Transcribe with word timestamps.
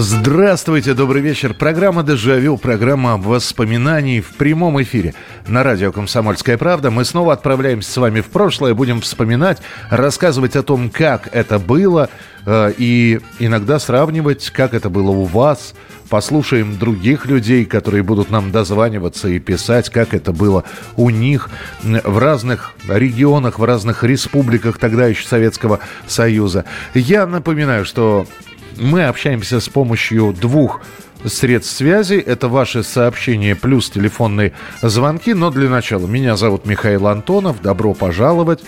Здравствуйте, 0.00 0.94
добрый 0.94 1.20
вечер. 1.20 1.54
Программа 1.54 2.04
«Дежавю», 2.04 2.56
программа 2.56 3.16
воспоминаний 3.16 4.20
в 4.20 4.28
прямом 4.36 4.80
эфире 4.80 5.12
на 5.48 5.64
радио 5.64 5.90
«Комсомольская 5.90 6.56
правда». 6.56 6.92
Мы 6.92 7.04
снова 7.04 7.32
отправляемся 7.32 7.90
с 7.90 7.96
вами 7.96 8.20
в 8.20 8.26
прошлое, 8.26 8.74
будем 8.74 9.00
вспоминать, 9.00 9.58
рассказывать 9.90 10.54
о 10.54 10.62
том, 10.62 10.88
как 10.88 11.28
это 11.32 11.58
было, 11.58 12.10
э, 12.46 12.74
и 12.78 13.18
иногда 13.40 13.80
сравнивать, 13.80 14.50
как 14.50 14.72
это 14.72 14.88
было 14.88 15.10
у 15.10 15.24
вас. 15.24 15.74
Послушаем 16.08 16.78
других 16.78 17.26
людей, 17.26 17.64
которые 17.64 18.04
будут 18.04 18.30
нам 18.30 18.52
дозваниваться 18.52 19.26
и 19.26 19.40
писать, 19.40 19.90
как 19.90 20.14
это 20.14 20.32
было 20.32 20.62
у 20.94 21.10
них 21.10 21.50
в 21.82 22.18
разных 22.18 22.74
регионах, 22.88 23.58
в 23.58 23.64
разных 23.64 24.04
республиках 24.04 24.78
тогда 24.78 25.08
еще 25.08 25.26
Советского 25.26 25.80
Союза. 26.06 26.66
Я 26.94 27.26
напоминаю, 27.26 27.84
что 27.84 28.28
мы 28.78 29.04
общаемся 29.04 29.60
с 29.60 29.68
помощью 29.68 30.32
двух 30.32 30.80
средств 31.24 31.76
связи. 31.76 32.14
Это 32.14 32.48
ваши 32.48 32.82
сообщения 32.82 33.54
плюс 33.54 33.90
телефонные 33.90 34.52
звонки. 34.82 35.34
Но 35.34 35.50
для 35.50 35.68
начала 35.68 36.06
меня 36.06 36.36
зовут 36.36 36.66
Михаил 36.66 37.06
Антонов. 37.08 37.60
Добро 37.62 37.94
пожаловать. 37.94 38.62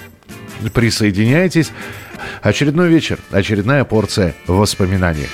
Присоединяйтесь. 0.75 1.71
Очередной 2.43 2.89
вечер, 2.89 3.19
очередная 3.31 3.85
порция 3.85 4.35
воспоминаний. 4.47 5.29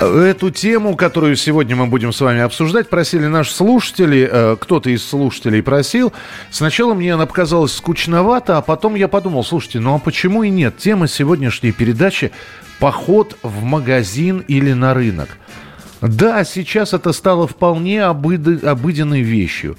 Эту 0.00 0.50
тему, 0.50 0.94
которую 0.94 1.36
сегодня 1.36 1.74
мы 1.74 1.86
будем 1.86 2.12
с 2.12 2.20
вами 2.20 2.40
обсуждать, 2.40 2.88
просили 2.88 3.26
наши 3.26 3.52
слушатели. 3.52 4.28
Э, 4.30 4.56
кто-то 4.60 4.90
из 4.90 5.02
слушателей 5.02 5.62
просил. 5.62 6.12
Сначала 6.50 6.92
мне 6.92 7.14
она 7.14 7.26
показалась 7.26 7.72
скучновато, 7.72 8.58
а 8.58 8.62
потом 8.62 8.94
я 8.94 9.08
подумал, 9.08 9.42
слушайте, 9.42 9.80
ну 9.80 9.94
а 9.94 9.98
почему 9.98 10.42
и 10.42 10.50
нет? 10.50 10.76
Тема 10.76 11.08
сегодняшней 11.08 11.72
передачи– 11.72 12.30
поход 12.78 13.36
в 13.42 13.62
магазин 13.62 14.44
или 14.46 14.72
на 14.72 14.94
рынок. 14.94 15.38
Да, 16.00 16.44
сейчас 16.44 16.92
это 16.92 17.12
стало 17.12 17.46
вполне 17.46 18.02
обыденной 18.04 19.22
вещью, 19.22 19.76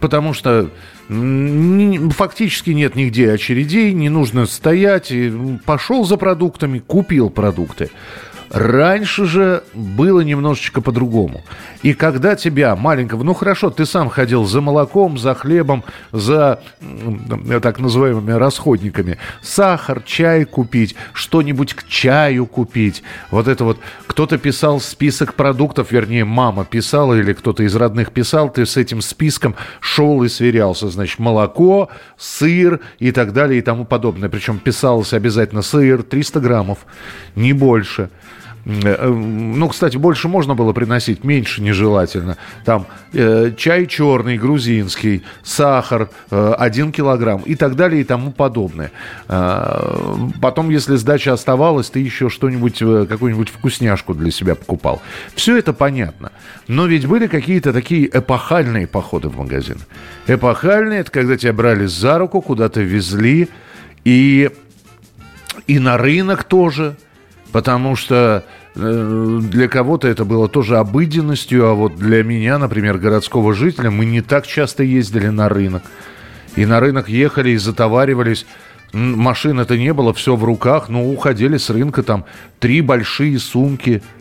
потому 0.00 0.32
что 0.32 0.70
фактически 1.08 2.70
нет 2.70 2.96
нигде 2.96 3.32
очередей, 3.32 3.92
не 3.92 4.08
нужно 4.08 4.46
стоять. 4.46 5.12
Пошел 5.64 6.04
за 6.04 6.16
продуктами, 6.16 6.78
купил 6.78 7.30
продукты. 7.30 7.90
Раньше 8.50 9.26
же 9.26 9.62
было 9.74 10.20
немножечко 10.20 10.80
по-другому. 10.80 11.42
И 11.82 11.92
когда 11.92 12.34
тебя, 12.34 12.74
маленького, 12.76 13.22
ну 13.22 13.34
хорошо, 13.34 13.70
ты 13.70 13.84
сам 13.84 14.08
ходил 14.08 14.44
за 14.44 14.60
молоком, 14.60 15.18
за 15.18 15.34
хлебом, 15.34 15.84
за 16.12 16.60
так 17.62 17.78
называемыми 17.78 18.32
расходниками, 18.32 19.18
сахар, 19.42 20.02
чай 20.02 20.44
купить, 20.44 20.96
что-нибудь 21.12 21.74
к 21.74 21.86
чаю 21.86 22.46
купить. 22.46 23.02
Вот 23.30 23.48
это 23.48 23.64
вот, 23.64 23.78
кто-то 24.06 24.38
писал 24.38 24.80
список 24.80 25.34
продуктов, 25.34 25.92
вернее, 25.92 26.24
мама 26.24 26.64
писала 26.64 27.14
или 27.14 27.32
кто-то 27.34 27.62
из 27.62 27.76
родных 27.76 28.12
писал, 28.12 28.50
ты 28.50 28.64
с 28.64 28.76
этим 28.76 29.02
списком 29.02 29.54
шел 29.80 30.22
и 30.22 30.28
сверялся. 30.28 30.88
Значит, 30.88 31.18
молоко, 31.18 31.90
сыр 32.16 32.80
и 32.98 33.12
так 33.12 33.32
далее 33.32 33.58
и 33.58 33.62
тому 33.62 33.84
подобное. 33.84 34.28
Причем 34.28 34.58
писалось 34.58 35.12
обязательно 35.12 35.62
сыр 35.62 36.02
300 36.02 36.40
граммов, 36.40 36.78
не 37.36 37.52
больше. 37.52 38.10
Э, 38.64 39.08
ну, 39.08 39.68
кстати, 39.68 39.96
больше 39.96 40.28
можно 40.28 40.54
было 40.54 40.72
приносить, 40.72 41.24
меньше 41.24 41.62
нежелательно. 41.62 42.36
Там 42.64 42.86
э, 43.12 43.52
чай 43.56 43.86
черный, 43.86 44.36
грузинский, 44.36 45.22
сахар, 45.42 46.10
э, 46.30 46.54
1 46.58 46.92
килограмм 46.92 47.42
и 47.42 47.54
так 47.54 47.76
далее 47.76 48.02
и 48.02 48.04
тому 48.04 48.30
подобное. 48.30 48.90
Э, 49.28 50.28
потом, 50.40 50.70
если 50.70 50.96
сдача 50.96 51.32
оставалась, 51.32 51.90
ты 51.90 52.00
еще 52.00 52.28
что-нибудь, 52.28 52.82
э, 52.82 53.06
какую-нибудь 53.08 53.48
вкусняшку 53.48 54.14
для 54.14 54.30
себя 54.30 54.54
покупал. 54.54 55.00
Все 55.34 55.56
это 55.56 55.72
понятно. 55.72 56.32
Но 56.66 56.86
ведь 56.86 57.06
были 57.06 57.26
какие-то 57.26 57.72
такие 57.72 58.08
эпохальные 58.08 58.86
походы 58.86 59.28
в 59.28 59.36
магазин. 59.38 59.78
Эпохальные– 60.26 61.00
это 61.00 61.10
когда 61.10 61.36
тебя 61.36 61.52
брали 61.52 61.86
за 61.86 62.18
руку, 62.18 62.42
куда-то 62.42 62.82
везли, 62.82 63.48
и, 64.04 64.50
и 65.66 65.78
на 65.78 65.96
рынок 65.96 66.44
тоже– 66.44 66.96
Потому 67.52 67.96
что 67.96 68.44
э, 68.74 69.40
для 69.42 69.68
кого-то 69.68 70.08
это 70.08 70.24
было 70.24 70.48
тоже 70.48 70.78
обыденностью, 70.78 71.66
а 71.66 71.74
вот 71.74 71.96
для 71.96 72.22
меня, 72.22 72.58
например, 72.58 72.98
городского 72.98 73.54
жителя, 73.54 73.90
мы 73.90 74.04
не 74.04 74.20
так 74.20 74.46
часто 74.46 74.82
ездили 74.82 75.28
на 75.28 75.48
рынок. 75.48 75.82
И 76.56 76.66
на 76.66 76.80
рынок 76.80 77.08
ехали 77.08 77.50
и 77.50 77.56
затоваривались. 77.56 78.46
Машин-то 78.92 79.76
не 79.76 79.92
было, 79.92 80.12
все 80.14 80.36
в 80.36 80.44
руках, 80.44 80.88
но 80.88 81.04
уходили 81.06 81.56
с 81.56 81.70
рынка 81.70 82.02
там 82.02 82.24
три 82.58 82.80
большие 82.80 83.38
сумки– 83.38 84.02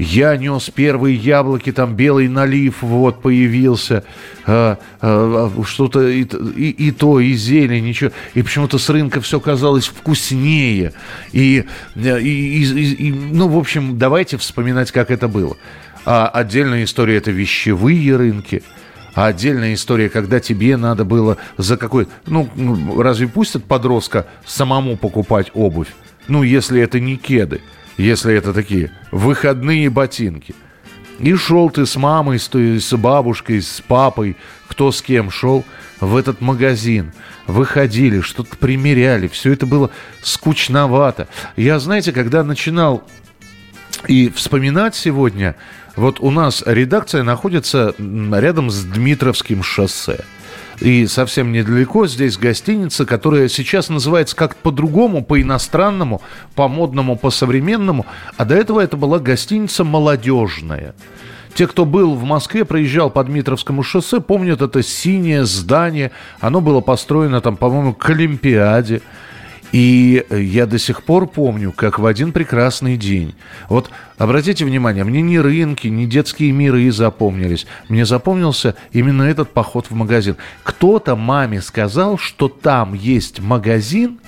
я 0.00 0.34
нес 0.38 0.70
первые 0.70 1.14
яблоки, 1.14 1.72
там 1.72 1.94
белый 1.94 2.26
налив 2.26 2.80
вот 2.80 3.20
появился, 3.20 4.02
а, 4.46 4.78
а, 5.02 5.50
что-то 5.66 6.08
и, 6.08 6.22
и, 6.22 6.70
и 6.70 6.90
то, 6.90 7.20
и 7.20 7.34
зелень, 7.34 7.84
ничего. 7.84 8.10
И 8.32 8.42
почему-то 8.42 8.78
с 8.78 8.88
рынка 8.88 9.20
все 9.20 9.40
казалось 9.40 9.88
вкуснее. 9.88 10.94
И, 11.32 11.66
и, 11.96 12.00
и, 12.00 12.94
и, 12.94 13.12
ну, 13.12 13.48
в 13.48 13.58
общем, 13.58 13.98
давайте 13.98 14.38
вспоминать, 14.38 14.90
как 14.90 15.10
это 15.10 15.28
было. 15.28 15.58
А 16.06 16.28
отдельная 16.28 16.84
история– 16.84 17.16
это 17.18 17.30
вещевые 17.30 18.16
рынки. 18.16 18.62
А 19.14 19.26
отдельная 19.26 19.74
история, 19.74 20.08
когда 20.08 20.40
тебе 20.40 20.78
надо 20.78 21.04
было 21.04 21.36
за 21.58 21.76
какой... 21.76 22.08
Ну 22.24 22.48
разве 23.02 23.28
пустят 23.28 23.64
подростка 23.64 24.26
самому 24.46 24.96
покупать 24.96 25.50
обувь? 25.52 25.88
Ну, 26.26 26.42
если 26.42 26.80
это 26.80 27.00
не 27.00 27.16
кеды 27.16 27.60
если 28.00 28.34
это 28.34 28.52
такие 28.52 28.90
выходные 29.10 29.90
ботинки. 29.90 30.54
И 31.18 31.34
шел 31.34 31.68
ты 31.68 31.84
с 31.84 31.96
мамой, 31.96 32.38
с, 32.38 32.48
с 32.50 32.96
бабушкой, 32.96 33.60
с 33.60 33.82
папой, 33.86 34.36
кто 34.68 34.90
с 34.90 35.02
кем 35.02 35.30
шел 35.30 35.64
в 36.00 36.16
этот 36.16 36.40
магазин. 36.40 37.12
Выходили, 37.46 38.22
что-то 38.22 38.56
примеряли. 38.56 39.28
Все 39.28 39.52
это 39.52 39.66
было 39.66 39.90
скучновато. 40.22 41.28
Я, 41.56 41.78
знаете, 41.78 42.12
когда 42.12 42.42
начинал 42.42 43.06
и 44.08 44.30
вспоминать 44.30 44.94
сегодня, 44.94 45.56
вот 45.94 46.20
у 46.20 46.30
нас 46.30 46.62
редакция 46.64 47.22
находится 47.22 47.94
рядом 47.98 48.70
с 48.70 48.82
Дмитровским 48.84 49.62
шоссе. 49.62 50.24
И 50.80 51.06
совсем 51.06 51.52
недалеко 51.52 52.06
здесь 52.06 52.38
гостиница, 52.38 53.04
которая 53.04 53.48
сейчас 53.48 53.90
называется 53.90 54.34
как 54.34 54.56
по-другому, 54.56 55.22
по-иностранному, 55.22 56.22
по-модному, 56.54 57.16
по-современному. 57.16 58.06
А 58.38 58.44
до 58.46 58.54
этого 58.54 58.80
это 58.80 58.96
была 58.96 59.18
гостиница 59.18 59.84
«Молодежная». 59.84 60.94
Те, 61.54 61.66
кто 61.66 61.84
был 61.84 62.14
в 62.14 62.22
Москве, 62.24 62.64
проезжал 62.64 63.10
по 63.10 63.22
Дмитровскому 63.24 63.82
шоссе, 63.82 64.20
помнят 64.20 64.62
это 64.62 64.82
синее 64.82 65.44
здание. 65.44 66.12
Оно 66.38 66.60
было 66.60 66.80
построено 66.80 67.40
там, 67.40 67.56
по-моему, 67.56 67.92
к 67.92 68.08
Олимпиаде. 68.08 69.02
И 69.72 70.24
я 70.30 70.66
до 70.66 70.78
сих 70.78 71.02
пор 71.04 71.26
помню, 71.26 71.72
как 71.72 71.98
в 71.98 72.06
один 72.06 72.32
прекрасный 72.32 72.96
день. 72.96 73.34
Вот 73.68 73.90
обратите 74.18 74.64
внимание, 74.64 75.04
мне 75.04 75.22
ни 75.22 75.36
рынки, 75.36 75.86
ни 75.88 76.06
детские 76.06 76.52
миры 76.52 76.90
запомнились. 76.90 77.66
Мне 77.88 78.04
запомнился 78.04 78.74
именно 78.92 79.22
этот 79.22 79.50
поход 79.50 79.86
в 79.88 79.94
магазин. 79.94 80.36
Кто-то 80.62 81.14
маме 81.14 81.60
сказал, 81.60 82.18
что 82.18 82.48
там 82.48 82.94
есть 82.94 83.40
магазин, 83.40 84.18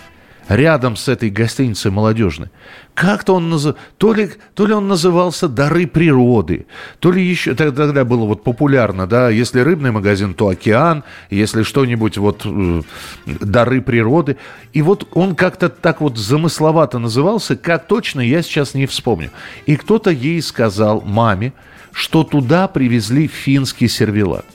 рядом 0.57 0.97
с 0.97 1.09
этой 1.09 1.31
гостиницей 1.31 1.91
молодежной. 1.91 2.49
Как-то 2.95 3.35
он 3.35 3.49
наз... 3.51 3.75
то, 3.97 4.13
ли, 4.13 4.31
то 4.55 4.67
ли 4.67 4.75
он 4.75 4.87
назывался 4.89 5.49
«Дары 5.49 5.87
природы», 5.87 6.67
то 6.99 7.11
ли 7.11 7.23
еще... 7.23 7.55
Тогда 7.55 8.05
было 8.05 8.27
вот 8.27 8.45
популярно, 8.45 9.07
да, 9.07 9.31
если 9.31 9.61
рыбный 9.61 9.93
магазин, 9.93 10.35
то 10.35 10.49
«Океан», 10.49 11.05
если 11.31 11.63
что-нибудь 11.63 12.19
вот 12.19 12.43
э, 12.45 12.83
«Дары 13.27 13.81
природы». 13.81 14.37
И 14.73 14.83
вот 14.83 15.09
он 15.13 15.35
как-то 15.35 15.69
так 15.69 16.01
вот 16.01 16.19
замысловато 16.19 16.99
назывался, 16.99 17.57
как 17.57 17.87
точно, 17.87 18.21
я 18.21 18.43
сейчас 18.43 18.75
не 18.75 18.87
вспомню. 18.87 19.31
И 19.67 19.77
кто-то 19.77 20.11
ей 20.11 20.43
сказал, 20.43 21.01
маме, 21.01 21.53
что 21.93 22.25
туда 22.25 22.69
привезли 22.69 23.27
финский 23.27 23.89
сервелат. 23.89 24.47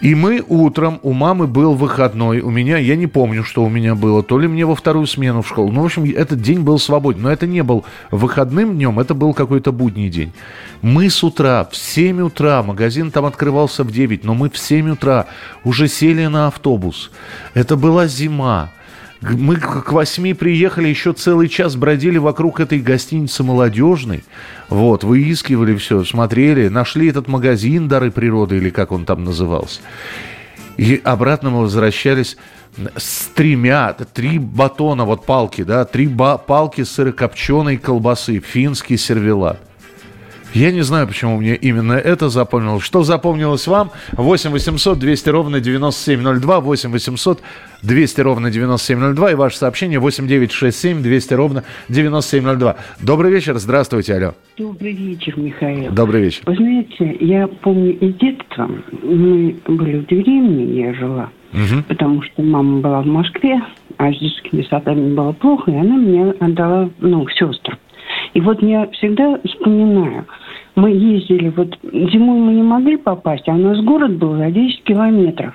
И 0.00 0.14
мы 0.14 0.44
утром, 0.46 0.98
у 1.02 1.12
мамы 1.12 1.46
был 1.46 1.74
выходной, 1.74 2.40
у 2.40 2.50
меня, 2.50 2.78
я 2.78 2.96
не 2.96 3.06
помню, 3.06 3.44
что 3.44 3.64
у 3.64 3.68
меня 3.68 3.94
было, 3.94 4.22
то 4.22 4.38
ли 4.38 4.48
мне 4.48 4.66
во 4.66 4.74
вторую 4.74 5.06
смену 5.06 5.42
в 5.42 5.48
школу. 5.48 5.70
Ну, 5.70 5.82
в 5.82 5.84
общем, 5.84 6.04
этот 6.04 6.42
день 6.42 6.60
был 6.60 6.78
свободен, 6.78 7.22
но 7.22 7.30
это 7.30 7.46
не 7.46 7.62
был 7.62 7.84
выходным 8.10 8.74
днем, 8.74 8.98
это 8.98 9.14
был 9.14 9.32
какой-то 9.34 9.72
будний 9.72 10.10
день. 10.10 10.32
Мы 10.82 11.08
с 11.08 11.22
утра, 11.22 11.66
в 11.70 11.76
7 11.76 12.20
утра, 12.20 12.62
магазин 12.62 13.10
там 13.10 13.24
открывался 13.24 13.84
в 13.84 13.92
9, 13.92 14.24
но 14.24 14.34
мы 14.34 14.50
в 14.50 14.58
7 14.58 14.90
утра 14.90 15.26
уже 15.62 15.88
сели 15.88 16.26
на 16.26 16.48
автобус. 16.48 17.10
Это 17.54 17.76
была 17.76 18.06
зима. 18.06 18.70
Мы 19.20 19.56
к 19.56 19.90
восьми 19.92 20.34
приехали, 20.34 20.88
еще 20.88 21.12
целый 21.12 21.48
час 21.48 21.76
бродили 21.76 22.18
вокруг 22.18 22.60
этой 22.60 22.80
гостиницы 22.80 23.42
молодежной. 23.42 24.24
Вот, 24.68 25.02
выискивали 25.02 25.74
все, 25.76 26.04
смотрели, 26.04 26.68
нашли 26.68 27.08
этот 27.08 27.26
магазин 27.28 27.88
«Дары 27.88 28.10
природы» 28.10 28.56
или 28.56 28.70
как 28.70 28.92
он 28.92 29.04
там 29.04 29.24
назывался. 29.24 29.80
И 30.76 31.00
обратно 31.04 31.50
мы 31.50 31.60
возвращались 31.62 32.36
с 32.96 33.26
тремя, 33.34 33.92
три 33.92 34.38
батона, 34.38 35.04
вот 35.04 35.24
палки, 35.24 35.62
да, 35.62 35.84
три 35.84 36.06
ба- 36.06 36.36
палки 36.38 36.82
сырокопченой 36.82 37.76
колбасы, 37.78 38.40
финский 38.40 38.96
сервелат– 38.96 39.60
я 40.54 40.70
не 40.70 40.82
знаю, 40.82 41.08
почему 41.08 41.38
мне 41.38 41.56
именно 41.56 41.94
это 41.94 42.28
запомнилось. 42.28 42.84
Что 42.84 43.02
запомнилось 43.02 43.66
вам? 43.66 43.90
8 44.12 44.50
800 44.50 44.98
200 44.98 45.28
ровно 45.28 45.60
9702, 45.60 46.60
8 46.60 46.90
800 46.90 47.42
200 47.82 48.20
ровно 48.20 48.50
9702 48.50 49.32
и 49.32 49.34
ваше 49.34 49.58
сообщение 49.58 49.98
8 49.98 50.26
967 50.28 51.02
200 51.02 51.34
ровно 51.34 51.64
9702. 51.88 52.76
Добрый 53.02 53.32
вечер, 53.32 53.56
здравствуйте, 53.58 54.14
алло. 54.14 54.34
Добрый 54.56 54.92
вечер, 54.92 55.36
Михаил. 55.36 55.92
Добрый 55.92 56.22
вечер. 56.22 56.42
Вы 56.46 56.54
знаете, 56.54 57.16
я 57.20 57.48
помню 57.48 57.98
из 57.98 58.14
детства, 58.14 58.70
мы 59.02 59.56
были 59.66 59.98
в 59.98 60.06
деревне, 60.06 60.82
я 60.82 60.94
жила, 60.94 61.30
угу. 61.52 61.82
потому 61.88 62.22
что 62.22 62.42
мама 62.42 62.80
была 62.80 63.02
в 63.02 63.06
Москве, 63.06 63.60
а 63.96 64.12
с 64.12 64.18
детскими 64.18 64.62
садами 64.70 65.14
было 65.14 65.32
плохо, 65.32 65.70
и 65.70 65.76
она 65.76 65.96
меня 65.96 66.34
отдала, 66.40 66.88
ну, 67.00 67.26
сестру. 67.28 67.74
И 68.34 68.40
вот 68.40 68.62
я 68.62 68.86
всегда 68.88 69.38
вспоминаю, 69.44 70.26
мы 70.76 70.90
ездили, 70.90 71.50
вот 71.50 71.78
зимой 71.82 72.40
мы 72.40 72.54
не 72.54 72.62
могли 72.62 72.96
попасть, 72.96 73.48
а 73.48 73.52
у 73.52 73.58
нас 73.58 73.80
город 73.80 74.16
был 74.16 74.36
за 74.36 74.50
10 74.50 74.82
километров. 74.84 75.54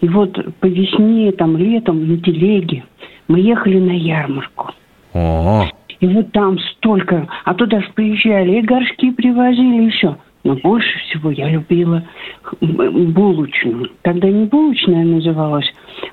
И 0.00 0.08
вот 0.08 0.38
по 0.60 0.66
весне, 0.66 1.32
там, 1.32 1.56
летом 1.56 2.08
на 2.08 2.16
телеге 2.18 2.84
мы 3.28 3.40
ехали 3.40 3.78
на 3.78 3.92
ярмарку. 3.92 4.70
О-о-о. 5.12 5.70
И 6.00 6.06
вот 6.06 6.32
там 6.32 6.58
столько, 6.58 7.28
а 7.44 7.54
туда 7.54 7.80
же 7.80 7.88
приезжали, 7.94 8.58
и 8.58 8.62
горшки 8.62 9.10
привозили, 9.10 9.86
и 9.86 9.90
все. 9.90 10.16
Но 10.44 10.54
больше 10.56 10.98
всего 11.00 11.30
я 11.30 11.48
любила 11.48 12.04
булочную. 12.60 13.90
Тогда 14.02 14.28
не 14.28 14.44
булочная 14.44 15.04
называлась, 15.04 15.66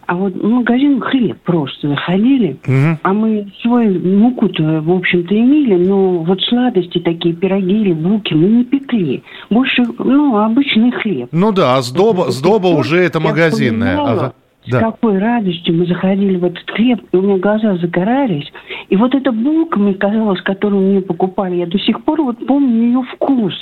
а 0.08 0.16
вот 0.16 0.42
магазин 0.42 1.02
хлеб 1.02 1.38
просто 1.44 1.90
заходили. 1.90 2.58
Угу. 2.66 3.00
А 3.04 3.14
мы 3.14 3.48
свой 3.62 3.90
муку-то, 3.90 4.82
в 4.82 4.92
общем-то, 4.92 5.36
имели, 5.36 5.76
но 5.76 6.20
вот 6.20 6.42
сладости 6.44 7.00
такие, 7.00 7.36
пироги 7.36 7.82
или 7.82 7.94
булки 7.94 8.34
мы 8.34 8.48
не 8.48 8.64
пекли. 8.64 9.24
Больше, 9.50 9.84
ну, 10.00 10.38
обычный 10.38 10.92
хлеб. 10.92 11.30
Ну 11.32 11.52
да, 11.52 11.76
а 11.76 11.82
сдоба, 11.82 12.32
сдоба 12.32 12.68
уже 12.68 13.00
это 13.00 13.20
магазинная. 13.20 13.98
Ага. 14.00 14.34
С 14.66 14.72
да. 14.72 14.80
какой 14.80 15.18
радостью 15.18 15.74
мы 15.74 15.88
заходили 15.88 16.38
в 16.38 16.46
этот 16.46 16.70
хлеб, 16.70 17.02
и 17.12 17.18
у 17.18 17.22
меня 17.22 17.38
глаза 17.38 17.78
загорались. 17.78 18.52
И 18.90 18.96
вот 18.96 19.16
эта 19.16 19.32
булка, 19.32 19.80
мне 19.80 19.96
казалось, 19.96 20.42
которую 20.42 20.84
мне 20.84 21.02
покупали, 21.02 21.56
я 21.56 21.66
до 21.66 21.80
сих 21.80 22.04
пор 22.04 22.22
вот 22.22 22.46
помню 22.46 22.84
ее 22.84 23.04
вкус. 23.14 23.54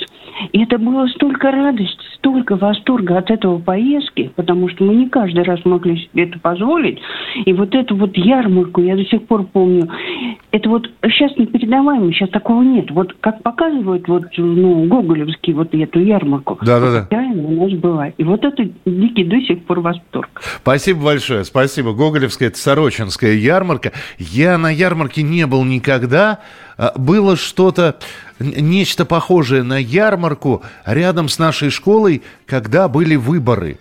И 0.52 0.62
это 0.62 0.78
было 0.78 1.06
столько 1.08 1.50
радости, 1.50 1.98
столько 2.16 2.56
восторга 2.56 3.16
от 3.16 3.30
этого 3.30 3.58
поездки, 3.58 4.30
потому 4.36 4.68
что 4.68 4.84
мы 4.84 4.94
не 4.94 5.08
каждый 5.08 5.42
раз 5.44 5.64
могли 5.64 5.96
себе 5.96 6.24
это 6.24 6.38
позволить. 6.38 6.98
И 7.46 7.52
вот 7.54 7.74
эту 7.74 7.96
вот 7.96 8.16
ярмарку 8.16 8.82
я 8.82 8.94
до 8.94 9.04
сих 9.04 9.26
пор 9.26 9.44
помню. 9.44 9.88
Это 10.50 10.68
вот 10.68 10.90
сейчас 11.04 11.34
непередаваемо, 11.38 12.12
сейчас 12.12 12.28
такого 12.28 12.62
нет. 12.62 12.90
Вот 12.90 13.14
как 13.20 13.42
показывают 13.42 14.06
вот, 14.06 14.24
ну, 14.36 14.84
гоголевский 14.84 15.54
вот 15.54 15.74
эту 15.74 16.00
ярмарку. 16.00 16.58
Да-да-да. 16.60 17.06
Да, 17.10 17.22
у 17.22 17.52
нас 17.52 17.72
была. 17.72 18.08
И 18.08 18.24
вот 18.24 18.44
это 18.44 18.68
дикий 18.84 19.24
до 19.24 19.40
сих 19.40 19.64
пор 19.64 19.80
восторг. 19.80 20.28
Спасибо 20.62 20.89
большое, 20.92 21.44
спасибо. 21.44 21.92
Гоголевская, 21.92 22.48
это 22.48 22.58
Сорочинская 22.58 23.34
ярмарка. 23.34 23.92
Я 24.18 24.58
на 24.58 24.70
ярмарке 24.70 25.22
не 25.22 25.46
был 25.46 25.64
никогда. 25.64 26.40
А, 26.76 26.92
было 26.96 27.36
что-то, 27.36 27.98
нечто 28.38 29.04
похожее 29.04 29.62
на 29.62 29.78
ярмарку 29.78 30.62
рядом 30.84 31.28
с 31.28 31.38
нашей 31.38 31.70
школой, 31.70 32.22
когда 32.46 32.88
были 32.88 33.16
выборы. 33.16 33.78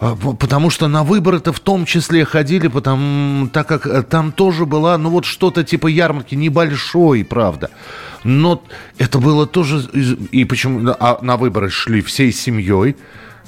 А, 0.00 0.16
потому 0.16 0.70
что 0.70 0.86
на 0.86 1.02
выборы-то 1.02 1.52
в 1.52 1.60
том 1.60 1.84
числе 1.84 2.24
ходили, 2.24 2.68
потому, 2.68 3.48
так 3.48 3.66
как 3.66 3.86
э, 3.86 4.02
там 4.02 4.30
тоже 4.30 4.64
была, 4.64 4.96
ну 4.96 5.10
вот 5.10 5.24
что-то 5.24 5.64
типа 5.64 5.88
ярмарки, 5.88 6.36
небольшой, 6.36 7.24
правда. 7.24 7.70
Но 8.22 8.62
это 8.96 9.18
было 9.18 9.46
тоже... 9.46 9.80
И 10.30 10.44
почему 10.44 10.94
а 11.00 11.18
на 11.22 11.36
выборы 11.36 11.70
шли 11.70 12.00
всей 12.00 12.32
семьей. 12.32 12.96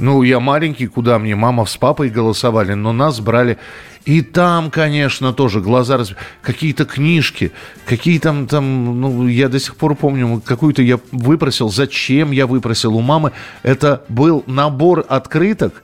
Ну, 0.00 0.22
я 0.22 0.40
маленький, 0.40 0.86
куда 0.86 1.18
мне? 1.18 1.36
Мама 1.36 1.66
с 1.66 1.76
папой 1.76 2.08
голосовали, 2.08 2.72
но 2.72 2.92
нас 2.92 3.20
брали. 3.20 3.58
И 4.06 4.22
там, 4.22 4.70
конечно, 4.70 5.34
тоже 5.34 5.60
глаза 5.60 5.98
раз... 5.98 6.14
Какие-то 6.40 6.86
книжки, 6.86 7.52
какие 7.84 8.18
там, 8.18 8.46
там, 8.46 8.98
ну, 8.98 9.28
я 9.28 9.50
до 9.50 9.60
сих 9.60 9.76
пор 9.76 9.94
помню, 9.94 10.40
какую-то 10.44 10.80
я 10.82 10.98
выпросил. 11.12 11.68
Зачем 11.68 12.30
я 12.30 12.46
выпросил 12.46 12.96
у 12.96 13.02
мамы? 13.02 13.32
Это 13.62 14.02
был 14.08 14.42
набор 14.46 15.04
открыток. 15.06 15.82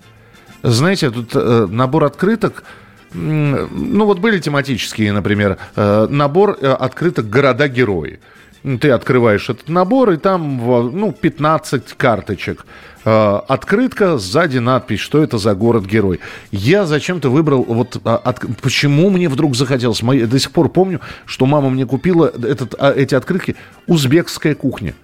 Знаете, 0.63 1.11
тут 1.11 1.33
э, 1.35 1.67
набор 1.71 2.05
открыток, 2.05 2.65
ну, 3.13 4.05
вот 4.07 4.19
были 4.19 4.39
тематические, 4.39 5.13
например, 5.13 5.59
э, 5.77 6.07
набор 6.09 6.57
э, 6.61 6.73
открыток 6.73 7.29
«Города-герои». 7.29 8.19
Ты 8.63 8.91
открываешь 8.91 9.49
этот 9.49 9.69
набор, 9.69 10.11
и 10.11 10.17
там, 10.17 10.59
ну, 10.99 11.13
15 11.13 11.95
карточек. 11.95 12.67
Э, 13.05 13.41
открытка, 13.47 14.19
сзади 14.19 14.59
надпись, 14.59 14.99
что 14.99 15.23
это 15.23 15.39
за 15.39 15.55
город-герой. 15.55 16.19
Я 16.51 16.87
зачем-то 16.87 17.31
выбрал, 17.31 17.63
вот 17.63 18.01
а, 18.05 18.17
от, 18.17 18.41
почему 18.61 19.11
мне 19.11 19.29
вдруг 19.29 19.55
захотелось. 19.55 20.03
Я 20.03 20.27
до 20.27 20.39
сих 20.41 20.51
пор 20.51 20.69
помню, 20.69 21.01
что 21.25 21.47
мама 21.47 21.71
мне 21.71 21.87
купила 21.87 22.27
этот, 22.27 22.75
а, 22.79 22.93
эти 22.93 23.15
открытки 23.15 23.55
«Узбекская 23.87 24.57
кухня». 24.57 24.95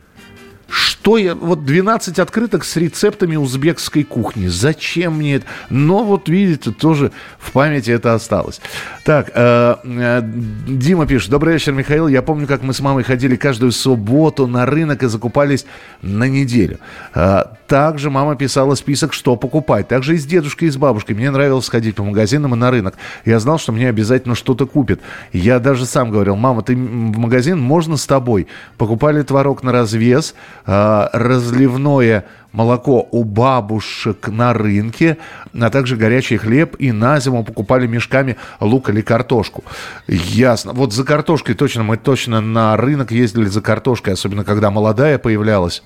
Что 0.72 1.19
я... 1.19 1.34
Вот 1.34 1.66
12 1.66 2.19
открыток 2.19 2.64
с 2.64 2.76
рецептами 2.76 3.36
узбекской 3.36 4.04
кухни. 4.04 4.46
Зачем 4.46 5.19
мне 5.19 5.34
это? 5.34 5.46
Но 5.69 6.02
вот 6.02 6.30
видите, 6.30 6.70
тоже 6.70 7.12
в 7.38 7.52
памяти 7.52 7.90
это 7.90 8.14
осталось. 8.14 8.58
Так, 9.04 9.32
э, 9.34 9.76
э, 9.84 10.22
Дима 10.66 11.06
пишет. 11.06 11.30
Добрый 11.30 11.52
вечер, 11.52 11.73
Михаил. 11.73 12.08
Я 12.08 12.23
помню, 12.23 12.47
как 12.47 12.62
мы 12.62 12.73
с 12.73 12.80
мамой 12.80 13.04
ходили 13.04 13.37
каждую 13.37 13.70
субботу 13.73 14.47
на 14.47 14.64
рынок 14.64 15.02
и 15.02 15.08
закупались 15.08 15.66
на 16.00 16.26
неделю. 16.26 16.78
Э, 17.14 17.42
также 17.66 18.08
мама 18.08 18.37
писала 18.37 18.75
список, 18.75 19.12
что 19.12 19.37
покупать. 19.37 19.88
Также 19.88 20.14
и 20.14 20.18
с 20.18 20.25
дедушкой, 20.25 20.68
и 20.68 20.70
с 20.70 20.78
бабушкой. 20.78 21.16
Мне 21.16 21.30
нравилось 21.30 21.68
ходить 21.68 21.97
по 21.97 22.02
магазинам 22.02 22.54
и 22.54 22.56
на 22.56 22.70
рынок. 22.70 22.94
Я 23.26 23.38
знал, 23.40 23.58
что 23.58 23.73
мне 23.73 23.88
обязательно 23.90 24.35
что-то 24.35 24.66
купят. 24.66 25.00
Я 25.35 25.58
даже 25.58 25.85
сам 25.85 26.11
говорил, 26.11 26.37
мама, 26.37 26.62
ты 26.62 26.75
в 26.75 27.18
магазин, 27.18 27.58
можно 27.58 27.99
с 27.99 28.06
тобой? 28.06 28.47
Покупали 28.78 29.23
творог 29.23 29.62
на 29.62 29.73
развес, 29.73 30.35
разливное 30.64 32.25
молоко 32.52 33.09
у 33.11 33.25
бабушек 33.25 34.28
на 34.28 34.52
рынке, 34.52 35.16
а 35.59 35.71
также 35.71 35.97
горячий 35.97 36.37
хлеб 36.37 36.76
и 36.78 36.92
на 36.92 37.19
зиму 37.19 37.45
покупали 37.45 37.87
мешками 37.87 38.37
лук 38.61 38.90
или 38.90 39.00
картошку. 39.00 39.64
Ясно. 40.07 40.73
Вот 40.73 40.92
за 40.92 41.04
картошкой 41.04 41.54
точно, 41.54 41.83
мы 41.83 41.97
точно 41.97 42.40
на 42.40 42.76
рынок 42.76 43.11
ездили 43.11 43.47
за 43.47 43.61
картошкой, 43.61 44.14
особенно 44.14 44.45
когда 44.45 44.71
молодая 44.71 45.19
появлялась 45.19 45.83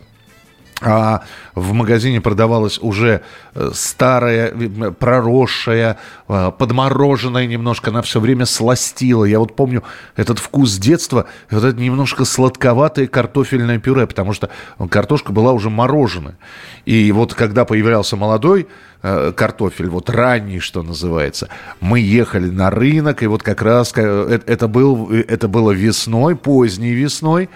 а 0.83 1.23
в 1.55 1.73
магазине 1.73 2.21
продавалась 2.21 2.79
уже 2.79 3.23
э, 3.55 3.71
старая, 3.73 4.53
э, 4.53 4.93
проросшая, 4.93 5.99
э, 6.29 6.53
подмороженная 6.59 7.47
немножко, 7.47 7.91
она 7.91 8.03
все 8.03 8.21
время 8.21 8.45
сластила. 8.45 9.25
Я 9.25 9.39
вот 9.39 9.57
помню 9.57 9.83
этот 10.17 10.39
вкус 10.39 10.77
детства, 10.77 11.27
вот 11.51 11.65
это 11.65 11.81
немножко 11.81 12.27
сладковатое 12.27 13.07
картофельное 13.07 13.79
пюре, 13.79 14.07
потому 14.07 14.35
что 14.35 14.51
картошка 14.91 15.33
была 15.33 15.53
уже 15.53 15.71
мороженая. 15.71 16.37
И 16.85 17.11
вот 17.11 17.33
когда 17.33 17.65
появлялся 17.65 18.17
молодой 18.17 18.69
картофель, 19.03 19.89
вот 19.89 20.11
ранний, 20.11 20.59
что 20.59 20.83
называется, 20.83 21.49
мы 21.81 22.01
ехали 22.01 22.49
на 22.49 22.71
рынок, 22.71 23.23
и 23.23 23.27
вот 23.27 23.43
как 23.43 23.63
раз 23.63 23.93
это, 23.93 24.69
был, 24.69 25.11
это 25.11 25.49
было 25.49 25.71
весной, 25.71 26.35
поздней 26.35 26.93
весной, 26.93 27.49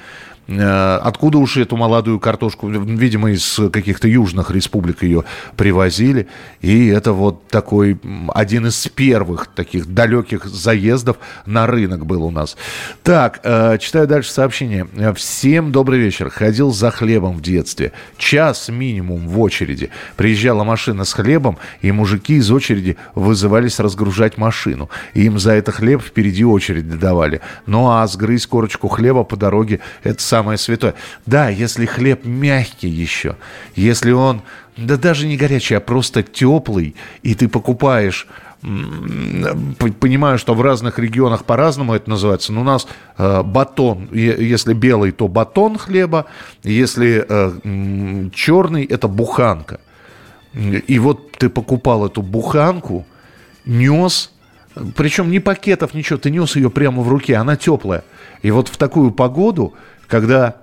откуда 0.51 1.39
уж 1.39 1.57
эту 1.57 1.77
молодую 1.77 2.19
картошку, 2.19 2.69
видимо, 2.69 3.31
из 3.31 3.61
каких-то 3.73 4.09
южных 4.09 4.51
республик 4.51 5.03
ее 5.03 5.25
привозили. 5.57 6.27
И 6.61 6.89
это 6.89 7.13
вот 7.13 7.49
такой 7.49 7.99
один 8.35 8.67
из 8.67 8.87
первых 8.89 9.47
таких 9.47 9.87
далеких 9.93 10.45
заездов 10.45 11.19
на 11.47 11.67
рынок 11.67 12.07
был 12.07 12.25
у 12.25 12.31
нас. 12.31 12.57
Так, 13.03 13.41
э, 13.45 13.79
читаю 13.79 14.07
дальше 14.07 14.33
сообщение. 14.33 14.87
Всем 15.15 15.73
добрый 15.73 15.99
вечер. 15.99 16.31
Ходил 16.31 16.73
за 16.73 16.91
хлебом 16.91 17.37
в 17.37 17.43
детстве. 17.43 17.93
Час 18.19 18.69
минимум 18.69 19.29
в 19.29 19.41
очереди. 19.41 19.91
Приезжала 20.17 20.65
машина 20.65 21.05
с 21.05 21.13
хлебом, 21.13 21.59
и 21.81 21.93
мужики 21.93 22.35
из 22.35 22.51
очереди 22.51 22.97
вызывались 23.15 23.79
разгружать 23.79 24.39
машину. 24.39 24.91
Им 25.15 25.39
за 25.39 25.53
это 25.53 25.73
хлеб 25.73 26.03
впереди 26.03 26.45
очередь 26.45 26.99
давали. 26.99 27.41
Ну 27.67 27.89
а 27.91 28.07
сгрызть 28.07 28.47
корочку 28.47 28.89
хлеба 28.89 29.25
по 29.25 29.37
дороге– 29.37 29.81
это 30.03 30.23
сам 30.23 30.40
самое 30.41 30.57
святое. 30.57 30.95
Да, 31.27 31.51
если 31.51 31.85
хлеб 31.85 32.25
мягкий 32.25 32.89
еще, 32.89 33.37
если 33.77 34.13
он, 34.13 34.41
да 34.77 34.97
даже 34.97 35.27
не 35.27 35.37
горячий, 35.37 35.75
а 35.75 35.81
просто 35.81 36.23
теплый, 36.23 36.95
и 37.23 37.35
ты 37.35 37.47
покупаешь 37.49 38.27
понимаю, 38.63 40.39
что 40.39 40.55
в 40.55 40.61
разных 40.61 40.99
регионах 40.99 41.47
по-разному 41.47 41.95
это 41.95 42.11
называется, 42.11 42.53
но 42.53 42.61
у 42.61 42.65
нас 42.65 42.87
э, 43.17 43.43
батон, 43.43 44.11
если 44.13 44.75
белый, 44.75 45.13
то 45.13 45.29
батон 45.29 45.79
хлеба, 45.79 46.27
если 46.63 47.25
э, 47.27 48.29
черный, 48.35 48.85
это 48.85 49.09
буханка. 49.09 49.81
И 50.53 50.99
вот 50.99 51.33
ты 51.39 51.49
покупал 51.49 52.05
эту 52.05 52.21
буханку, 52.21 53.07
нес, 53.65 54.31
причем 54.95 55.31
ни 55.31 55.39
пакетов, 55.39 55.95
ничего, 55.95 56.19
ты 56.19 56.31
нес 56.31 56.55
ее 56.55 56.69
прямо 56.69 57.03
в 57.03 57.09
руке, 57.09 57.37
она 57.37 57.57
теплая. 57.57 58.05
И 58.43 58.51
вот 58.51 58.69
в 58.69 58.77
такую 58.77 59.11
погоду 59.11 59.73
когда 60.11 60.57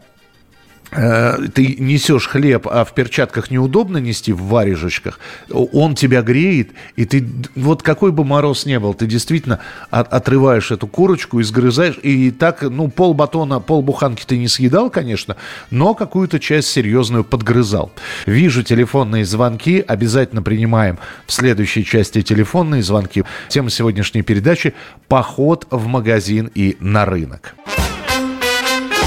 э, 0.92 1.38
ты 1.54 1.76
несешь 1.80 2.28
хлеб, 2.28 2.68
а 2.70 2.84
в 2.84 2.94
перчатках 2.94 3.50
неудобно 3.50 3.98
нести 3.98 4.34
в 4.34 4.44
варежечках, 4.44 5.20
он 5.50 5.96
тебя 5.96 6.22
греет, 6.22 6.72
и 6.96 7.06
ты, 7.06 7.28
вот 7.56 7.82
какой 7.82 8.12
бы 8.12 8.24
мороз 8.24 8.66
не 8.66 8.80
был, 8.80 8.94
ты 8.94 9.08
действительно 9.08 9.60
от, 9.90 10.14
отрываешь 10.14 10.72
эту 10.72 10.86
курочку 10.88 11.40
и 11.40 11.44
сгрызаешь, 11.44 11.98
и 12.04 12.30
так, 12.30 12.62
ну, 12.62 12.90
пол 12.90 13.14
батона, 13.14 13.60
пол 13.60 13.82
буханки 13.82 14.26
ты 14.26 14.38
не 14.38 14.50
съедал, 14.50 14.90
конечно, 14.90 15.38
но 15.72 15.94
какую-то 15.94 16.40
часть 16.40 16.68
серьезную 16.68 17.24
подгрызал. 17.24 17.92
Вижу 18.26 18.64
телефонные 18.64 19.26
звонки, 19.26 19.84
обязательно 19.88 20.44
принимаем 20.44 21.00
в 21.26 21.32
следующей 21.32 21.86
части 21.86 22.22
телефонные 22.22 22.84
звонки. 22.84 23.24
Тема 23.48 23.70
сегодняшней 23.70 24.22
передачи– 24.22 24.74
поход 25.08 25.68
в 25.72 25.88
магазин 25.88 26.52
и 26.54 26.76
на 26.82 27.06
рынок. 27.06 27.56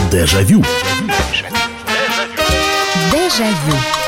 Дежавю. 0.09 0.65
Дежавю. 3.13 4.00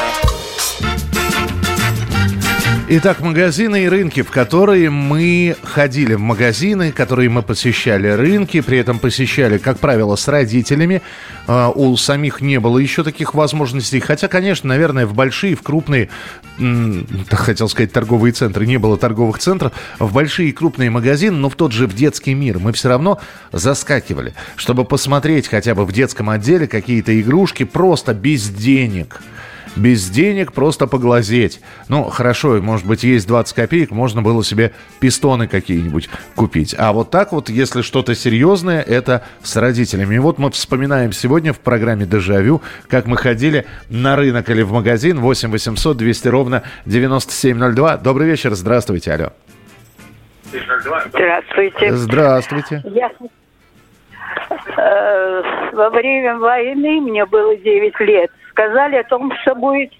Итак, 2.94 3.20
магазины 3.20 3.84
и 3.84 3.88
рынки, 3.88 4.20
в 4.20 4.30
которые 4.30 4.90
мы 4.90 5.56
ходили. 5.62 6.12
В 6.12 6.20
магазины, 6.20 6.92
которые 6.92 7.30
мы 7.30 7.42
посещали. 7.42 8.08
Рынки, 8.08 8.60
при 8.60 8.76
этом 8.76 8.98
посещали, 8.98 9.56
как 9.56 9.78
правило, 9.78 10.14
с 10.14 10.28
родителями. 10.28 11.00
А, 11.46 11.70
у 11.70 11.96
самих 11.96 12.42
не 12.42 12.60
было 12.60 12.76
еще 12.76 13.02
таких 13.02 13.32
возможностей. 13.32 13.98
Хотя, 13.98 14.28
конечно, 14.28 14.68
наверное, 14.68 15.06
в 15.06 15.14
большие, 15.14 15.56
в 15.56 15.62
крупные, 15.62 16.10
хотел 17.30 17.70
сказать, 17.70 17.92
торговые 17.92 18.34
центры, 18.34 18.66
не 18.66 18.76
было 18.76 18.98
торговых 18.98 19.38
центров, 19.38 19.72
в 19.98 20.12
большие 20.12 20.50
и 20.50 20.52
крупные 20.52 20.90
магазины, 20.90 21.38
но 21.38 21.48
в 21.48 21.54
тот 21.54 21.72
же 21.72 21.86
в 21.86 21.94
детский 21.94 22.34
мир 22.34 22.58
мы 22.58 22.74
все 22.74 22.90
равно 22.90 23.18
заскакивали, 23.52 24.34
чтобы 24.56 24.84
посмотреть 24.84 25.48
хотя 25.48 25.74
бы 25.74 25.86
в 25.86 25.92
детском 25.92 26.28
отделе 26.28 26.66
какие-то 26.66 27.18
игрушки 27.18 27.64
просто 27.64 28.12
без 28.12 28.50
денег– 28.50 29.22
без 29.76 30.08
денег 30.10 30.52
просто 30.52 30.86
поглазеть. 30.86 31.60
Ну, 31.88 32.04
хорошо, 32.04 32.60
может 32.60 32.86
быть, 32.86 33.04
есть 33.04 33.26
20 33.26 33.54
копеек, 33.54 33.90
можно 33.90 34.22
было 34.22 34.44
себе 34.44 34.72
пистоны 35.00 35.48
какие-нибудь 35.48 36.08
купить. 36.34 36.74
А 36.78 36.92
вот 36.92 37.10
так 37.10 37.32
вот, 37.32 37.48
если 37.48 37.82
что-то 37.82 38.14
серьезное, 38.14 38.82
это 38.82 39.24
с 39.42 39.56
родителями. 39.56 40.14
И 40.16 40.18
вот 40.18 40.38
мы 40.38 40.50
вспоминаем 40.50 41.12
сегодня 41.12 41.52
в 41.52 41.60
программе 41.60 42.06
«Дежавю», 42.06 42.62
как 42.88 43.06
мы 43.06 43.16
ходили 43.16 43.66
на 43.88 44.16
рынок 44.16 44.48
или 44.50 44.62
в 44.62 44.72
магазин 44.72 45.20
8 45.20 45.50
800 45.50 45.96
200 45.96 46.28
ровно 46.28 46.62
9702. 46.86 47.96
Добрый 47.98 48.28
вечер, 48.28 48.54
здравствуйте, 48.54 49.12
алло. 49.12 49.32
Здравствуйте. 51.06 51.92
Здравствуйте. 51.94 52.82
Я 52.84 53.10
э, 54.76 55.42
во 55.72 55.90
время 55.90 56.36
войны 56.38 57.00
мне 57.00 57.24
было 57.24 57.56
9 57.56 58.00
лет 58.00 58.30
сказали 58.52 58.96
о 58.96 59.04
том, 59.04 59.32
что 59.42 59.54
будет 59.54 59.92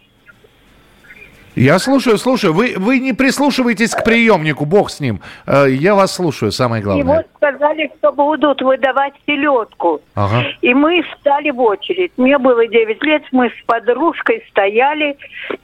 я 1.55 1.79
слушаю, 1.79 2.17
слушаю. 2.17 2.55
Вы, 2.55 2.75
вы 2.79 2.99
не 2.99 3.13
прислушивайтесь 3.13 3.95
к 3.95 4.05
приемнику, 4.05 4.65
бог 4.65 4.91
с 4.91 5.01
ним. 5.01 5.21
Э, 5.47 5.67
я 5.69 5.95
вас 5.95 6.15
слушаю, 6.15 6.51
самое 6.51 6.83
главное. 6.83 7.03
И 7.03 7.07
вот 7.07 7.27
сказали, 7.37 7.93
что 7.99 8.11
будут 8.13 8.63
выдавать 8.63 9.13
селедку. 9.27 10.01
Ага. 10.15 10.45
И 10.63 10.73
мы 10.73 11.03
встали 11.03 11.51
в 11.51 11.61
очередь. 11.61 12.13
Мне 12.17 12.39
было 12.39 12.67
9 12.67 13.05
лет, 13.05 13.23
мы 13.33 13.51
с 13.51 13.67
подружкой 13.67 14.43
стояли, 14.49 15.19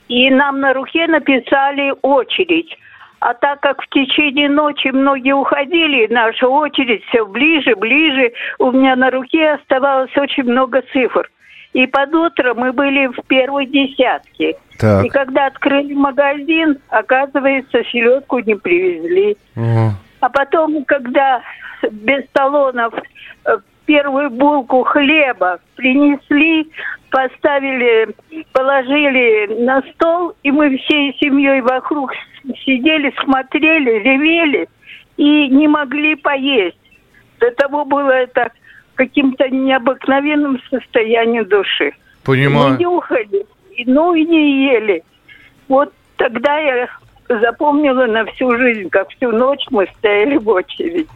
и 0.08 0.30
нам 0.30 0.60
на 0.60 0.74
руке 0.74 1.06
написали 1.06 1.94
очередь. 2.02 2.76
А 3.20 3.32
так 3.34 3.60
как 3.60 3.82
в 3.82 3.88
течение 3.88 4.48
ночи 4.48 4.88
многие 4.88 5.32
уходили, 5.32 6.06
наша 6.12 6.46
очередь 6.48 7.02
все 7.06 7.24
ближе, 7.24 7.74
ближе, 7.74 8.32
у 8.58 8.70
меня 8.72 8.94
на 8.94 9.10
руке 9.10 9.52
оставалось 9.52 10.14
очень 10.16 10.44
много 10.44 10.82
цифр. 10.92 11.28
И 11.78 11.86
под 11.86 12.12
утро 12.12 12.54
мы 12.54 12.72
были 12.72 13.06
в 13.06 13.22
первой 13.28 13.66
десятке. 13.66 14.56
Так. 14.80 15.04
И 15.04 15.08
когда 15.10 15.46
открыли 15.46 15.94
магазин, 15.94 16.76
оказывается, 16.88 17.84
селедку 17.84 18.40
не 18.40 18.56
привезли. 18.56 19.36
Угу. 19.54 19.92
А 20.18 20.28
потом, 20.28 20.84
когда 20.86 21.40
без 21.92 22.24
талонов 22.32 22.92
э, 23.44 23.58
первую 23.86 24.30
булку 24.30 24.82
хлеба 24.82 25.60
принесли, 25.76 26.68
поставили, 27.10 28.08
положили 28.52 29.62
на 29.64 29.80
стол, 29.92 30.34
и 30.42 30.50
мы 30.50 30.76
всей 30.78 31.16
семьей 31.20 31.60
вокруг 31.60 32.12
сидели, 32.64 33.14
смотрели, 33.22 34.02
ревели 34.02 34.68
и 35.16 35.46
не 35.46 35.68
могли 35.68 36.16
поесть. 36.16 36.76
До 37.38 37.52
того 37.52 37.84
было 37.84 38.10
это 38.10 38.50
каким-то 38.98 39.48
необыкновенным 39.48 40.60
состоянием 40.68 41.44
души. 41.44 41.92
Понимаю. 42.24 42.76
Не 42.76 42.84
нюхали, 42.84 43.46
ну 43.86 44.12
и 44.12 44.24
не 44.24 44.72
ели. 44.74 45.04
Вот 45.68 45.92
тогда 46.16 46.58
я 46.58 46.88
запомнила 47.28 48.06
на 48.06 48.24
всю 48.26 48.56
жизнь, 48.58 48.88
как 48.90 49.08
всю 49.10 49.30
ночь 49.30 49.64
мы 49.70 49.86
стояли 49.98 50.36
в 50.36 50.48
очереди. 50.48 51.06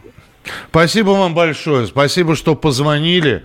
Спасибо 0.69 1.09
вам 1.09 1.35
большое. 1.35 1.85
Спасибо, 1.85 2.35
что 2.35 2.55
позвонили. 2.55 3.43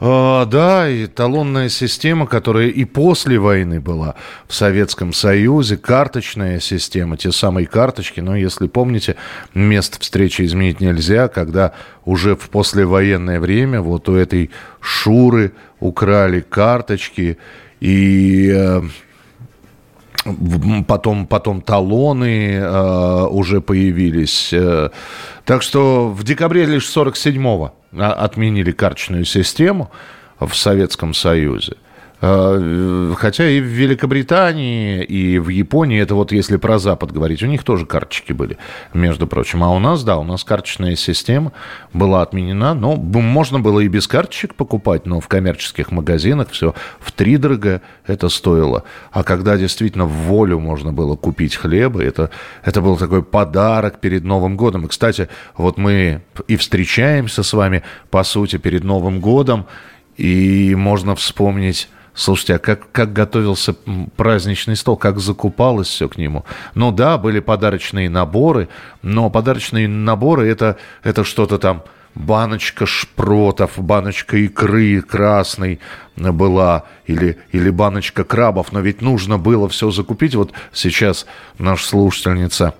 А, 0.00 0.44
да, 0.46 0.88
и 0.88 1.06
талонная 1.06 1.68
система, 1.68 2.26
которая 2.26 2.68
и 2.68 2.84
после 2.84 3.38
войны 3.38 3.80
была 3.80 4.16
в 4.46 4.54
Советском 4.54 5.12
Союзе, 5.12 5.76
карточная 5.76 6.60
система, 6.60 7.16
те 7.16 7.30
самые 7.32 7.66
карточки, 7.66 8.20
но 8.20 8.36
если 8.36 8.66
помните, 8.66 9.16
место 9.54 10.00
встречи 10.00 10.42
изменить 10.42 10.80
нельзя, 10.80 11.28
когда 11.28 11.72
уже 12.04 12.34
в 12.36 12.50
послевоенное 12.50 13.40
время 13.40 13.80
вот 13.80 14.08
у 14.08 14.14
этой 14.14 14.50
Шуры 14.80 15.52
украли 15.80 16.40
карточки, 16.40 17.38
и 17.80 18.52
э, 18.54 18.82
потом, 20.86 21.26
потом 21.26 21.60
талоны 21.60 22.54
э, 22.54 23.26
уже 23.30 23.60
появились. 23.60 24.52
Э, 24.52 24.90
так 25.44 25.62
что 25.62 26.08
в 26.08 26.24
декабре 26.24 26.64
лишь 26.64 26.88
47-го 26.94 27.74
отменили 27.96 28.72
карточную 28.72 29.24
систему 29.24 29.90
в 30.38 30.54
Советском 30.54 31.14
Союзе. 31.14 31.76
А, 32.26 33.12
хотя 33.18 33.50
и 33.50 33.60
в 33.60 33.64
Великобритании, 33.64 35.04
и 35.04 35.38
в 35.38 35.50
Японии, 35.50 36.00
это 36.00 36.14
вот 36.14 36.32
если 36.32 36.56
про 36.56 36.78
Запад 36.78 37.12
говорить, 37.12 37.42
у 37.42 37.46
них 37.46 37.64
тоже 37.64 37.84
карточки 37.84 38.32
были, 38.32 38.56
между 38.94 39.26
прочим. 39.26 39.62
А 39.62 39.68
у 39.68 39.78
нас, 39.78 40.02
да, 40.04 40.16
у 40.16 40.24
нас 40.24 40.42
карточная 40.42 40.96
система 40.96 41.52
была 41.92 42.22
отменена. 42.22 42.72
Но 42.72 42.96
можно 42.96 43.60
было 43.60 43.80
и 43.80 43.88
без 43.88 44.08
карточек 44.08 44.54
покупать, 44.54 45.04
но 45.04 45.20
в 45.20 45.28
коммерческих 45.28 45.90
магазинах 45.90 46.48
все 46.50 46.74
в 46.98 47.12
три 47.12 47.36
дорого 47.36 47.82
это 48.06 48.30
стоило. 48.30 48.84
А 49.12 49.22
когда 49.22 49.58
действительно 49.58 50.06
в 50.06 50.12
волю 50.12 50.60
можно 50.60 50.94
было 50.94 51.16
купить 51.16 51.56
хлеба, 51.56 52.02
это, 52.02 52.30
это 52.64 52.80
был 52.80 52.96
такой 52.96 53.22
подарок 53.22 54.00
перед 54.00 54.24
Новым 54.24 54.56
годом. 54.56 54.86
И, 54.86 54.88
кстати, 54.88 55.28
вот 55.58 55.76
мы 55.76 56.22
и 56.48 56.56
встречаемся 56.56 57.42
с 57.42 57.52
вами, 57.52 57.82
по 58.10 58.24
сути, 58.24 58.56
перед 58.56 58.82
Новым 58.82 59.20
годом, 59.20 59.66
и 60.16 60.74
можно 60.74 61.14
вспомнить 61.16 61.90
Слушайте, 62.14 62.54
а 62.54 62.58
как, 62.58 62.92
как 62.92 63.12
готовился 63.12 63.74
праздничный 64.16 64.76
стол, 64.76 64.96
как 64.96 65.18
закупалось 65.18 65.88
все 65.88 66.08
к 66.08 66.16
нему? 66.16 66.44
Ну 66.74 66.92
да, 66.92 67.18
были 67.18 67.40
подарочные 67.40 68.08
наборы, 68.08 68.68
но 69.02 69.30
подарочные 69.30 69.88
наборы 69.88 70.48
это, 70.48 70.76
это 71.02 71.24
что-то 71.24 71.58
там 71.58 71.82
баночка 72.14 72.86
шпротов, 72.86 73.72
баночка 73.76 74.36
икры 74.36 75.00
красной 75.02 75.80
была, 76.14 76.84
или, 77.06 77.38
или 77.50 77.70
баночка 77.70 78.22
крабов, 78.22 78.70
но 78.72 78.78
ведь 78.78 79.02
нужно 79.02 79.36
было 79.36 79.68
все 79.68 79.90
закупить. 79.90 80.36
Вот 80.36 80.52
сейчас 80.72 81.26
наша 81.58 81.84
слушательница 81.84 82.74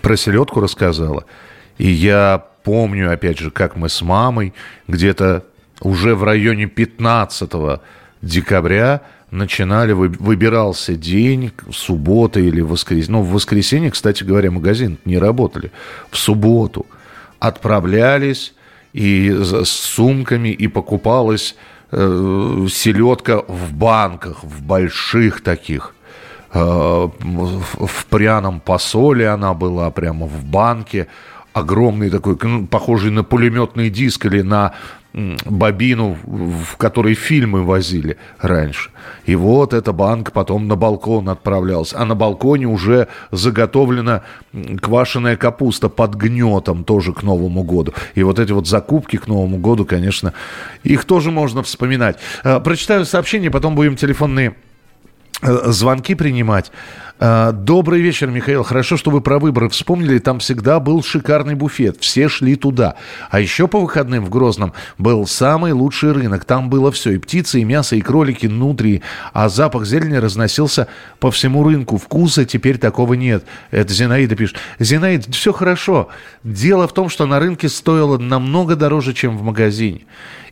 про 0.00 0.16
селедку 0.16 0.60
рассказала, 0.60 1.24
и 1.76 1.88
я 1.90 2.46
помню, 2.62 3.12
опять 3.12 3.38
же, 3.38 3.50
как 3.50 3.74
мы 3.74 3.88
с 3.88 4.00
мамой 4.00 4.54
где-то 4.86 5.44
уже 5.80 6.14
в 6.14 6.22
районе 6.22 6.66
15 6.66 7.50
декабря 8.24 9.02
начинали, 9.30 9.92
выбирался 9.92 10.94
день, 10.94 11.52
суббота 11.72 12.40
или 12.40 12.60
воскресенье. 12.60 13.12
Ну, 13.12 13.22
в 13.22 13.30
воскресенье, 13.30 13.90
кстати 13.90 14.24
говоря, 14.24 14.50
магазин 14.50 14.98
не 15.04 15.18
работали. 15.18 15.70
В 16.10 16.16
субботу 16.16 16.86
отправлялись 17.38 18.54
и 18.92 19.30
с 19.30 19.68
сумками, 19.68 20.50
и 20.50 20.68
покупалась 20.68 21.56
э, 21.90 22.66
селедка 22.70 23.42
в 23.48 23.72
банках, 23.72 24.44
в 24.44 24.62
больших 24.62 25.42
таких. 25.42 25.94
Э, 26.52 27.08
в, 27.18 28.06
пряном 28.06 28.60
посоле 28.60 29.28
она 29.28 29.52
была 29.54 29.90
прямо 29.90 30.26
в 30.26 30.44
банке 30.44 31.08
огромный 31.52 32.10
такой, 32.10 32.36
ну, 32.42 32.66
похожий 32.66 33.10
на 33.10 33.24
пулеметный 33.24 33.90
диск 33.90 34.26
или 34.26 34.42
на 34.42 34.74
бобину, 35.14 36.16
в 36.24 36.76
которой 36.76 37.14
фильмы 37.14 37.62
возили 37.62 38.16
раньше. 38.40 38.90
И 39.26 39.36
вот 39.36 39.72
эта 39.72 39.92
банка 39.92 40.32
потом 40.32 40.66
на 40.66 40.74
балкон 40.76 41.28
отправлялась. 41.28 41.94
А 41.94 42.04
на 42.04 42.14
балконе 42.14 42.66
уже 42.66 43.06
заготовлена 43.30 44.22
квашеная 44.80 45.36
капуста 45.36 45.88
под 45.88 46.14
гнетом 46.14 46.84
тоже 46.84 47.12
к 47.12 47.22
Новому 47.22 47.62
году. 47.62 47.94
И 48.14 48.22
вот 48.24 48.38
эти 48.40 48.52
вот 48.52 48.66
закупки 48.66 49.16
к 49.16 49.28
Новому 49.28 49.58
году, 49.58 49.84
конечно, 49.84 50.32
их 50.82 51.04
тоже 51.04 51.30
можно 51.30 51.62
вспоминать. 51.62 52.18
А, 52.42 52.58
прочитаю 52.58 53.04
сообщение, 53.04 53.50
потом 53.50 53.76
будем 53.76 53.96
телефонные 53.96 54.56
звонки 55.44 56.14
принимать. 56.14 56.72
А, 57.20 57.52
добрый 57.52 58.00
вечер, 58.00 58.28
Михаил. 58.28 58.64
Хорошо, 58.64 58.96
что 58.96 59.10
вы 59.10 59.20
про 59.20 59.38
выборы 59.38 59.68
вспомнили. 59.68 60.18
Там 60.18 60.40
всегда 60.40 60.80
был 60.80 61.02
шикарный 61.02 61.54
буфет. 61.54 61.98
Все 62.00 62.28
шли 62.28 62.56
туда. 62.56 62.96
А 63.30 63.40
еще 63.40 63.68
по 63.68 63.80
выходным 63.80 64.24
в 64.24 64.30
Грозном 64.30 64.72
был 64.98 65.26
самый 65.26 65.72
лучший 65.72 66.12
рынок. 66.12 66.44
Там 66.44 66.68
было 66.68 66.90
все. 66.90 67.12
И 67.12 67.18
птицы, 67.18 67.60
и 67.60 67.64
мясо, 67.64 67.94
и 67.94 68.00
кролики, 68.00 68.46
нутрии. 68.46 69.02
А 69.32 69.48
запах 69.48 69.86
зелени 69.86 70.16
разносился 70.16 70.88
по 71.20 71.30
всему 71.30 71.62
рынку. 71.62 71.98
Вкуса 71.98 72.44
теперь 72.44 72.78
такого 72.78 73.14
нет. 73.14 73.44
Это 73.70 73.92
Зинаида 73.92 74.34
пишет. 74.34 74.56
Зинаида, 74.80 75.30
все 75.30 75.52
хорошо. 75.52 76.08
Дело 76.42 76.88
в 76.88 76.92
том, 76.92 77.08
что 77.08 77.26
на 77.26 77.38
рынке 77.38 77.68
стоило 77.68 78.18
намного 78.18 78.74
дороже, 78.74 79.14
чем 79.14 79.38
в 79.38 79.42
магазине. 79.42 80.02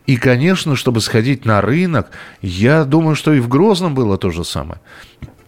И, 0.07 0.17
конечно, 0.17 0.75
чтобы 0.75 1.01
сходить 1.01 1.45
на 1.45 1.61
рынок, 1.61 2.11
я 2.41 2.85
думаю, 2.85 3.15
что 3.15 3.33
и 3.33 3.41
в 3.41 3.49
Грозном 3.49 3.95
было 3.95 4.19
то 4.19 4.31
же 4.31 4.45
самое. 4.45 4.81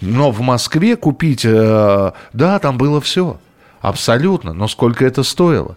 Но 0.00 0.30
в 0.30 0.40
Москве 0.40 0.96
купить, 0.96 1.44
э, 1.44 2.12
да, 2.32 2.58
там 2.58 2.78
было 2.78 3.00
все. 3.00 3.38
Абсолютно. 3.80 4.52
Но 4.52 4.68
сколько 4.68 5.04
это 5.04 5.22
стоило? 5.22 5.76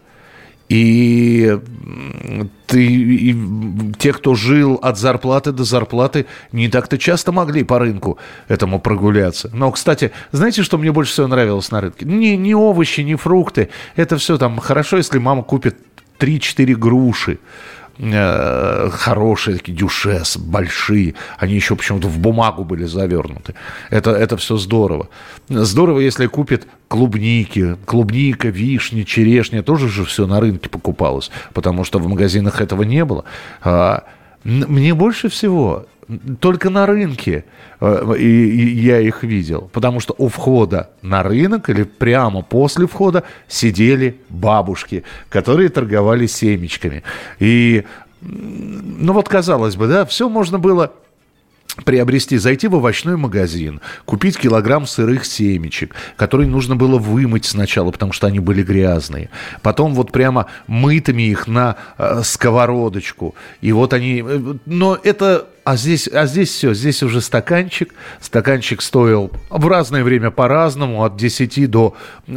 И 0.69 1.57
ты, 2.67 2.85
и 2.85 3.35
те, 3.97 4.11
кто 4.11 4.35
жил 4.35 4.77
от 4.81 4.97
зарплаты 4.97 5.53
до 5.53 5.63
зарплаты, 5.63 6.25
не 6.51 6.67
так-то 6.67 6.97
часто 6.97 7.31
могли 7.31 7.63
по 7.63 7.79
рынку 7.79 8.17
этому 8.49 8.79
прогуляться. 8.79 9.49
Но, 9.53 9.71
кстати, 9.71 10.11
знаете, 10.33 10.63
что 10.63 10.77
мне 10.77 10.91
больше 10.91 11.13
всего 11.13 11.27
нравилось 11.27 11.71
на 11.71 11.79
рынке? 11.79 12.05
Не, 12.05 12.35
не 12.35 12.53
овощи, 12.53 13.01
не 13.01 13.15
фрукты. 13.15 13.69
Это 13.95 14.17
все 14.17 14.37
там 14.37 14.59
хорошо, 14.59 14.97
если 14.97 15.19
мама 15.19 15.43
купит 15.43 15.77
3-4 16.19 16.75
груши 16.75 17.39
хорошие, 17.99 19.57
такие 19.57 19.75
дюшес, 19.75 20.37
большие. 20.37 21.15
Они 21.37 21.55
еще 21.55 21.75
почему-то 21.75 22.07
в 22.07 22.19
бумагу 22.19 22.63
были 22.63 22.85
завернуты. 22.85 23.55
Это, 23.89 24.11
это 24.11 24.37
все 24.37 24.57
здорово. 24.57 25.09
Здорово, 25.49 25.99
если 25.99 26.27
купит 26.27 26.67
клубники, 26.87 27.75
клубника, 27.85 28.49
вишня, 28.49 29.03
черешня. 29.03 29.63
Тоже 29.63 29.89
же 29.89 30.05
все 30.05 30.27
на 30.27 30.39
рынке 30.39 30.69
покупалось, 30.69 31.31
потому 31.53 31.83
что 31.83 31.99
в 31.99 32.07
магазинах 32.07 32.61
этого 32.61 32.83
не 32.83 33.03
было. 33.03 33.25
А, 33.63 34.03
мне 34.43 34.93
больше 34.93 35.29
всего 35.29 35.87
только 36.39 36.69
на 36.69 36.85
рынке 36.85 37.45
э, 37.79 38.15
и, 38.17 38.69
я 38.79 38.99
их 38.99 39.23
видел. 39.23 39.69
Потому 39.73 39.99
что 39.99 40.15
у 40.17 40.29
входа 40.29 40.89
на 41.01 41.23
рынок 41.23 41.69
или 41.69 41.83
прямо 41.83 42.41
после 42.41 42.87
входа 42.87 43.23
сидели 43.47 44.19
бабушки, 44.29 45.03
которые 45.29 45.69
торговали 45.69 46.27
семечками. 46.27 47.03
И, 47.39 47.83
ну 48.21 49.13
вот 49.13 49.27
казалось 49.27 49.75
бы, 49.75 49.87
да, 49.87 50.05
все 50.05 50.29
можно 50.29 50.59
было 50.59 50.93
приобрести, 51.85 52.37
зайти 52.37 52.67
в 52.67 52.75
овощной 52.75 53.17
магазин, 53.17 53.81
купить 54.05 54.37
килограмм 54.37 54.85
сырых 54.85 55.25
семечек, 55.25 55.95
которые 56.15 56.47
нужно 56.47 56.75
было 56.75 56.97
вымыть 56.97 57.45
сначала, 57.45 57.91
потому 57.91 58.13
что 58.13 58.27
они 58.27 58.39
были 58.39 58.63
грязные. 58.63 59.29
Потом 59.61 59.93
вот 59.93 60.11
прямо 60.11 60.47
мытыми 60.67 61.23
их 61.23 61.47
на 61.47 61.77
э, 61.97 62.21
сковородочку. 62.23 63.35
И 63.61 63.71
вот 63.71 63.93
они... 63.93 64.23
Э, 64.25 64.55
но 64.65 64.97
это 65.01 65.47
а 65.67 65.75
здесь, 65.75 66.07
а 66.07 66.27
здесь 66.27 66.49
все, 66.49 66.73
здесь 66.73 67.03
уже 67.03 67.19
стаканчик. 67.19 67.93
Стаканчик 68.21 68.81
стоил 68.81 69.31
в 69.49 69.67
разное 69.67 70.01
время 70.01 70.31
по-разному, 70.31 71.03
от 71.03 71.17
10 71.17 71.69
до, 71.69 71.93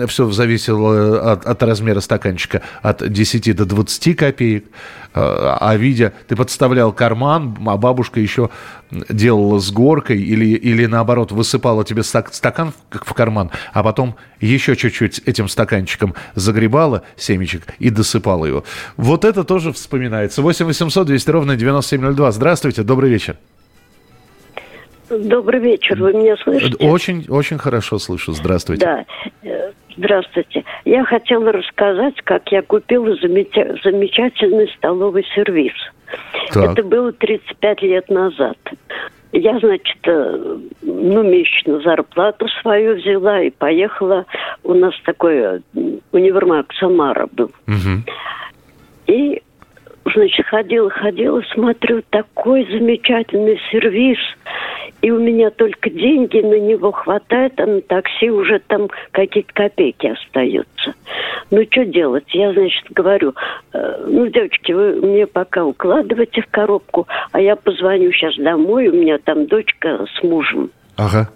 все 0.09 0.29
зависело 0.33 1.33
от, 1.35 1.47
от 1.47 1.63
размера 1.63 2.01
стаканчика, 2.01 2.63
от 2.83 3.09
10 3.09 3.55
до 3.55 3.67
20 3.67 4.17
копеек. 4.17 4.65
А, 5.13 5.59
а 5.61 5.77
видя, 5.77 6.13
ты 6.29 6.37
подставлял 6.37 6.93
карман, 6.93 7.57
а 7.67 7.77
бабушка 7.77 8.21
еще 8.21 8.51
делала 8.91 9.59
с 9.59 9.71
горкой 9.71 10.21
или, 10.21 10.47
или 10.47 10.87
наоборот 10.87 11.33
высыпала 11.33 11.85
тебе 11.85 12.03
стакан 12.03 12.73
в 12.91 13.15
карман, 13.15 13.51
а 13.73 13.83
потом 13.83 14.17
еще 14.41 14.77
чуть-чуть 14.77 15.21
этим 15.27 15.49
стаканчиком 15.49 16.15
загребала 16.35 17.03
семечек 17.17 17.63
и 17.79 17.91
досыпала 17.91 18.47
его. 18.47 18.65
Вот 18.97 19.25
это 19.25 19.45
тоже 19.45 19.73
вспоминается. 19.73 20.43
8 20.43 20.67
800 20.67 21.07
200 21.07 21.31
ровно 21.31 21.57
9702. 21.57 22.33
Здравствуйте, 22.33 22.83
добрый 22.83 23.11
вечер. 23.11 23.37
Добрый 25.11 25.61
вечер, 25.61 26.01
вы 26.01 26.13
меня 26.13 26.37
слышите? 26.37 26.77
Очень, 26.87 27.27
очень 27.29 27.59
хорошо 27.59 27.99
слышу. 27.99 28.33
Здравствуйте. 28.33 28.87
Да, 28.87 29.05
э, 29.43 29.60
здравствуйте. 29.97 30.65
Я 30.85 31.05
хотела 31.05 31.53
рассказать, 31.53 32.15
как 32.25 32.51
я 32.53 32.63
купила 32.63 33.15
замечательный 33.17 34.69
столовый 34.77 35.25
сервис. 35.35 35.73
Так. 36.53 36.73
Это 36.73 36.83
было 36.83 37.13
35 37.13 37.83
лет 37.83 38.09
назад. 38.09 38.59
Я, 39.33 39.59
значит, 39.61 39.99
э, 40.07 40.57
ну, 40.83 41.23
месячную 41.23 41.83
зарплату 41.83 42.49
свою 42.61 42.97
взяла 42.97 43.43
и 43.43 43.51
поехала. 43.51 44.27
У 44.65 44.75
нас 44.75 44.93
такой 45.05 45.37
э, 45.37 45.61
универмаг 46.11 46.73
Самара 46.75 47.29
был. 47.31 47.53
Угу. 47.69 48.03
И, 49.07 49.41
значит, 50.13 50.47
ходила, 50.47 50.91
ходила, 50.91 51.43
смотрю, 51.55 52.03
такой 52.11 52.67
замечательный 52.73 53.61
сервис– 53.71 54.19
и 55.03 55.11
у 55.11 55.19
меня 55.19 55.51
только 55.51 55.91
деньги 55.91 56.39
на 56.39 56.59
него 56.59 56.93
хватает, 56.93 57.59
а 57.59 57.67
на 57.67 57.81
такси 57.81 58.31
уже 58.31 58.61
там 58.61 58.89
какие-то 59.13 59.53
копейки 59.53 60.07
остаются. 60.09 60.95
Ну, 61.51 61.65
что 61.71 61.85
делать? 61.85 62.25
Я, 62.29 62.53
значит, 62.53 62.85
говорю, 62.91 63.35
э, 63.73 64.05
ну, 64.07 64.27
девочки, 64.27 64.73
вы 64.73 64.95
мне 64.97 65.27
пока 65.27 65.65
укладывайте 65.65 66.43
в 66.43 66.47
коробку, 66.47 67.09
а 67.33 67.41
я 67.41 67.57
позвоню 67.57 68.13
сейчас 68.13 68.37
домой, 68.37 68.89
у 68.89 68.93
меня 68.93 69.19
там 69.19 69.47
дочка 69.47 70.07
с 70.15 70.23
мужем. 70.23 70.71
Ага. 70.97 71.31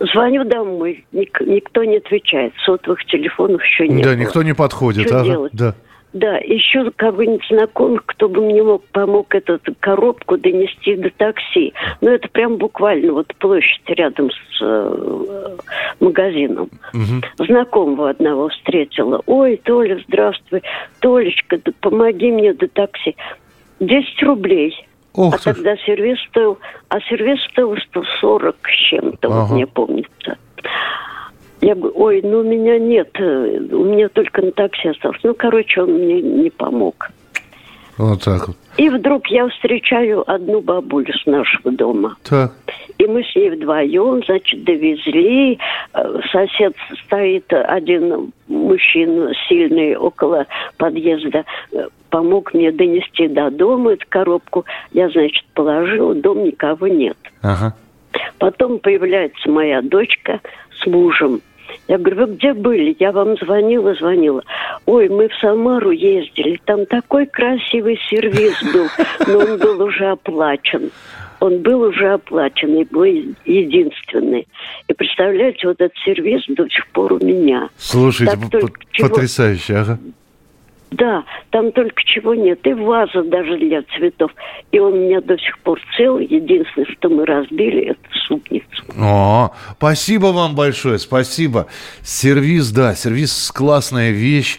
Звоню 0.00 0.44
домой, 0.44 1.04
ник- 1.12 1.40
никто 1.46 1.84
не 1.84 1.98
отвечает, 1.98 2.52
сотовых 2.64 3.04
телефонов 3.04 3.62
еще 3.62 3.86
нет. 3.86 4.04
Да, 4.04 4.14
никто 4.16 4.42
не 4.42 4.54
подходит. 4.54 5.06
Что 5.06 5.20
ага. 5.20 5.24
делать? 5.24 5.52
Да. 5.52 5.74
Да, 6.12 6.36
еще 6.36 6.90
кого-нибудь 6.90 7.46
знакомых, 7.48 8.04
кто 8.04 8.28
бы 8.28 8.42
мне 8.42 8.62
мог 8.62 8.84
помог 8.88 9.34
эту 9.34 9.58
коробку 9.80 10.36
донести 10.36 10.94
до 10.96 11.10
такси. 11.10 11.72
Ну, 12.02 12.10
это 12.10 12.28
прям 12.28 12.58
буквально 12.58 13.12
вот 13.14 13.34
площадь 13.36 13.82
рядом 13.86 14.30
с 14.30 14.60
э, 14.60 15.56
магазином. 16.00 16.68
Угу. 16.92 17.46
Знакомого 17.46 18.10
одного 18.10 18.50
встретила. 18.50 19.22
Ой, 19.26 19.58
Толя, 19.64 20.02
здравствуй. 20.06 20.62
Толечка, 21.00 21.58
да 21.64 21.72
помоги 21.80 22.30
мне 22.30 22.52
до 22.52 22.68
такси. 22.68 23.16
10 23.80 24.22
рублей. 24.22 24.86
Ох, 25.14 25.34
а 25.34 25.38
слушай. 25.38 25.56
тогда 25.56 25.76
сервис 25.78 26.18
стоил, 26.28 26.58
а 26.88 27.00
сервис 27.00 27.42
стоил 27.50 27.76
140 27.76 28.56
с 28.62 28.88
чем-то, 28.90 29.28
ага. 29.28 29.40
вот 29.40 29.50
мне 29.52 29.66
помнится. 29.66 30.36
Я 31.62 31.76
говорю, 31.76 31.94
ой, 31.96 32.20
ну 32.24 32.40
у 32.40 32.42
меня 32.42 32.76
нет, 32.76 33.08
э, 33.14 33.58
у 33.70 33.84
меня 33.84 34.08
только 34.08 34.42
на 34.42 34.50
такси 34.50 34.88
осталось. 34.88 35.20
Ну, 35.22 35.32
короче, 35.32 35.82
он 35.82 35.92
мне 35.92 36.20
не 36.20 36.50
помог. 36.50 37.08
Вот 37.98 38.24
так 38.24 38.48
вот. 38.48 38.56
И 38.78 38.88
вдруг 38.88 39.28
я 39.28 39.46
встречаю 39.48 40.28
одну 40.28 40.60
бабулю 40.60 41.12
с 41.12 41.24
нашего 41.24 41.70
дома. 41.70 42.16
Так. 42.24 42.52
И 42.98 43.06
мы 43.06 43.22
с 43.22 43.36
ней 43.36 43.50
вдвоем, 43.50 44.24
значит, 44.24 44.64
довезли. 44.64 45.60
Э, 45.94 46.20
сосед 46.32 46.74
стоит 47.04 47.52
один 47.52 48.32
мужчина 48.48 49.32
сильный 49.48 49.94
около 49.94 50.46
подъезда, 50.78 51.44
э, 51.72 51.86
помог 52.10 52.54
мне 52.54 52.72
донести 52.72 53.28
до 53.28 53.52
дома 53.52 53.92
эту 53.92 54.06
коробку. 54.08 54.64
Я, 54.92 55.08
значит, 55.10 55.44
положила, 55.54 56.12
дом 56.12 56.42
никого 56.42 56.88
нет. 56.88 57.16
Ага. 57.40 57.76
Потом 58.38 58.80
появляется 58.80 59.48
моя 59.48 59.80
дочка 59.80 60.40
с 60.80 60.86
мужем. 60.86 61.40
Я 61.88 61.98
говорю, 61.98 62.26
вы 62.26 62.34
где 62.34 62.52
были? 62.54 62.96
Я 62.98 63.12
вам 63.12 63.36
звонила, 63.36 63.94
звонила. 63.94 64.42
Ой, 64.86 65.08
мы 65.08 65.28
в 65.28 65.34
Самару 65.40 65.90
ездили, 65.90 66.60
там 66.64 66.86
такой 66.86 67.26
красивый 67.26 67.98
сервис 68.08 68.54
был, 68.72 68.88
но 69.26 69.38
он 69.38 69.58
был 69.58 69.82
уже 69.82 70.06
оплачен. 70.06 70.90
Он 71.40 71.58
был 71.58 71.82
уже 71.82 72.12
оплачен 72.12 72.74
и 72.76 72.84
был 72.84 73.04
единственный. 73.44 74.46
И 74.86 74.94
представляете, 74.94 75.66
вот 75.66 75.80
этот 75.80 75.96
сервис 76.04 76.44
до 76.46 76.68
сих 76.68 76.86
пор 76.88 77.14
у 77.14 77.18
меня. 77.18 77.68
Слушайте, 77.76 78.38
потрясающе, 78.98 79.76
ага. 79.76 79.98
Да, 80.92 81.24
там 81.50 81.72
только 81.72 82.02
чего 82.04 82.34
нет. 82.34 82.66
И 82.66 82.74
ваза 82.74 83.22
даже 83.22 83.56
для 83.58 83.82
цветов. 83.96 84.30
И 84.70 84.78
он 84.78 84.92
у 84.92 84.96
меня 84.96 85.20
до 85.20 85.38
сих 85.38 85.58
пор 85.60 85.80
цел. 85.96 86.18
Единственное, 86.18 86.86
что 86.92 87.08
мы 87.08 87.24
разбили, 87.24 87.86
это 87.90 88.00
супницу. 88.26 88.66
О, 88.98 89.52
спасибо 89.76 90.26
вам 90.26 90.54
большое, 90.54 90.98
спасибо. 90.98 91.66
Сервис, 92.02 92.70
да, 92.72 92.94
сервис 92.94 93.50
классная 93.52 94.10
вещь 94.10 94.58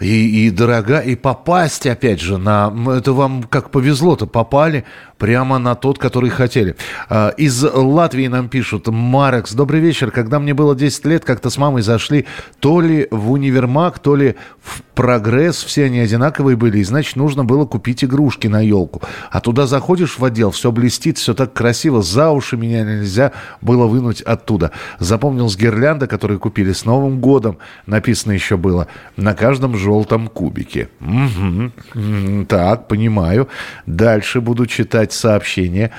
и, 0.00 0.46
и 0.46 0.50
дорога, 0.50 0.98
и 0.98 1.16
попасть, 1.16 1.86
опять 1.86 2.20
же, 2.20 2.38
на... 2.38 2.72
Это 2.96 3.12
вам 3.12 3.44
как 3.44 3.70
повезло-то, 3.70 4.26
попали 4.26 4.84
прямо 5.18 5.58
на 5.58 5.74
тот, 5.74 5.98
который 5.98 6.30
хотели. 6.30 6.76
А, 7.08 7.28
из 7.30 7.62
Латвии 7.62 8.26
нам 8.26 8.48
пишут, 8.48 8.88
Марекс, 8.88 9.52
добрый 9.52 9.80
вечер. 9.80 10.10
Когда 10.10 10.38
мне 10.40 10.54
было 10.54 10.74
10 10.74 11.06
лет, 11.06 11.24
как-то 11.24 11.50
с 11.50 11.58
мамой 11.58 11.82
зашли 11.82 12.26
то 12.60 12.80
ли 12.80 13.08
в 13.10 13.32
универмаг, 13.32 13.98
то 13.98 14.16
ли 14.16 14.36
в 14.60 14.82
прогресс. 14.94 15.62
Все 15.62 15.84
они 15.84 16.00
одинаковые 16.00 16.56
были, 16.56 16.78
и 16.78 16.84
значит, 16.84 17.16
нужно 17.16 17.44
было 17.44 17.64
купить 17.66 18.04
игрушки 18.04 18.46
на 18.46 18.60
елку. 18.60 19.02
А 19.30 19.40
туда 19.40 19.66
заходишь 19.66 20.18
в 20.18 20.24
отдел, 20.24 20.50
все 20.50 20.72
блестит, 20.72 21.18
все 21.18 21.34
так 21.34 21.52
красиво, 21.52 22.02
за 22.02 22.30
уши 22.30 22.56
меня 22.56 22.82
нельзя 22.84 23.32
было 23.60 23.86
вынуть 23.86 24.22
оттуда. 24.22 24.70
Запомнил 24.98 25.48
с 25.48 25.56
гирлянда, 25.56 26.06
которые 26.06 26.38
купили 26.38 26.72
с 26.72 26.84
Новым 26.84 27.20
годом, 27.20 27.58
написано 27.86 28.32
еще 28.32 28.56
было, 28.56 28.88
на 29.16 29.34
каждом 29.34 29.76
желтом 29.76 30.28
кубике. 30.28 30.88
Угу. 31.00 32.46
Так, 32.46 32.88
понимаю. 32.88 33.48
Дальше 33.86 34.40
буду 34.40 34.66
читать 34.66 35.12
сообщение. 35.12 35.90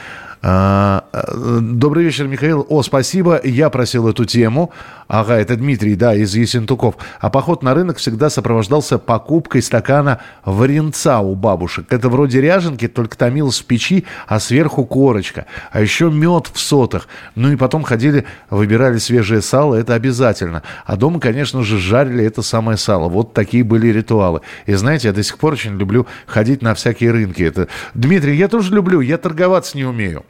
А, 0.48 1.06
э, 1.12 1.60
добрый 1.60 2.06
вечер, 2.06 2.28
Михаил. 2.28 2.68
О, 2.70 2.84
спасибо. 2.84 3.42
Я 3.44 3.72
просил 3.72 4.08
эту 4.08 4.26
тему. 4.26 4.72
Ага, 5.08 5.36
это 5.36 5.56
Дмитрий, 5.56 5.96
да, 5.96 6.16
из 6.16 6.34
Есентуков. 6.36 6.96
А 7.20 7.30
поход 7.30 7.62
на 7.62 7.76
рынок 7.76 7.98
всегда 7.98 8.30
сопровождался 8.32 8.98
покупкой 8.98 9.62
стакана 9.62 10.20
варенца 10.44 11.20
у 11.20 11.36
бабушек. 11.36 11.86
Это 11.92 12.10
вроде 12.10 12.42
ряженки, 12.42 12.88
только 12.88 13.16
томилось 13.16 13.60
в 13.60 13.66
печи, 13.66 14.06
а 14.28 14.40
сверху 14.40 14.84
корочка. 14.86 15.46
А 15.72 15.80
еще 15.80 16.10
мед 16.10 16.50
в 16.52 16.60
сотах. 16.60 17.08
Ну 17.36 17.52
и 17.52 17.56
потом 17.56 17.84
ходили, 17.84 18.26
выбирали 18.50 18.98
свежее 18.98 19.42
сало, 19.42 19.76
это 19.76 19.94
обязательно. 19.94 20.64
А 20.86 20.96
дома, 20.96 21.20
конечно 21.20 21.62
же, 21.62 21.78
жарили 21.78 22.26
это 22.26 22.42
самое 22.42 22.78
сало. 22.78 23.08
Вот 23.08 23.34
такие 23.34 23.64
были 23.64 23.90
ритуалы. 23.90 24.42
И 24.66 24.74
знаете, 24.74 25.10
я 25.10 25.14
до 25.14 25.22
сих 25.22 25.38
пор 25.38 25.54
очень 25.54 25.78
люблю 25.78 26.08
ходить 26.26 26.64
на 26.64 26.74
всякие 26.74 27.12
рынки. 27.12 27.44
Это... 27.44 27.68
Дмитрий, 27.94 28.36
я 28.36 28.48
тоже 28.48 28.74
люблю, 28.74 29.02
я 29.02 29.20
торговаться 29.20 29.78
не 29.78 29.86
умею. 29.86 30.26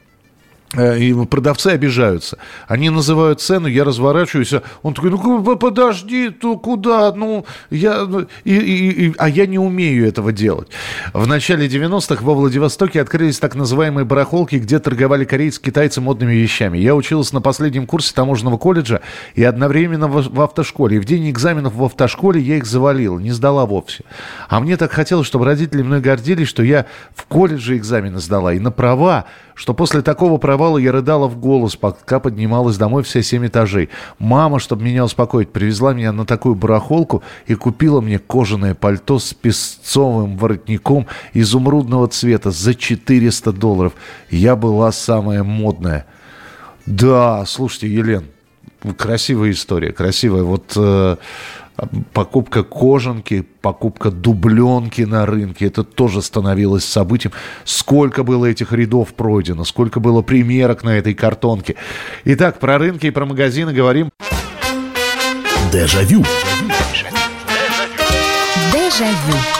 Э, 0.77 0.97
и 0.99 1.13
продавцы 1.25 1.67
обижаются. 1.67 2.37
Они 2.67 2.89
называют 2.89 3.41
цену, 3.41 3.67
я 3.67 3.83
разворачиваюсь, 3.83 4.53
он 4.83 4.93
такой, 4.93 5.09
ну 5.11 5.55
подожди, 5.55 6.29
то 6.29 6.57
куда, 6.57 7.13
ну, 7.13 7.45
я, 7.69 8.05
ну, 8.05 8.27
и, 8.43 8.55
и, 8.55 9.07
и, 9.07 9.15
а 9.17 9.29
я 9.29 9.45
не 9.45 9.59
умею 9.59 10.07
этого 10.07 10.31
делать. 10.31 10.67
В 11.13 11.27
начале 11.27 11.67
90-х 11.67 12.23
во 12.23 12.33
Владивостоке 12.33 13.01
открылись 13.01 13.39
так 13.39 13.55
называемые 13.55 14.05
барахолки, 14.05 14.55
где 14.55 14.79
торговали 14.79 15.25
корейцы, 15.25 15.61
китайцы 15.61 16.01
модными 16.01 16.33
вещами. 16.33 16.77
Я 16.77 16.95
учился 16.95 17.35
на 17.35 17.41
последнем 17.41 17.87
курсе 17.87 18.13
таможенного 18.13 18.57
колледжа 18.57 19.01
и 19.35 19.43
одновременно 19.43 20.07
в, 20.07 20.27
в 20.29 20.41
автошколе. 20.41 20.97
И 20.97 20.99
в 20.99 21.05
день 21.05 21.29
экзаменов 21.29 21.75
в 21.75 21.83
автошколе 21.83 22.41
я 22.41 22.57
их 22.57 22.65
завалил, 22.65 23.19
не 23.19 23.31
сдала 23.31 23.65
вовсе. 23.65 24.03
А 24.49 24.59
мне 24.59 24.77
так 24.77 24.91
хотелось, 24.91 25.27
чтобы 25.27 25.45
родители 25.45 25.81
мной 25.81 26.01
гордились, 26.01 26.47
что 26.47 26.63
я 26.63 26.85
в 27.15 27.25
колледже 27.25 27.77
экзамены 27.77 28.19
сдала 28.19 28.53
и 28.53 28.59
на 28.59 28.71
права, 28.71 29.25
что 29.55 29.73
после 29.73 30.01
такого 30.01 30.37
провала 30.37 30.77
я 30.77 30.91
рыдала 30.91 31.27
в 31.27 31.39
голос, 31.39 31.75
пока 31.75 32.19
поднималась 32.19 32.77
домой 32.77 33.03
все 33.03 33.23
семь 33.23 33.47
этажей. 33.47 33.89
Мама, 34.19 34.59
чтобы 34.59 34.83
меня 34.83 35.05
успокоить, 35.05 35.51
привезла 35.51 35.93
меня 35.93 36.11
на 36.11 36.25
такую 36.25 36.55
барахолку 36.55 37.23
и 37.47 37.55
купила 37.55 38.01
мне 38.01 38.19
кожаное 38.19 38.75
пальто 38.75 39.17
с 39.17 39.33
песцовым 39.33 40.37
воротником 40.37 41.07
изумрудного 41.33 42.09
цвета 42.09 42.51
за 42.51 42.75
400 42.75 43.53
долларов. 43.53 43.93
Я 44.29 44.55
была 44.57 44.91
самая 44.91 45.43
модная. 45.43 46.05
Да, 46.85 47.45
слушайте, 47.47 47.87
Елен, 47.87 48.25
красивая 48.93 49.51
история, 49.51 49.91
красивая. 49.91 50.43
Вот 50.43 50.73
э, 50.75 51.15
покупка 52.13 52.63
кожанки, 52.63 53.45
покупка 53.61 54.11
дубленки 54.11 55.01
на 55.01 55.25
рынке, 55.25 55.67
это 55.67 55.83
тоже 55.83 56.21
становилось 56.21 56.85
событием. 56.85 57.33
Сколько 57.63 58.23
было 58.23 58.45
этих 58.45 58.71
рядов 58.71 59.13
пройдено, 59.13 59.65
сколько 59.65 59.99
было 59.99 60.21
примерок 60.21 60.83
на 60.83 60.97
этой 60.97 61.13
картонке. 61.13 61.75
Итак, 62.25 62.59
про 62.59 62.77
рынки 62.77 63.07
и 63.07 63.11
про 63.11 63.25
магазины 63.25 63.73
говорим. 63.73 64.09
Дежавю. 65.71 66.23
Дежавю. 68.71 69.54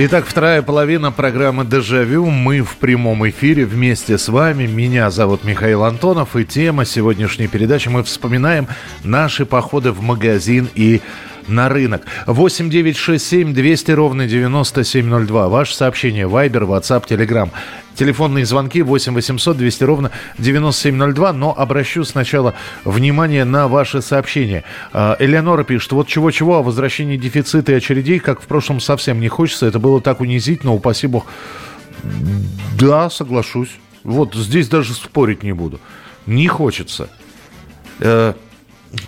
Итак, 0.00 0.26
вторая 0.28 0.62
половина 0.62 1.10
программы 1.10 1.64
«Дежавю». 1.64 2.26
Мы 2.26 2.62
в 2.62 2.76
прямом 2.76 3.28
эфире 3.30 3.64
вместе 3.64 4.16
с 4.16 4.28
вами. 4.28 4.64
Меня 4.68 5.10
зовут 5.10 5.42
Михаил 5.42 5.82
Антонов. 5.82 6.36
И 6.36 6.44
тема 6.44 6.84
сегодняшней 6.84 7.48
передачи 7.48 7.88
мы 7.88 8.04
вспоминаем 8.04 8.68
наши 9.02 9.44
походы 9.44 9.90
в 9.90 10.00
магазин 10.00 10.68
и 10.76 11.00
на 11.48 11.68
рынок. 11.68 12.06
8 12.26 12.70
9 12.70 12.96
6 12.96 13.26
7 13.26 13.54
200 13.54 13.90
ровно 13.92 14.26
9702. 14.26 15.48
Ваше 15.48 15.74
сообщение. 15.74 16.26
Вайбер, 16.26 16.64
WhatsApp, 16.64 17.06
Telegram. 17.08 17.50
Телефонные 17.94 18.46
звонки 18.46 18.82
8 18.82 19.14
800 19.14 19.56
200 19.56 19.84
ровно 19.84 20.10
9702. 20.38 21.32
Но 21.32 21.54
обращу 21.56 22.04
сначала 22.04 22.54
внимание 22.84 23.44
на 23.44 23.68
ваши 23.68 24.02
сообщения. 24.02 24.64
А, 24.92 25.16
Элеонора 25.18 25.64
пишет, 25.64 25.92
вот 25.92 26.08
чего-чего, 26.08 26.58
о 26.58 26.62
возвращении 26.62 27.16
дефицита 27.16 27.72
и 27.72 27.76
очередей, 27.76 28.18
как 28.18 28.40
в 28.40 28.46
прошлом, 28.46 28.80
совсем 28.80 29.20
не 29.20 29.28
хочется. 29.28 29.66
Это 29.66 29.78
было 29.78 30.00
так 30.00 30.20
унизительно, 30.20 30.72
упаси 30.72 31.06
бог. 31.06 31.26
Да, 32.78 33.10
соглашусь. 33.10 33.70
Вот 34.04 34.34
здесь 34.34 34.68
даже 34.68 34.94
спорить 34.94 35.42
не 35.42 35.52
буду. 35.52 35.80
Не 36.26 36.46
хочется. 36.46 37.08
Э, 38.00 38.34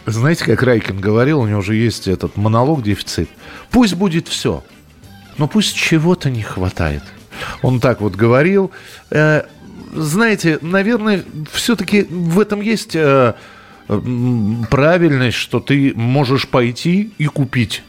знаете, 0.06 0.44
как 0.44 0.62
Райкин 0.62 1.00
говорил, 1.00 1.40
у 1.40 1.46
него 1.46 1.60
уже 1.60 1.74
есть 1.74 2.08
этот 2.08 2.36
монолог 2.36 2.82
«Дефицит». 2.82 3.28
Пусть 3.70 3.94
будет 3.94 4.28
все, 4.28 4.62
но 5.38 5.48
пусть 5.48 5.74
чего-то 5.74 6.30
не 6.30 6.42
хватает– 6.42 7.02
он 7.62 7.80
так 7.80 8.00
вот 8.00 8.14
говорил. 8.14 8.70
Э, 9.10 9.42
знаете, 9.94 10.58
наверное, 10.62 11.24
все-таки 11.52 12.02
в 12.02 12.38
этом 12.38 12.60
есть 12.60 12.94
э, 12.94 13.34
правильность, 14.70 15.36
что 15.36 15.60
ты 15.60 15.92
можешь 15.94 16.48
пойти 16.48 17.12
и 17.18 17.26
купить. 17.26 17.82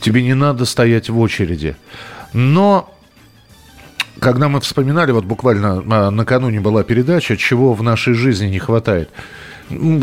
Тебе 0.00 0.22
не 0.22 0.34
надо 0.34 0.64
стоять 0.64 1.08
в 1.08 1.18
очереди. 1.18 1.76
Но 2.32 2.92
когда 4.18 4.48
мы 4.48 4.60
вспоминали, 4.60 5.12
вот 5.12 5.24
буквально 5.24 5.82
а, 5.90 6.10
накануне 6.10 6.60
была 6.60 6.82
передача, 6.82 7.36
чего 7.36 7.74
в 7.74 7.82
нашей 7.82 8.14
жизни 8.14 8.46
не 8.46 8.58
хватает. 8.58 9.10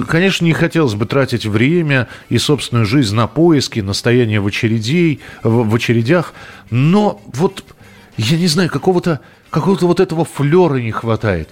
Конечно, 0.08 0.46
не 0.46 0.54
хотелось 0.54 0.96
бы 0.96 1.06
тратить 1.06 1.46
время 1.46 2.08
и 2.30 2.38
собственную 2.38 2.86
жизнь 2.86 3.16
на 3.16 3.28
поиски, 3.28 3.80
на 3.80 3.94
стояние 3.94 4.40
в, 4.40 4.48
очередей, 4.48 5.20
в, 5.44 5.70
в 5.70 5.76
очередях, 5.76 6.34
но 6.70 7.22
вот 7.34 7.64
я 8.18 8.38
не 8.38 8.48
знаю, 8.48 8.70
какого-то 8.70 9.22
какого-то 9.50 9.88
вот 9.88 10.00
этого 10.00 10.26
флера 10.26 10.76
не 10.76 10.92
хватает. 10.92 11.50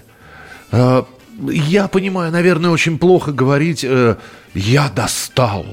А, 0.70 1.06
я 1.50 1.88
понимаю, 1.88 2.32
наверное, 2.32 2.70
очень 2.70 2.98
плохо 2.98 3.32
говорить 3.32 3.84
э, 3.84 4.16
«я 4.54 4.88
достал». 4.88 5.66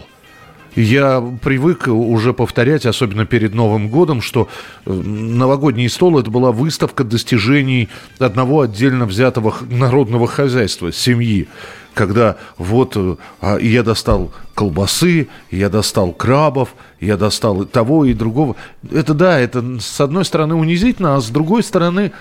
Я 0.76 1.24
привык 1.42 1.88
уже 1.88 2.34
повторять, 2.34 2.86
особенно 2.86 3.26
перед 3.26 3.54
Новым 3.54 3.88
годом, 3.88 4.22
что 4.22 4.50
э, 4.86 4.92
новогодний 4.92 5.90
стол– 5.90 6.20
это 6.20 6.30
была 6.30 6.52
выставка 6.52 7.06
достижений 7.06 7.88
одного 8.20 8.62
отдельно 8.62 9.06
взятого 9.06 9.56
народного 9.70 10.28
хозяйства, 10.28 10.92
семьи. 10.92 11.48
Когда 11.96 12.36
вот 12.58 12.96
а, 13.42 13.58
я 13.58 13.82
достал 13.82 14.32
колбасы, 14.54 15.30
я 15.50 15.70
достал 15.70 16.12
крабов, 16.12 16.76
я 17.00 17.18
достал 17.18 17.66
того 17.66 18.06
и 18.06 18.14
другого. 18.14 18.56
Это 18.92 19.14
да, 19.14 19.40
это 19.40 19.80
с 19.80 20.00
одной 20.00 20.26
стороны 20.26 20.54
унизительно, 20.56 21.16
а 21.16 21.22
с 21.22 21.30
другой 21.30 21.64
стороны 21.64 22.12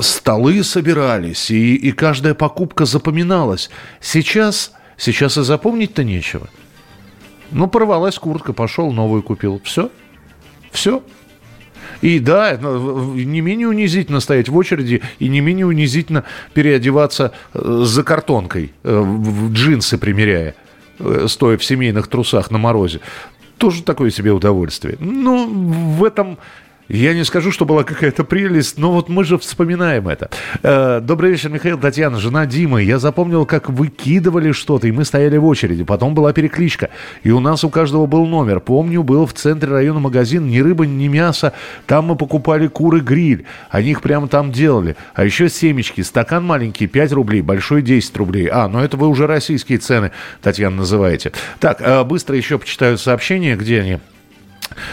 столы 0.00 0.64
собирались, 0.64 1.50
и, 1.50 1.76
и 1.76 1.92
каждая 1.92 2.34
покупка 2.34 2.86
запоминалась. 2.86 3.70
Сейчас, 4.00 4.72
сейчас 4.96 5.36
и 5.36 5.42
запомнить-то 5.42 6.02
нечего. 6.02 6.48
Ну, 7.50 7.68
порвалась 7.68 8.18
куртка, 8.18 8.52
пошел, 8.52 8.90
новую 8.90 9.22
купил. 9.22 9.60
Все. 9.64 9.90
Все. 10.72 11.02
И 12.00 12.18
да, 12.18 12.56
не 12.56 13.40
менее 13.40 13.68
унизительно 13.68 14.20
стоять 14.20 14.48
в 14.48 14.56
очереди 14.56 15.02
и 15.18 15.28
не 15.28 15.40
менее 15.40 15.66
унизительно 15.66 16.24
переодеваться 16.54 17.32
э, 17.54 17.82
за 17.84 18.02
картонкой, 18.02 18.72
э, 18.82 18.98
в 18.98 19.52
джинсы 19.52 19.98
примеряя, 19.98 20.54
э, 20.98 21.26
стоя 21.28 21.56
в 21.56 21.64
семейных 21.64 22.08
трусах 22.08 22.50
на 22.50 22.58
морозе. 22.58 23.00
Тоже 23.58 23.82
такое 23.82 24.10
себе 24.10 24.32
удовольствие. 24.32 24.96
Ну, 25.00 25.48
в 25.48 26.04
этом 26.04 26.38
я 26.88 27.14
не 27.14 27.24
скажу, 27.24 27.50
что 27.50 27.64
была 27.64 27.82
какая-то 27.82 28.24
прелесть, 28.24 28.78
но 28.78 28.92
вот 28.92 29.08
мы 29.08 29.24
же 29.24 29.38
вспоминаем 29.38 30.08
это. 30.08 30.30
Э, 30.62 31.00
добрый 31.00 31.32
вечер, 31.32 31.50
Михаил, 31.50 31.78
Татьяна, 31.78 32.18
жена 32.18 32.46
Димы. 32.46 32.82
Я 32.82 32.98
запомнил, 32.98 33.44
как 33.44 33.68
выкидывали 33.68 34.52
что-то, 34.52 34.86
и 34.86 34.92
мы 34.92 35.04
стояли 35.04 35.36
в 35.36 35.46
очереди. 35.46 35.82
Потом 35.84 36.14
была 36.14 36.32
перекличка, 36.32 36.90
и 37.22 37.30
у 37.30 37.40
нас 37.40 37.64
у 37.64 37.70
каждого 37.70 38.06
был 38.06 38.26
номер. 38.26 38.60
Помню, 38.60 39.02
был 39.02 39.26
в 39.26 39.32
центре 39.32 39.70
района 39.70 39.98
магазин, 39.98 40.48
ни 40.48 40.58
рыба, 40.60 40.86
ни 40.86 41.08
мясо. 41.08 41.52
Там 41.86 42.06
мы 42.06 42.16
покупали 42.16 42.68
куры 42.68 43.00
гриль. 43.00 43.46
Они 43.70 43.90
их 43.90 44.00
прямо 44.00 44.28
там 44.28 44.52
делали. 44.52 44.96
А 45.14 45.24
еще 45.24 45.48
семечки. 45.48 46.02
Стакан 46.02 46.44
маленький 46.44 46.86
5 46.86 47.12
рублей, 47.12 47.42
большой 47.42 47.82
10 47.82 48.16
рублей. 48.16 48.48
А, 48.50 48.68
ну 48.68 48.80
это 48.80 48.96
вы 48.96 49.08
уже 49.08 49.26
российские 49.26 49.78
цены, 49.78 50.12
Татьяна, 50.40 50.76
называете. 50.76 51.32
Так, 51.58 51.80
э, 51.80 52.04
быстро 52.04 52.36
еще 52.36 52.58
почитаю 52.58 52.96
сообщения, 52.98 53.56
где 53.56 53.80
они. 53.80 53.98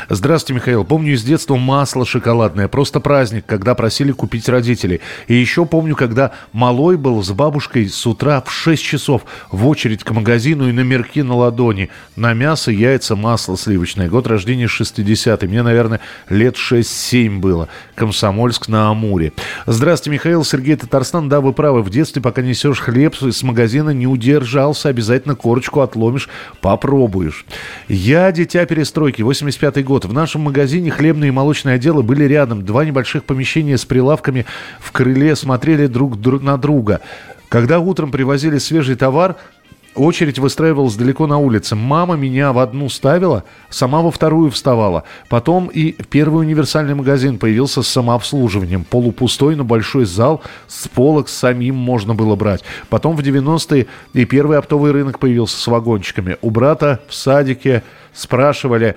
Здравствуйте, 0.10 0.60
Михаил. 0.60 0.84
Помню 0.84 1.14
из 1.14 1.24
детства 1.24 1.56
масло 1.56 2.06
шоколадное. 2.06 2.68
Просто 2.68 3.00
праздник, 3.00 3.46
когда 3.46 3.76
просили 3.76 4.12
купить 4.12 4.50
родители. 4.50 5.02
И 5.28 5.34
еще 5.34 5.66
помню, 5.66 5.96
когда 5.96 6.32
малой 6.52 6.98
был 6.98 7.24
с 7.24 7.32
бабушкой 7.32 7.90
с 7.90 8.06
утра 8.06 8.42
в 8.42 8.52
6 8.52 8.84
часов 8.84 9.24
в 9.52 9.68
очередь 9.68 10.04
к 10.04 10.12
магазину 10.12 10.70
и 10.70 10.72
номерки 10.72 11.22
на 11.22 11.36
ладони. 11.36 11.90
На 12.16 12.34
мясо, 12.34 12.72
яйца, 12.72 13.16
масло 13.16 13.58
сливочное. 13.58 14.10
Год 14.10 14.28
рождения 14.28 14.66
60-й. 14.66 15.48
Мне, 15.48 15.64
наверное, 15.64 16.00
лет 16.30 16.56
6-7 16.56 17.40
было. 17.40 17.70
Комсомольск 17.96 18.68
на 18.68 18.90
Амуре. 18.90 19.34
Здравствуйте, 19.66 20.14
Михаил. 20.14 20.44
Сергей 20.44 20.76
Татарстан. 20.76 21.30
Да, 21.30 21.42
вы 21.42 21.54
правы. 21.54 21.82
В 21.82 21.90
детстве, 21.90 22.22
пока 22.22 22.42
несешь 22.42 22.80
хлеб 22.80 23.16
с 23.16 23.44
магазина, 23.44 23.92
не 23.92 24.08
удержался. 24.08 24.90
Обязательно 24.90 25.36
корочку 25.36 25.82
отломишь, 25.82 26.30
попробуешь. 26.62 27.46
Я 27.88 28.32
дитя 28.32 28.66
перестройки. 28.66 29.22
85 29.22 29.63
1995 29.64 29.86
год. 29.86 30.06
В 30.06 30.14
нашем 30.14 30.42
магазине 30.42 30.92
хлебные 30.92 31.30
и 31.30 31.32
молочные 31.32 31.76
отделы 31.76 32.04
были 32.04 32.26
рядом. 32.26 32.66
Два 32.66 32.86
небольших 32.86 33.24
помещения 33.24 33.78
с 33.78 33.86
прилавками 33.86 34.46
в 34.80 34.92
крыле 34.92 35.36
смотрели 35.36 35.88
друг 35.88 36.18
на 36.42 36.58
друга. 36.58 37.02
Когда 37.50 37.80
утром 37.80 38.12
привозили 38.12 38.58
свежий 38.58 38.96
товар, 38.96 39.38
Очередь 39.96 40.40
выстраивалась 40.40 40.96
далеко 40.96 41.28
на 41.28 41.38
улице. 41.38 41.76
Мама 41.76 42.16
меня 42.16 42.52
в 42.52 42.58
одну 42.58 42.90
ставила, 42.90 43.44
сама 43.70 44.02
во 44.02 44.10
вторую 44.10 44.50
вставала. 44.50 45.04
Потом 45.30 45.68
и 45.68 45.92
первый 45.92 46.40
универсальный 46.40 46.96
магазин 46.96 47.38
появился 47.38 47.84
с 47.84 47.88
самообслуживанием. 47.90 48.86
Полупустой, 48.86 49.56
но 49.56 49.64
большой 49.64 50.06
зал 50.06 50.42
с 50.68 50.88
полок 50.88 51.30
самим 51.30 51.76
можно 51.76 52.16
было 52.16 52.36
брать. 52.36 52.64
Потом 52.90 53.16
в 53.16 53.20
90-е 53.20 53.86
и 54.14 54.26
первый 54.26 54.58
оптовый 54.58 54.92
рынок 54.92 55.20
появился 55.20 55.60
с 55.60 55.68
вагончиками. 55.68 56.38
У 56.42 56.50
брата 56.50 57.00
в 57.08 57.14
садике 57.14 57.84
спрашивали, 58.14 58.96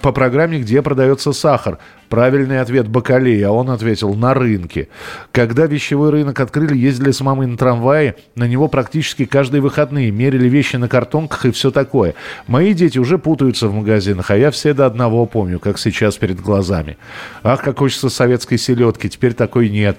по 0.00 0.12
программе, 0.12 0.60
где 0.60 0.82
продается 0.82 1.32
сахар. 1.32 1.78
Правильный 2.08 2.60
ответ 2.60 2.88
Бакалей, 2.88 3.42
а 3.42 3.52
он 3.52 3.70
ответил 3.70 4.14
на 4.14 4.34
рынке. 4.34 4.88
Когда 5.32 5.66
вещевой 5.66 6.10
рынок 6.10 6.40
открыли, 6.40 6.76
ездили 6.76 7.10
с 7.10 7.20
мамой 7.20 7.46
на 7.46 7.56
трамвае, 7.56 8.16
на 8.34 8.46
него 8.46 8.68
практически 8.68 9.24
каждые 9.24 9.60
выходные, 9.60 10.10
мерили 10.10 10.48
вещи 10.48 10.76
на 10.76 10.88
картонках 10.88 11.46
и 11.46 11.50
все 11.50 11.70
такое. 11.70 12.14
Мои 12.46 12.74
дети 12.74 12.98
уже 12.98 13.18
путаются 13.18 13.68
в 13.68 13.74
магазинах, 13.74 14.30
а 14.30 14.36
я 14.36 14.50
все 14.50 14.74
до 14.74 14.86
одного 14.86 15.26
помню, 15.26 15.58
как 15.58 15.78
сейчас 15.78 16.16
перед 16.16 16.40
глазами. 16.40 16.98
Ах, 17.42 17.62
как 17.62 17.78
хочется 17.78 18.08
советской 18.08 18.58
селедки, 18.58 19.08
теперь 19.08 19.34
такой 19.34 19.68
нет. 19.68 19.96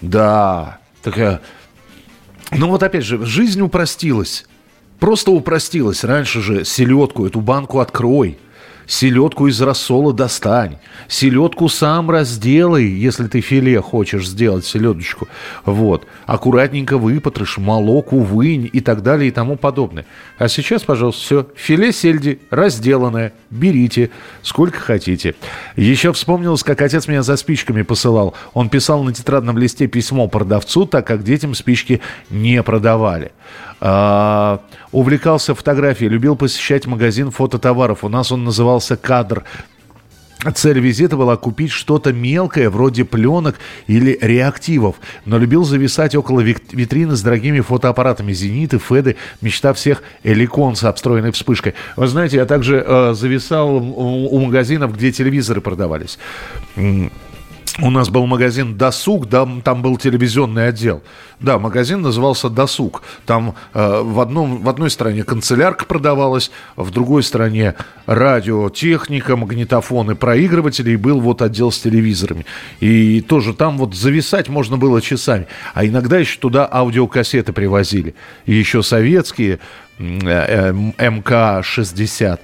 Да, 0.00 0.78
такая... 1.02 1.40
Ну 2.52 2.68
вот 2.68 2.82
опять 2.82 3.04
же, 3.04 3.24
жизнь 3.24 3.60
упростилась. 3.60 4.46
Просто 5.00 5.30
упростилась. 5.30 6.04
Раньше 6.04 6.40
же 6.40 6.64
селедку, 6.64 7.26
эту 7.26 7.40
банку 7.40 7.80
открой– 7.80 8.38
Селедку 8.86 9.48
из 9.48 9.60
рассола 9.60 10.12
достань. 10.12 10.78
Селедку 11.08 11.68
сам 11.68 12.10
разделай, 12.10 12.86
если 12.86 13.26
ты 13.26 13.40
филе 13.40 13.80
хочешь 13.80 14.28
сделать, 14.28 14.64
селедочку. 14.64 15.28
Вот. 15.64 16.06
Аккуратненько 16.26 16.98
выпотрошь, 16.98 17.58
молоку 17.58 18.20
вынь 18.20 18.68
и 18.72 18.80
так 18.80 19.02
далее 19.02 19.28
и 19.28 19.30
тому 19.32 19.56
подобное. 19.56 20.06
А 20.38 20.48
сейчас, 20.48 20.82
пожалуйста, 20.82 21.20
все. 21.22 21.46
Филе 21.56 21.92
сельди 21.92 22.40
разделанное. 22.50 23.32
Берите, 23.50 24.10
сколько 24.42 24.78
хотите. 24.78 25.34
Еще 25.76 26.12
вспомнилось, 26.12 26.62
как 26.62 26.82
отец 26.82 27.08
меня 27.08 27.22
за 27.22 27.36
спичками 27.36 27.82
посылал. 27.82 28.34
Он 28.52 28.68
писал 28.68 29.02
на 29.02 29.12
тетрадном 29.12 29.58
листе 29.58 29.86
письмо 29.86 30.28
продавцу, 30.28 30.86
так 30.86 31.06
как 31.06 31.22
детям 31.22 31.54
спички 31.54 32.00
не 32.30 32.62
продавали. 32.62 33.32
А, 33.86 34.60
увлекался 34.92 35.54
фотографией, 35.54 36.08
любил 36.08 36.36
посещать 36.36 36.86
магазин 36.86 37.30
фототоваров. 37.30 38.02
У 38.02 38.08
нас 38.08 38.32
он 38.32 38.42
назывался 38.42 38.96
«Кадр». 38.96 39.44
Цель 40.54 40.78
визита 40.78 41.18
была 41.18 41.36
купить 41.36 41.70
что-то 41.70 42.10
мелкое, 42.10 42.70
вроде 42.70 43.04
пленок 43.04 43.56
или 43.86 44.18
реактивов, 44.22 44.96
но 45.26 45.36
любил 45.36 45.64
зависать 45.64 46.14
около 46.14 46.40
витрины 46.40 47.14
с 47.14 47.20
дорогими 47.20 47.60
фотоаппаратами 47.60 48.32
«Зениты», 48.32 48.78
«Феды», 48.78 49.16
мечта 49.42 49.74
всех 49.74 50.02
«Эликон» 50.22 50.76
с 50.76 50.84
обстроенной 50.84 51.32
вспышкой. 51.32 51.74
Вы 51.96 52.06
знаете, 52.06 52.38
я 52.38 52.46
также 52.46 52.82
э, 52.86 53.12
зависал 53.14 53.76
у, 53.76 54.28
у 54.34 54.40
магазинов, 54.40 54.96
где 54.96 55.12
телевизоры 55.12 55.60
продавались 55.60 56.18
у 57.80 57.90
нас 57.90 58.08
был 58.08 58.26
магазин 58.26 58.76
«Досуг», 58.76 59.28
да, 59.28 59.48
там 59.64 59.82
был 59.82 59.96
телевизионный 59.96 60.68
отдел. 60.68 61.02
Да, 61.40 61.58
магазин 61.58 62.02
назывался 62.02 62.48
«Досуг». 62.48 63.02
Там 63.26 63.56
э, 63.72 64.00
в, 64.02 64.20
одном, 64.20 64.62
в 64.62 64.68
одной 64.68 64.90
стороне 64.90 65.24
канцелярка 65.24 65.84
продавалась, 65.84 66.52
в 66.76 66.90
другой 66.92 67.24
стороне 67.24 67.74
радиотехника, 68.06 69.36
магнитофоны, 69.36 70.14
проигрыватели, 70.14 70.92
и 70.92 70.96
был 70.96 71.20
вот 71.20 71.42
отдел 71.42 71.72
с 71.72 71.80
телевизорами. 71.80 72.46
И 72.78 73.20
тоже 73.20 73.52
там 73.54 73.76
вот 73.78 73.94
зависать 73.94 74.48
можно 74.48 74.76
было 74.76 75.02
часами. 75.02 75.48
А 75.74 75.84
иногда 75.84 76.18
еще 76.18 76.38
туда 76.38 76.68
аудиокассеты 76.70 77.52
привозили. 77.52 78.14
И 78.46 78.54
еще 78.54 78.84
советские 78.84 79.58
э, 79.98 80.04
э, 80.28 80.72
МК-60. 80.72 82.38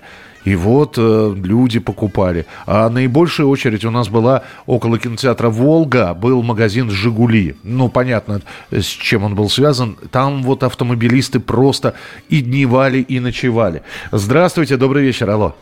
И 0.44 0.54
вот 0.54 0.94
э, 0.96 1.34
люди 1.36 1.80
покупали. 1.80 2.46
А 2.66 2.88
наибольшая 2.88 3.46
очередь 3.46 3.84
у 3.84 3.90
нас 3.90 4.08
была 4.08 4.42
около 4.66 4.98
кинотеатра 4.98 5.50
«Волга». 5.50 6.14
Был 6.14 6.42
магазин 6.42 6.90
«Жигули». 6.90 7.56
Ну, 7.62 7.88
понятно, 7.88 8.40
с 8.70 8.86
чем 8.86 9.24
он 9.24 9.34
был 9.34 9.50
связан. 9.50 9.98
Там 10.10 10.42
вот 10.42 10.62
автомобилисты 10.62 11.40
просто 11.40 11.94
и 12.28 12.40
дневали, 12.40 13.00
и 13.00 13.20
ночевали. 13.20 13.82
Здравствуйте, 14.12 14.76
добрый 14.76 15.02
вечер, 15.04 15.28
алло. 15.28 15.54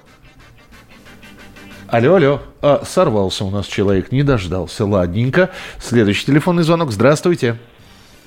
Алло, 1.89 2.15
алло. 2.15 2.43
А, 2.61 2.83
сорвался 2.87 3.45
у 3.45 3.51
нас 3.51 3.67
человек, 3.67 4.13
не 4.13 4.23
дождался. 4.23 4.85
Ладненько. 4.85 5.51
Следующий 5.81 6.27
телефонный 6.27 6.63
звонок. 6.63 6.93
Здравствуйте. 6.93 7.49
Здравствуйте, 7.49 7.78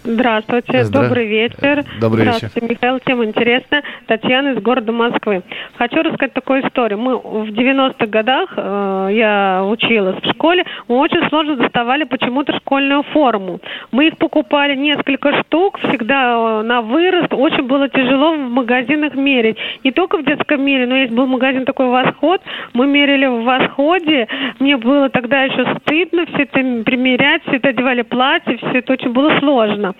Здра... 0.03 0.41
добрый 0.89 1.27
вечер. 1.27 1.83
Добрый 1.99 2.23
Здравствуйте, 2.23 2.59
вечер. 2.61 2.71
Михаил, 2.71 2.99
тема 3.05 3.25
интересная. 3.25 3.83
Татьяна 4.07 4.49
из 4.49 4.61
города 4.61 4.91
Москвы. 4.91 5.43
Хочу 5.77 6.01
рассказать 6.01 6.33
такую 6.33 6.65
историю. 6.67 6.99
Мы 6.99 7.17
в 7.17 7.49
90-х 7.49 8.07
годах, 8.07 8.49
э, 8.57 9.09
я 9.11 9.63
училась 9.63 10.15
в 10.21 10.29
школе, 10.31 10.65
мы 10.87 10.97
очень 10.97 11.27
сложно 11.29 11.55
доставали 11.55 12.03
почему-то 12.03 12.55
школьную 12.57 13.03
форму. 13.03 13.59
Мы 13.91 14.07
их 14.07 14.17
покупали 14.17 14.75
несколько 14.75 15.39
штук, 15.43 15.79
всегда 15.79 16.61
э, 16.61 16.61
на 16.63 16.81
вырост. 16.81 17.33
Очень 17.33 17.67
было 17.67 17.87
тяжело 17.87 18.33
в 18.33 18.39
магазинах 18.39 19.13
мерить. 19.13 19.57
Не 19.83 19.91
только 19.91 20.17
в 20.17 20.25
детском 20.25 20.63
мире, 20.63 20.87
но 20.87 20.95
есть 20.95 21.13
был 21.13 21.27
магазин 21.27 21.65
такой 21.65 21.87
«Восход». 21.87 22.41
Мы 22.73 22.87
мерили 22.87 23.27
в 23.27 23.43
«Восходе». 23.43 24.27
Мне 24.59 24.77
было 24.77 25.09
тогда 25.09 25.43
еще 25.43 25.75
стыдно 25.79 26.25
все 26.25 26.43
это 26.43 26.83
примерять, 26.83 27.43
все 27.43 27.57
это 27.57 27.69
одевали 27.69 28.01
платье, 28.01 28.57
все 28.57 28.79
это 28.79 28.93
очень 28.93 29.11
было 29.11 29.37
сложно. 29.39 29.90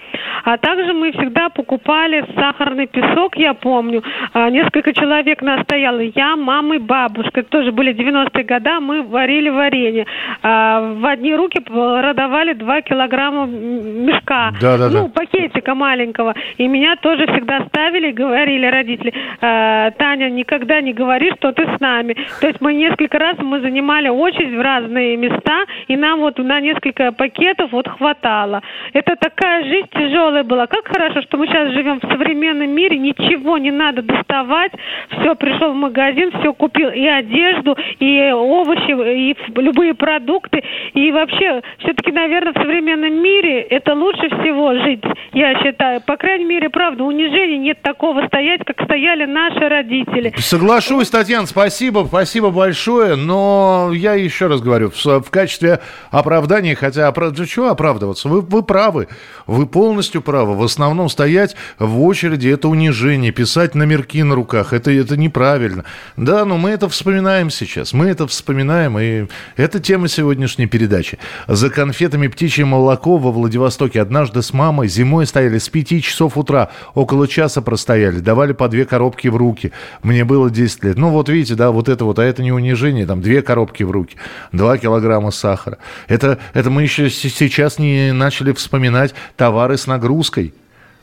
А 0.43 0.57
также 0.57 0.93
мы 0.93 1.11
всегда 1.11 1.49
покупали 1.49 2.25
сахарный 2.35 2.87
песок, 2.87 3.37
я 3.37 3.53
помню. 3.53 4.03
А, 4.33 4.49
несколько 4.49 4.93
человек 4.93 5.41
настояло. 5.41 5.99
Я, 5.99 6.35
мама 6.35 6.75
и 6.75 6.79
бабушка. 6.79 7.43
Тоже 7.43 7.71
были 7.71 7.93
90-е 7.93 8.43
годы, 8.43 8.79
мы 8.79 9.03
варили 9.03 9.49
варенье. 9.49 10.05
А, 10.41 10.93
в 10.93 11.05
одни 11.05 11.35
руки 11.35 11.59
продавали 11.59 12.53
2 12.53 12.81
килограмма 12.81 13.45
мешка. 13.45 14.53
Да, 14.59 14.77
да, 14.77 14.89
ну, 14.89 15.03
да. 15.03 15.09
пакетика 15.09 15.75
маленького. 15.75 16.33
И 16.57 16.67
меня 16.67 16.95
тоже 16.95 17.27
всегда 17.27 17.65
ставили, 17.67 18.11
говорили 18.11 18.65
родители, 18.65 19.13
«А, 19.41 19.91
Таня, 19.91 20.29
никогда 20.29 20.81
не 20.81 20.93
говори, 20.93 21.31
что 21.37 21.51
ты 21.51 21.63
с 21.63 21.79
нами. 21.79 22.15
То 22.39 22.47
есть 22.47 22.61
мы 22.61 22.73
несколько 22.73 23.19
раз 23.19 23.37
мы 23.39 23.59
занимали 23.61 24.09
очередь 24.09 24.55
в 24.55 24.61
разные 24.61 25.17
места, 25.17 25.65
и 25.87 25.95
нам 25.95 26.19
вот 26.19 26.37
на 26.37 26.59
несколько 26.59 27.11
пакетов 27.11 27.71
вот 27.71 27.87
хватало. 27.87 28.61
Это 28.93 29.15
такая 29.15 29.63
жизнь 29.65 29.80
тяжелая 29.89 30.43
была. 30.43 30.67
Как 30.67 30.87
хорошо, 30.87 31.21
что 31.21 31.37
мы 31.37 31.47
сейчас 31.47 31.71
живем 31.73 31.99
в 31.99 32.07
современном 32.07 32.69
мире, 32.69 32.97
ничего 32.97 33.57
не 33.57 33.71
надо 33.71 34.01
доставать, 34.01 34.71
все, 35.09 35.35
пришел 35.35 35.71
в 35.71 35.75
магазин, 35.75 36.31
все 36.39 36.53
купил, 36.53 36.89
и 36.89 37.05
одежду, 37.05 37.75
и 37.99 38.31
овощи, 38.31 38.91
и 38.91 39.35
любые 39.59 39.93
продукты, 39.93 40.63
и 40.93 41.11
вообще, 41.11 41.61
все-таки, 41.79 42.11
наверное, 42.11 42.53
в 42.53 42.57
современном 42.57 43.21
мире 43.21 43.61
это 43.61 43.93
лучше 43.93 44.27
всего 44.27 44.73
жить, 44.75 45.03
я 45.33 45.59
считаю. 45.61 46.01
По 46.01 46.17
крайней 46.17 46.45
мере, 46.45 46.69
правда, 46.69 47.03
унижения 47.03 47.57
нет 47.57 47.81
такого 47.81 48.25
стоять, 48.27 48.61
как 48.65 48.81
стояли 48.83 49.25
наши 49.25 49.67
родители. 49.67 50.33
Соглашусь, 50.37 51.09
Татьяна, 51.09 51.47
спасибо, 51.47 52.05
спасибо 52.07 52.51
большое, 52.51 53.15
но 53.15 53.91
я 53.93 54.13
еще 54.13 54.47
раз 54.47 54.61
говорю, 54.61 54.91
в, 54.91 55.05
в 55.05 55.29
качестве 55.29 55.79
оправдания, 56.11 56.75
хотя 56.75 57.07
оправ... 57.07 57.33
чего 57.47 57.69
оправдываться, 57.69 58.27
вы, 58.27 58.41
вы 58.41 58.63
правы, 58.63 59.07
вы 59.47 59.67
полностью 59.71 60.21
правы, 60.21 60.55
в 60.55 60.63
основном 60.63 61.09
стоять 61.09 61.55
в 61.79 62.01
очереди 62.01 62.49
это 62.49 62.67
унижение, 62.67 63.31
писать 63.31 63.75
номерки 63.75 64.21
на 64.23 64.35
руках, 64.35 64.73
это, 64.73 64.91
это 64.91 65.17
неправильно. 65.17 65.85
Да, 66.17 66.45
но 66.45 66.57
мы 66.57 66.71
это 66.71 66.89
вспоминаем 66.89 67.49
сейчас, 67.49 67.93
мы 67.93 68.07
это 68.07 68.27
вспоминаем, 68.27 68.99
и 68.99 69.27
это 69.55 69.79
тема 69.79 70.07
сегодняшней 70.07 70.67
передачи. 70.67 71.17
За 71.47 71.69
конфетами 71.69 72.27
птичье 72.27 72.65
молоко 72.65 73.17
во 73.17 73.31
Владивостоке 73.31 74.01
однажды 74.01 74.41
с 74.41 74.53
мамой 74.53 74.87
зимой 74.87 75.25
стояли 75.25 75.57
с 75.57 75.69
5 75.69 76.03
часов 76.03 76.37
утра, 76.37 76.69
около 76.93 77.27
часа 77.27 77.61
простояли, 77.61 78.19
давали 78.19 78.53
по 78.53 78.67
две 78.67 78.85
коробки 78.85 79.27
в 79.29 79.35
руки. 79.35 79.71
Мне 80.03 80.25
было 80.25 80.49
10 80.49 80.83
лет. 80.83 80.97
Ну 80.97 81.09
вот 81.09 81.29
видите, 81.29 81.55
да, 81.55 81.71
вот 81.71 81.89
это 81.89 82.05
вот, 82.05 82.19
а 82.19 82.23
это 82.23 82.43
не 82.43 82.51
унижение, 82.51 83.05
там 83.05 83.21
две 83.21 83.41
коробки 83.41 83.83
в 83.83 83.91
руки, 83.91 84.17
2 84.51 84.77
килограмма 84.77 85.31
сахара. 85.31 85.77
Это, 86.07 86.37
это 86.53 86.69
мы 86.69 86.83
еще 86.83 87.09
сейчас 87.09 87.79
не 87.79 88.11
начали 88.11 88.51
вспоминать 88.53 89.13
товары 89.61 89.77
с 89.77 89.87
нагрузкой. 89.87 90.53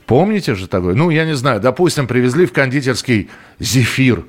Помните 0.06 0.54
же 0.54 0.66
такое? 0.66 0.94
Ну, 0.94 1.10
я 1.10 1.24
не 1.24 1.36
знаю, 1.36 1.60
допустим, 1.60 2.06
привезли 2.06 2.46
в 2.46 2.52
кондитерский 2.52 3.28
зефир. 3.60 4.24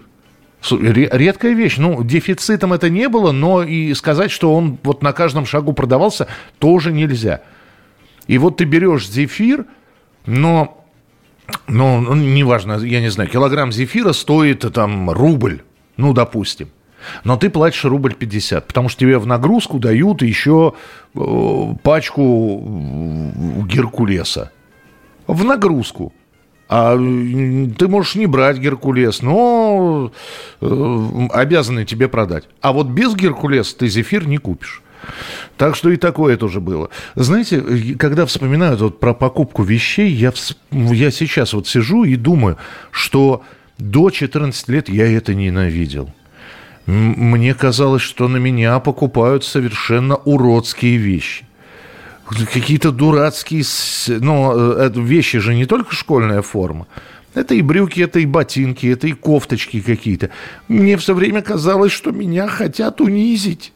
Редкая 0.70 1.54
вещь. 1.54 1.78
Ну, 1.78 2.04
дефицитом 2.04 2.74
это 2.74 2.90
не 2.90 3.08
было, 3.08 3.32
но 3.32 3.64
и 3.64 3.94
сказать, 3.94 4.30
что 4.30 4.54
он 4.54 4.78
вот 4.84 5.02
на 5.02 5.14
каждом 5.14 5.46
шагу 5.46 5.74
продавался, 5.74 6.28
тоже 6.60 6.92
нельзя. 6.92 7.42
И 8.28 8.38
вот 8.38 8.58
ты 8.58 8.66
берешь 8.66 9.10
зефир, 9.10 9.66
но, 10.26 10.86
но 11.68 12.02
ну, 12.02 12.14
неважно, 12.14 12.78
я 12.84 13.02
не 13.02 13.10
знаю, 13.10 13.30
килограмм 13.30 13.72
зефира 13.72 14.12
стоит 14.14 14.72
там 14.74 15.10
рубль, 15.10 15.62
ну, 15.98 16.14
допустим. 16.14 16.68
Но 17.24 17.38
ты 17.38 17.50
платишь 17.50 17.86
рубль 17.86 18.14
50, 18.14 18.68
потому 18.68 18.90
что 18.90 19.00
тебе 19.00 19.18
в 19.18 19.28
нагрузку 19.28 19.80
дают 19.80 20.22
еще 20.22 20.74
э, 21.16 21.76
пачку 21.84 22.64
Геркулеса. 23.68 24.52
В 25.28 25.44
нагрузку. 25.44 26.14
А 26.70 26.96
ты 26.96 27.88
можешь 27.88 28.16
не 28.16 28.28
брать 28.28 28.58
Геркулес, 28.58 29.24
но 29.24 30.12
э, 30.62 31.28
обязаны 31.32 31.84
тебе 31.84 32.08
продать. 32.08 32.48
А 32.62 32.74
вот 32.74 32.88
без 32.88 33.16
Геркулеса 33.16 33.76
ты 33.76 33.88
зефир 33.88 34.28
не 34.28 34.38
купишь. 34.38 34.84
Так 35.58 35.76
что 35.76 35.90
и 35.90 35.98
такое 35.98 36.38
тоже 36.38 36.60
было. 36.60 36.90
Знаете, 37.16 37.62
когда 37.98 38.26
вспоминают 38.26 38.82
вот 38.82 39.00
про 39.00 39.14
покупку 39.14 39.64
вещей, 39.64 40.12
я, 40.12 40.32
я 40.72 41.12
сейчас 41.12 41.54
вот 41.54 41.68
сижу 41.68 42.04
и 42.04 42.16
думаю, 42.16 42.58
что 42.92 43.44
до 43.80 44.10
14 44.10 44.70
лет 44.70 44.90
я 44.90 45.12
это 45.12 45.34
ненавидел. 45.34 46.14
Мне 46.90 47.54
казалось, 47.54 48.02
что 48.02 48.28
на 48.28 48.38
меня 48.38 48.80
покупают 48.80 49.44
совершенно 49.44 50.16
уродские 50.16 50.98
вещи. 50.98 51.46
Какие-то 52.52 52.92
дурацкие... 52.92 53.64
Ну, 54.08 54.90
вещи 55.04 55.38
же 55.38 55.54
не 55.54 55.68
только 55.68 55.94
школьная 55.94 56.42
форма. 56.42 56.88
Это 57.36 57.54
и 57.54 57.62
брюки, 57.62 58.00
это 58.02 58.18
и 58.20 58.26
ботинки, 58.26 58.88
это 58.88 59.06
и 59.06 59.12
кофточки 59.12 59.82
какие-то. 59.82 60.32
Мне 60.68 60.98
все 60.98 61.14
время 61.14 61.44
казалось, 61.44 61.92
что 61.92 62.10
меня 62.12 62.48
хотят 62.48 63.02
унизить. 63.02 63.72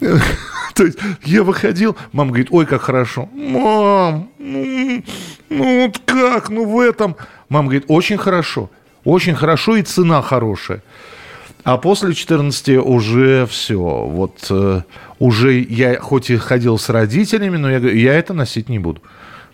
То 0.74 0.84
есть 0.84 0.98
я 1.24 1.42
выходил, 1.42 1.98
мама 2.12 2.30
говорит, 2.30 2.48
ой, 2.50 2.64
как 2.64 2.80
хорошо. 2.80 3.28
Мам, 3.34 4.30
ну, 4.38 5.04
ну 5.50 5.82
вот 5.82 6.00
как, 6.06 6.48
ну 6.48 6.64
в 6.64 6.80
этом. 6.80 7.14
Мама 7.50 7.68
говорит, 7.68 7.84
очень 7.88 8.16
хорошо, 8.16 8.70
очень 9.04 9.34
хорошо 9.34 9.76
и 9.76 9.82
цена 9.82 10.22
хорошая. 10.22 10.82
А 11.64 11.76
после 11.76 12.14
14 12.14 12.78
уже 12.78 13.46
все. 13.46 13.78
Вот 13.78 14.46
э, 14.50 14.82
уже 15.18 15.58
я 15.60 15.98
хоть 16.00 16.30
и 16.30 16.36
ходил 16.36 16.78
с 16.78 16.88
родителями, 16.88 17.56
но 17.56 17.70
я, 17.70 17.78
я 17.78 18.14
это 18.14 18.34
носить 18.34 18.68
не 18.68 18.78
буду. 18.78 19.02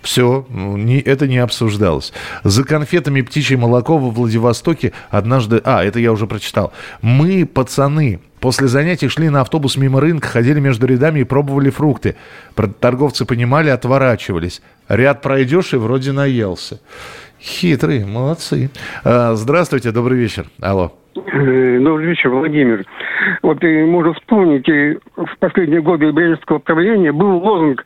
Все, 0.04 0.46
ну, 0.50 0.76
не, 0.76 1.00
это 1.00 1.26
не 1.26 1.38
обсуждалось. 1.38 2.12
За 2.44 2.62
конфетами 2.62 3.22
птичье 3.22 3.56
молоко 3.56 3.96
во 3.96 4.10
Владивостоке 4.10 4.92
однажды... 5.08 5.62
А, 5.64 5.82
это 5.82 5.98
я 5.98 6.12
уже 6.12 6.26
прочитал. 6.26 6.74
Мы, 7.00 7.46
пацаны, 7.46 8.20
после 8.38 8.68
занятий 8.68 9.08
шли 9.08 9.30
на 9.30 9.40
автобус 9.40 9.78
мимо 9.78 10.02
рынка, 10.02 10.28
ходили 10.28 10.60
между 10.60 10.86
рядами 10.86 11.20
и 11.20 11.24
пробовали 11.24 11.70
фрукты. 11.70 12.16
Торговцы 12.80 13.24
понимали, 13.24 13.70
отворачивались. 13.70 14.60
Ряд 14.88 15.22
пройдешь 15.22 15.72
и 15.72 15.78
вроде 15.78 16.12
наелся. 16.12 16.80
Хитрые, 17.40 18.04
молодцы. 18.04 18.70
А, 19.04 19.34
здравствуйте, 19.34 19.90
добрый 19.90 20.18
вечер. 20.18 20.50
Алло. 20.60 20.92
Э, 21.16 21.78
добрый 21.78 22.06
вечер, 22.06 22.30
Владимир. 22.30 22.84
Вот 23.42 23.62
и 23.62 23.84
можно 23.84 24.14
вспомнить, 24.14 24.68
в 25.16 25.38
последние 25.38 25.80
годы 25.80 26.12
брежневского 26.12 26.58
правления 26.58 27.12
был 27.12 27.38
лозунг 27.38 27.84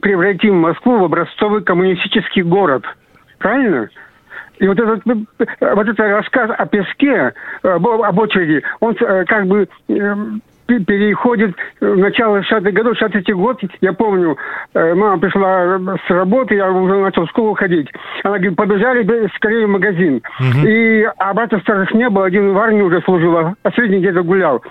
«Превратим 0.00 0.56
Москву 0.56 0.98
в 0.98 1.04
образцовый 1.04 1.62
коммунистический 1.62 2.42
город». 2.42 2.84
Правильно? 3.38 3.88
И 4.58 4.68
вот 4.68 4.78
этот, 4.78 5.02
вот 5.06 5.88
этот 5.88 5.98
рассказ 5.98 6.50
о 6.50 6.66
песке, 6.66 7.32
об 7.62 8.18
очереди, 8.18 8.62
он 8.80 8.94
э, 9.00 9.24
как 9.24 9.46
бы 9.46 9.66
переходит 10.78 11.56
в 11.80 11.96
начало 11.96 12.38
60-х 12.38 12.70
годов, 12.70 12.96
63 12.96 13.34
год, 13.34 13.60
я 13.80 13.92
помню, 13.92 14.36
э, 14.74 14.94
мама 14.94 15.18
пришла 15.18 15.78
с 16.06 16.10
работы, 16.10 16.54
я 16.54 16.70
уже 16.70 16.96
начал 16.96 17.26
в 17.26 17.30
школу 17.30 17.54
ходить. 17.54 17.88
Она 18.22 18.38
говорит, 18.38 18.56
побежали 18.56 19.28
скорее 19.36 19.66
в 19.66 19.70
магазин. 19.70 20.22
Угу. 20.38 20.66
И 20.66 21.08
а 21.18 21.34
брата 21.34 21.58
старых 21.60 21.92
не 21.94 22.08
было, 22.08 22.26
один 22.26 22.52
в 22.52 22.58
армии 22.58 22.82
уже 22.82 23.00
служил, 23.02 23.36
а 23.36 23.54
средний 23.74 23.98
где-то 23.98 24.22
гулял. 24.22 24.62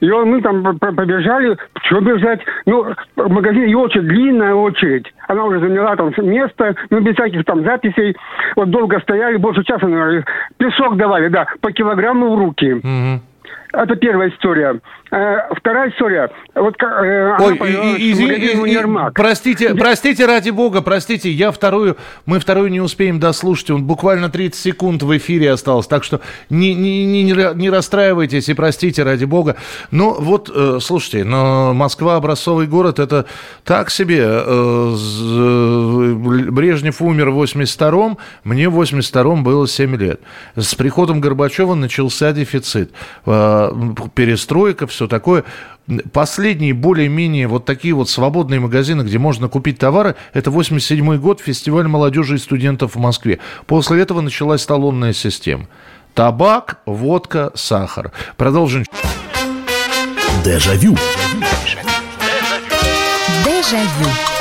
И 0.00 0.10
он, 0.10 0.30
мы 0.30 0.40
там 0.40 0.78
побежали, 0.78 1.56
что 1.82 2.00
бежать? 2.00 2.40
Ну, 2.66 2.94
в 3.16 3.30
магазине 3.30 3.70
и 3.70 3.74
очередь, 3.74 4.06
длинная 4.06 4.54
очередь. 4.54 5.12
Она 5.26 5.44
уже 5.44 5.60
заняла 5.60 5.96
там 5.96 6.12
место, 6.18 6.74
ну, 6.90 7.00
без 7.00 7.14
всяких 7.14 7.44
там 7.44 7.64
записей. 7.64 8.16
Вот 8.56 8.70
долго 8.70 9.00
стояли, 9.00 9.36
больше 9.36 9.64
часа, 9.64 9.86
наверное. 9.86 10.24
Песок 10.58 10.96
давали, 10.96 11.28
да, 11.28 11.46
по 11.60 11.72
килограмму 11.72 12.34
в 12.34 12.38
руки. 12.38 12.74
Угу. 12.74 13.22
Это 13.72 13.96
первая 13.96 14.30
история. 14.30 14.80
Э, 15.10 15.54
вторая 15.54 15.90
история. 15.90 16.30
Вот, 16.54 16.74
э, 16.82 17.36
Ой, 17.38 17.58
и, 17.98 18.12
и, 18.12 18.74
и, 18.74 18.78
простите, 19.14 19.74
простите, 19.74 20.26
ради 20.26 20.50
бога, 20.50 20.80
простите, 20.80 21.30
я 21.30 21.50
вторую, 21.50 21.96
мы 22.24 22.40
вторую 22.40 22.70
не 22.70 22.80
успеем 22.80 23.20
дослушать, 23.20 23.70
он 23.70 23.84
буквально 23.84 24.30
30 24.30 24.60
секунд 24.60 25.02
в 25.02 25.16
эфире 25.16 25.52
осталось, 25.52 25.86
так 25.86 26.04
что 26.04 26.20
не, 26.50 26.74
не, 26.74 27.04
не, 27.06 27.22
не 27.54 27.70
расстраивайтесь 27.70 28.48
и 28.48 28.54
простите, 28.54 29.02
ради 29.02 29.24
бога. 29.24 29.56
Ну 29.90 30.14
вот, 30.18 30.50
э, 30.54 30.78
слушайте, 30.80 31.24
но 31.24 31.72
Москва 31.74 32.16
образцовый 32.16 32.66
город, 32.66 32.98
это 32.98 33.26
так 33.64 33.90
себе. 33.90 34.28
Брежнев 36.50 37.00
умер 37.02 37.30
в 37.30 37.42
82-м, 37.42 38.18
мне 38.44 38.68
в 38.68 38.80
82-м 38.80 39.44
было 39.44 39.66
7 39.68 39.96
лет. 39.96 40.20
С 40.56 40.74
приходом 40.74 41.20
Горбачева 41.20 41.74
начался 41.74 42.32
дефицит. 42.32 42.92
Перестройка, 44.14 44.86
все 44.86 45.06
такое. 45.06 45.44
Последние 46.12 46.74
более-менее 46.74 47.46
вот 47.46 47.64
такие 47.64 47.94
вот 47.94 48.10
свободные 48.10 48.60
магазины, 48.60 49.02
где 49.02 49.18
можно 49.18 49.48
купить 49.48 49.78
товары, 49.78 50.16
это 50.34 50.50
87 50.50 51.16
год, 51.16 51.40
фестиваль 51.40 51.88
молодежи 51.88 52.34
и 52.34 52.38
студентов 52.38 52.94
в 52.94 52.98
Москве. 52.98 53.38
После 53.66 54.02
этого 54.02 54.20
началась 54.20 54.66
талонная 54.66 55.14
система. 55.14 55.66
Табак, 56.14 56.80
водка, 56.84 57.52
сахар. 57.54 58.12
Продолжим. 58.36 58.84
Дежавю. 60.44 60.96
Дежавю. 63.44 64.37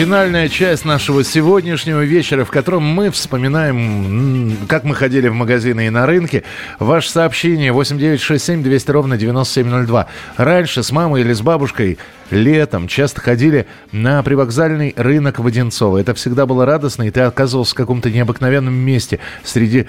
Финальная 0.00 0.48
часть 0.48 0.86
нашего 0.86 1.22
сегодняшнего 1.22 2.00
вечера, 2.00 2.46
в 2.46 2.50
котором 2.50 2.84
мы 2.84 3.10
вспоминаем, 3.10 4.56
как 4.66 4.84
мы 4.84 4.94
ходили 4.94 5.28
в 5.28 5.34
магазины 5.34 5.88
и 5.88 5.90
на 5.90 6.06
рынке. 6.06 6.42
Ваше 6.78 7.10
сообщение 7.10 7.70
8967 7.70 8.62
200 8.62 8.90
ровно 8.92 9.18
9702. 9.18 10.06
Раньше 10.38 10.82
с 10.82 10.90
мамой 10.90 11.20
или 11.20 11.34
с 11.34 11.42
бабушкой 11.42 11.98
летом 12.30 12.88
часто 12.88 13.20
ходили 13.20 13.66
на 13.92 14.22
привокзальный 14.22 14.94
рынок 14.96 15.38
Воденцова. 15.38 15.98
Это 15.98 16.14
всегда 16.14 16.46
было 16.46 16.64
радостно, 16.64 17.04
и 17.04 17.10
ты 17.10 17.20
оказывался 17.20 17.72
в 17.72 17.76
каком-то 17.76 18.10
необыкновенном 18.10 18.74
месте 18.74 19.18
среди 19.44 19.86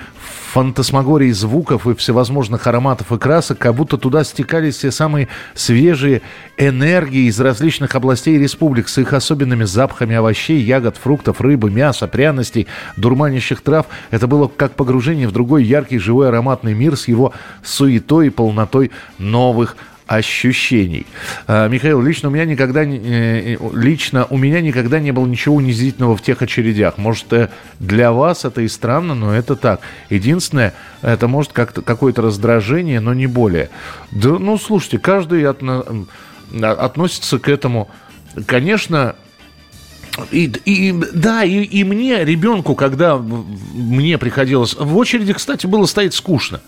фантасмагории 0.51 1.31
звуков 1.31 1.87
и 1.87 1.95
всевозможных 1.95 2.67
ароматов 2.67 3.11
и 3.11 3.17
красок, 3.17 3.57
как 3.57 3.73
будто 3.75 3.97
туда 3.97 4.23
стекались 4.23 4.75
все 4.75 4.91
самые 4.91 5.29
свежие 5.53 6.21
энергии 6.57 7.27
из 7.27 7.39
различных 7.39 7.95
областей 7.95 8.37
республик 8.37 8.89
с 8.89 8.97
их 8.97 9.13
особенными 9.13 9.63
запахами 9.63 10.15
овощей, 10.15 10.61
ягод, 10.61 10.97
фруктов, 10.97 11.39
рыбы, 11.39 11.71
мяса, 11.71 12.07
пряностей, 12.07 12.67
дурманящих 12.97 13.61
трав. 13.61 13.85
Это 14.09 14.27
было 14.27 14.47
как 14.49 14.73
погружение 14.73 15.27
в 15.27 15.31
другой 15.31 15.63
яркий, 15.63 15.99
живой, 15.99 16.27
ароматный 16.27 16.73
мир 16.73 16.97
с 16.97 17.07
его 17.07 17.33
суетой 17.63 18.27
и 18.27 18.29
полнотой 18.29 18.91
новых 19.17 19.77
ощущений. 20.15 21.05
А, 21.47 21.69
Михаил, 21.69 22.01
лично 22.01 22.27
у 22.27 22.31
меня 22.31 22.43
никогда 22.43 22.83
не, 22.83 22.97
э, 22.97 23.57
лично 23.73 24.25
у 24.29 24.37
меня 24.37 24.59
никогда 24.59 24.99
не 24.99 25.11
было 25.11 25.25
ничего 25.25 25.55
унизительного 25.55 26.17
в 26.17 26.21
тех 26.21 26.41
очередях. 26.41 26.97
Может, 26.97 27.31
э, 27.31 27.49
для 27.79 28.11
вас 28.11 28.43
это 28.43 28.61
и 28.61 28.67
странно, 28.67 29.15
но 29.15 29.33
это 29.33 29.55
так. 29.55 29.79
Единственное, 30.09 30.73
это 31.01 31.29
может 31.29 31.53
как-то 31.53 31.81
какое-то 31.81 32.21
раздражение, 32.21 32.99
но 32.99 33.13
не 33.13 33.27
более. 33.27 33.69
Да, 34.11 34.37
ну, 34.37 34.57
слушайте, 34.57 34.99
каждый 34.99 35.45
отно, 35.45 36.05
относится 36.61 37.39
к 37.39 37.47
этому. 37.47 37.89
Конечно, 38.45 39.15
и, 40.31 40.51
и, 40.65 40.93
да, 41.13 41.45
и, 41.45 41.63
и 41.63 41.85
мне, 41.85 42.25
ребенку, 42.25 42.75
когда 42.75 43.17
мне 43.17 44.17
приходилось... 44.17 44.75
В 44.77 44.97
очереди, 44.97 45.31
кстати, 45.31 45.67
было 45.67 45.85
стоять 45.85 46.13
скучно. 46.13 46.59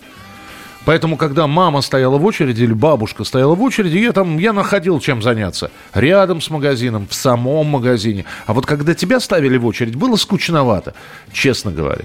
Поэтому, 0.84 1.16
когда 1.16 1.46
мама 1.46 1.80
стояла 1.80 2.18
в 2.18 2.24
очереди 2.24 2.64
или 2.64 2.72
бабушка 2.72 3.24
стояла 3.24 3.54
в 3.54 3.62
очереди, 3.62 3.98
я 3.98 4.12
там, 4.12 4.38
я 4.38 4.52
находил 4.52 5.00
чем 5.00 5.22
заняться. 5.22 5.70
Рядом 5.94 6.40
с 6.40 6.50
магазином, 6.50 7.06
в 7.08 7.14
самом 7.14 7.66
магазине. 7.66 8.24
А 8.46 8.52
вот 8.52 8.66
когда 8.66 8.94
тебя 8.94 9.20
ставили 9.20 9.56
в 9.56 9.66
очередь, 9.66 9.96
было 9.96 10.16
скучновато, 10.16 10.94
честно 11.32 11.70
говоря. 11.70 12.04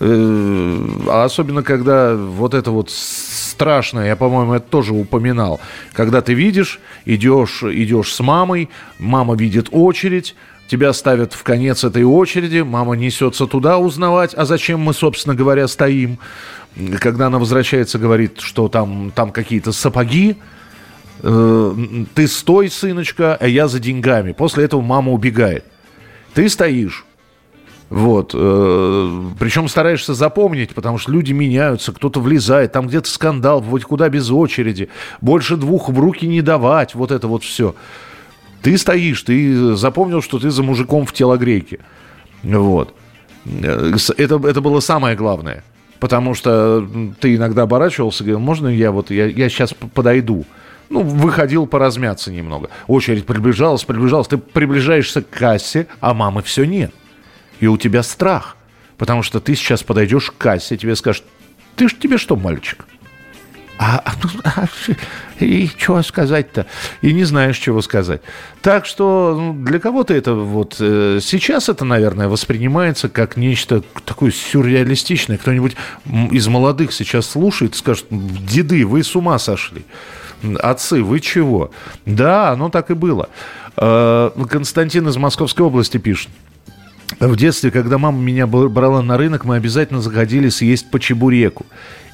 Э, 0.00 0.78
а 1.08 1.24
особенно, 1.24 1.62
когда 1.62 2.14
вот 2.14 2.54
это 2.54 2.70
вот 2.70 2.90
страшное, 2.90 4.06
я, 4.06 4.16
по-моему, 4.16 4.54
это 4.54 4.66
тоже 4.68 4.92
упоминал. 4.92 5.60
Когда 5.92 6.20
ты 6.20 6.34
видишь, 6.34 6.80
идешь, 7.04 7.62
идешь 7.62 8.14
с 8.14 8.20
мамой, 8.20 8.68
мама 8.98 9.34
видит 9.34 9.68
очередь, 9.72 10.36
тебя 10.68 10.92
ставят 10.92 11.32
в 11.32 11.42
конец 11.42 11.82
этой 11.82 12.04
очереди, 12.04 12.60
мама 12.60 12.94
несется 12.94 13.46
туда 13.46 13.78
узнавать, 13.78 14.34
а 14.34 14.44
зачем 14.44 14.80
мы, 14.80 14.94
собственно 14.94 15.34
говоря, 15.34 15.66
стоим 15.66 16.18
когда 17.00 17.26
она 17.26 17.38
возвращается, 17.38 17.98
говорит, 17.98 18.40
что 18.40 18.68
там, 18.68 19.12
там 19.14 19.32
какие-то 19.32 19.72
сапоги, 19.72 20.36
э, 21.22 21.74
ты 22.14 22.28
стой, 22.28 22.70
сыночка, 22.70 23.36
а 23.36 23.46
я 23.46 23.68
за 23.68 23.80
деньгами. 23.80 24.32
После 24.32 24.64
этого 24.64 24.80
мама 24.80 25.12
убегает. 25.12 25.64
Ты 26.34 26.48
стоишь. 26.48 27.04
Вот. 27.90 28.32
Э, 28.34 29.22
причем 29.38 29.68
стараешься 29.68 30.14
запомнить, 30.14 30.74
потому 30.74 30.98
что 30.98 31.10
люди 31.10 31.32
меняются, 31.32 31.92
кто-то 31.92 32.20
влезает, 32.20 32.72
там 32.72 32.86
где-то 32.86 33.08
скандал, 33.08 33.60
вот 33.60 33.82
куда 33.84 34.08
без 34.08 34.30
очереди, 34.30 34.88
больше 35.20 35.56
двух 35.56 35.88
в 35.88 35.98
руки 35.98 36.26
не 36.26 36.42
давать, 36.42 36.94
вот 36.94 37.10
это 37.10 37.26
вот 37.26 37.42
все. 37.42 37.74
Ты 38.62 38.76
стоишь, 38.76 39.22
ты 39.22 39.76
запомнил, 39.76 40.22
что 40.22 40.38
ты 40.38 40.50
за 40.50 40.62
мужиком 40.62 41.06
в 41.06 41.12
телогрейке. 41.12 41.80
Вот. 42.42 42.94
Э, 43.46 43.94
это, 44.16 44.36
это 44.36 44.60
было 44.60 44.80
самое 44.80 45.16
главное. 45.16 45.64
Потому 46.00 46.34
что 46.34 46.88
ты 47.20 47.34
иногда 47.34 47.62
оборачивался, 47.62 48.22
говорил, 48.22 48.40
можно 48.40 48.68
я 48.68 48.92
вот, 48.92 49.10
я, 49.10 49.26
я 49.26 49.48
сейчас 49.48 49.74
подойду. 49.94 50.44
Ну, 50.90 51.02
выходил 51.02 51.66
поразмяться 51.66 52.32
немного. 52.32 52.70
Очередь 52.86 53.26
приближалась, 53.26 53.84
приближалась. 53.84 54.28
Ты 54.28 54.38
приближаешься 54.38 55.22
к 55.22 55.28
кассе, 55.28 55.86
а 56.00 56.14
мамы 56.14 56.42
все 56.42 56.64
нет. 56.64 56.92
И 57.60 57.66
у 57.66 57.76
тебя 57.76 58.02
страх. 58.02 58.56
Потому 58.96 59.22
что 59.22 59.40
ты 59.40 59.54
сейчас 59.54 59.82
подойдешь 59.82 60.30
к 60.30 60.36
кассе, 60.36 60.76
тебе 60.76 60.96
скажут, 60.96 61.24
ты 61.76 61.88
ж 61.88 61.94
тебе 61.94 62.18
что, 62.18 62.36
мальчик? 62.36 62.84
А, 63.78 64.02
а, 64.04 64.14
а 64.44 64.66
и 65.38 65.70
что 65.78 66.02
сказать-то? 66.02 66.66
И 67.00 67.12
не 67.12 67.22
знаешь, 67.22 67.56
чего 67.58 67.80
сказать. 67.80 68.20
Так 68.60 68.86
что 68.86 69.36
ну, 69.38 69.64
для 69.64 69.78
кого-то 69.78 70.12
это 70.14 70.34
вот 70.34 70.76
э, 70.80 71.20
сейчас 71.22 71.68
это, 71.68 71.84
наверное, 71.84 72.28
воспринимается 72.28 73.08
как 73.08 73.36
нечто 73.36 73.84
такое 74.04 74.32
сюрреалистичное. 74.32 75.38
Кто-нибудь 75.38 75.76
из 76.32 76.48
молодых 76.48 76.92
сейчас 76.92 77.26
слушает 77.30 77.76
скажет, 77.76 78.06
деды, 78.10 78.84
вы 78.84 79.04
с 79.04 79.14
ума 79.14 79.38
сошли. 79.38 79.84
Отцы, 80.60 81.02
вы 81.02 81.20
чего? 81.20 81.70
Да, 82.04 82.50
оно 82.50 82.70
так 82.70 82.90
и 82.90 82.94
было. 82.94 83.28
Э, 83.76 84.30
Константин 84.50 85.06
из 85.06 85.16
Московской 85.16 85.64
области 85.64 85.98
пишет. 85.98 86.30
В 87.20 87.36
детстве, 87.36 87.70
когда 87.70 87.96
мама 87.96 88.18
меня 88.18 88.46
брала 88.46 89.02
на 89.02 89.16
рынок, 89.16 89.44
мы 89.44 89.56
обязательно 89.56 90.02
заходили 90.02 90.48
съесть 90.50 90.90
по 90.90 91.00
чебуреку. 91.00 91.64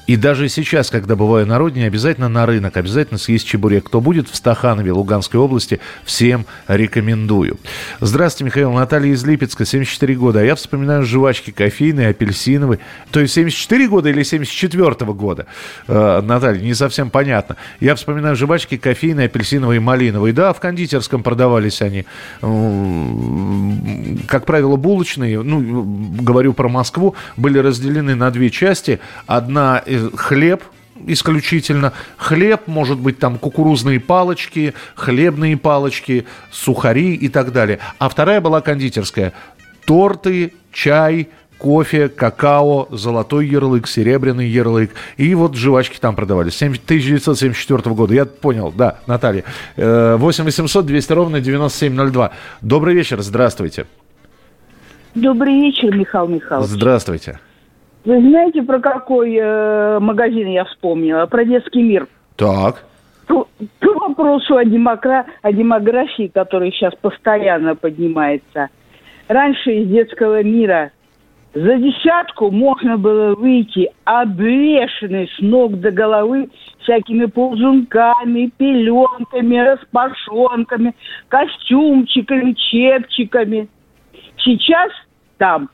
И 0.07 0.17
даже 0.17 0.49
сейчас, 0.49 0.89
когда 0.89 1.15
бываю 1.15 1.47
на 1.47 1.57
родине, 1.57 1.87
обязательно 1.87 2.29
на 2.29 2.45
рынок, 2.45 2.77
обязательно 2.77 3.17
съесть 3.17 3.47
чебурек. 3.47 3.85
Кто 3.85 4.01
будет 4.01 4.29
в 4.29 4.35
Стаханове, 4.35 4.91
Луганской 4.91 5.39
области, 5.39 5.79
всем 6.03 6.45
рекомендую. 6.67 7.57
Здравствуйте, 8.01 8.45
Михаил. 8.45 8.71
Наталья 8.71 9.11
из 9.11 9.25
Липецка, 9.25 9.65
74 9.65 10.15
года. 10.15 10.39
А 10.39 10.43
я 10.43 10.55
вспоминаю 10.55 11.03
жвачки 11.05 11.51
кофейные, 11.51 12.09
апельсиновые. 12.09 12.79
То 13.11 13.19
есть 13.19 13.33
74 13.33 13.87
года 13.87 14.09
или 14.09 14.21
74 14.21 15.13
года? 15.13 15.47
Э, 15.87 16.21
Наталья, 16.21 16.61
не 16.61 16.73
совсем 16.75 17.09
понятно. 17.09 17.55
Я 17.79 17.95
вспоминаю 17.95 18.35
жвачки 18.35 18.77
кофейные, 18.77 19.25
апельсиновые, 19.25 19.79
малиновые. 19.79 20.33
Да, 20.33 20.53
в 20.53 20.59
кондитерском 20.59 21.23
продавались 21.23 21.81
они. 21.81 22.05
Как 24.27 24.45
правило, 24.45 24.75
булочные, 24.75 25.41
ну, 25.41 25.83
говорю 26.21 26.53
про 26.53 26.69
Москву, 26.69 27.15
были 27.37 27.57
разделены 27.57 28.15
на 28.15 28.29
две 28.29 28.49
части. 28.49 28.99
Одна 29.25 29.81
хлеб, 30.15 30.63
исключительно. 31.07 31.93
Хлеб, 32.17 32.67
может 32.67 32.99
быть, 32.99 33.19
там 33.19 33.37
кукурузные 33.37 33.99
палочки, 33.99 34.73
хлебные 34.95 35.57
палочки, 35.57 36.25
сухари 36.51 37.13
и 37.15 37.27
так 37.29 37.51
далее. 37.51 37.79
А 37.99 38.09
вторая 38.09 38.41
была 38.41 38.61
кондитерская. 38.61 39.33
Торты, 39.85 40.53
чай, 40.71 41.29
кофе, 41.57 42.09
какао, 42.09 42.87
золотой 42.91 43.47
ярлык, 43.47 43.87
серебряный 43.87 44.47
ярлык. 44.47 44.91
И 45.17 45.33
вот 45.35 45.55
жвачки 45.55 45.97
там 45.99 46.15
продавались. 46.15 46.55
1974 46.55 47.95
года. 47.95 48.13
Я 48.13 48.25
понял, 48.25 48.73
да, 48.75 48.99
Наталья. 49.07 49.43
8 49.77 50.43
800 50.43 50.85
200 50.85 51.13
ровно 51.13 51.41
9702. 51.41 52.31
Добрый 52.61 52.95
вечер, 52.95 53.21
здравствуйте. 53.21 53.85
Добрый 55.13 55.53
вечер, 55.53 55.95
Михаил 55.95 56.27
Михайлович. 56.27 56.69
Здравствуйте. 56.69 57.39
Вы 58.05 58.21
знаете, 58.21 58.61
про 58.61 58.79
какой 58.79 59.35
э, 59.35 59.99
магазин 59.99 60.47
я 60.47 60.65
вспомнила? 60.65 61.25
Про 61.25 61.43
детский 61.43 61.81
мир. 61.81 62.07
Так. 62.35 62.85
К, 63.27 63.45
к 63.79 63.85
вопросу 63.85 64.57
о, 64.57 64.63
демокра... 64.63 65.25
о 65.41 65.51
демографии, 65.51 66.29
который 66.31 66.71
сейчас 66.71 66.93
постоянно 67.01 67.75
поднимается. 67.75 68.69
Раньше 69.27 69.71
из 69.71 69.89
детского 69.89 70.43
мира 70.43 70.91
за 71.55 71.77
десятку 71.77 72.51
можно 72.51 72.97
было 72.97 73.33
выйти 73.33 73.89
обвешенный 74.03 75.27
с 75.35 75.39
ног 75.39 75.79
до 75.79 75.89
головы 75.89 76.49
всякими 76.81 77.25
ползунками, 77.25 78.51
пеленками, 78.55 79.57
распашонками, 79.57 80.93
костюмчиками, 81.29 82.53
чепчиками. 82.53 83.67
Сейчас 84.37 84.91
там 85.37 85.69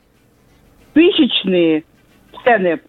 тысячные 0.94 1.84
цены. 2.44 2.80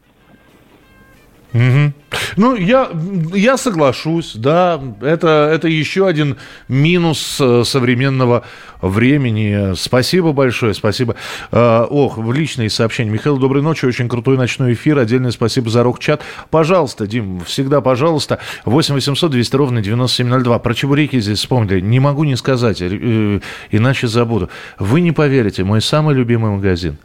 Угу. 1.54 1.94
Ну, 2.36 2.56
я, 2.56 2.90
я 3.34 3.58
соглашусь, 3.58 4.34
да, 4.34 4.82
это, 5.02 5.52
это 5.54 5.68
еще 5.68 6.08
один 6.08 6.38
минус 6.68 7.38
э, 7.40 7.64
современного 7.64 8.44
времени. 8.82 9.76
Спасибо 9.76 10.32
большое, 10.32 10.74
спасибо. 10.74 11.16
Э, 11.52 11.86
ох, 11.88 12.18
в 12.18 12.34
личные 12.34 12.72
сообщения. 12.72 13.12
Михаил, 13.12 13.38
доброй 13.38 13.62
ночи, 13.62 13.86
очень 13.86 14.10
крутой 14.10 14.38
ночной 14.38 14.74
эфир. 14.74 14.98
Отдельное 14.98 15.30
спасибо 15.30 15.70
за 15.70 15.84
рок-чат. 15.84 16.24
Пожалуйста, 16.50 17.06
Дим, 17.06 17.42
всегда 17.42 17.82
пожалуйста. 17.82 18.40
8 18.66 18.96
800 18.96 19.30
200 19.30 19.56
ровно 19.56 19.82
9702. 19.82 20.58
Про 20.58 20.74
чебуреки 20.74 21.20
здесь 21.20 21.38
вспомнили. 21.38 21.82
Не 21.82 22.00
могу 22.00 22.24
не 22.24 22.36
сказать, 22.36 22.82
э, 22.82 23.40
иначе 23.70 24.08
забуду. 24.08 24.50
Вы 24.80 25.02
не 25.02 25.12
поверите, 25.12 25.64
мой 25.64 25.82
самый 25.82 26.16
любимый 26.16 26.50
магазин. 26.50 26.98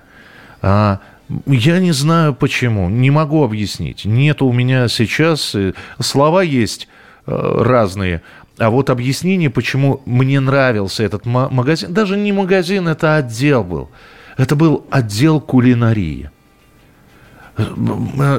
А, 0.63 1.01
я 1.47 1.79
не 1.79 1.93
знаю 1.93 2.35
почему, 2.35 2.89
не 2.89 3.11
могу 3.11 3.45
объяснить. 3.45 4.05
Нет 4.05 4.43
у 4.43 4.53
меня 4.53 4.89
сейчас, 4.89 5.55
э, 5.55 5.75
слова 6.01 6.43
есть 6.43 6.89
э, 7.27 7.63
разные. 7.63 8.23
а 8.59 8.71
вот 8.71 8.91
объяснение, 8.91 9.51
почему 9.51 10.03
мне 10.07 10.41
нравился 10.41 11.03
этот 11.05 11.27
магазин, 11.27 11.93
даже 11.93 12.17
не 12.17 12.33
магазин, 12.33 12.89
это 12.89 13.17
отдел 13.17 13.63
был. 13.63 13.91
Это 14.37 14.57
был 14.57 14.87
отдел 14.91 15.41
кулинарии. 15.41 16.31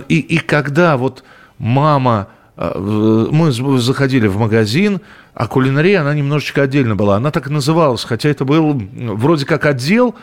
И, 0.08 0.20
и 0.20 0.38
когда 0.38 0.96
вот 0.98 1.24
мама, 1.58 2.30
э, 2.58 3.28
мы 3.32 3.52
заходили 3.52 4.28
в 4.28 4.38
магазин, 4.38 5.02
а 5.34 5.48
кулинария, 5.48 6.02
она 6.02 6.14
немножечко 6.14 6.64
отдельно 6.64 6.96
была. 6.96 7.18
Она 7.18 7.32
так 7.32 7.48
и 7.48 7.50
называлась, 7.50 8.04
хотя 8.04 8.30
это 8.30 8.46
был 8.46 8.82
вроде 8.94 9.46
как 9.46 9.66
отдел, 9.66 10.16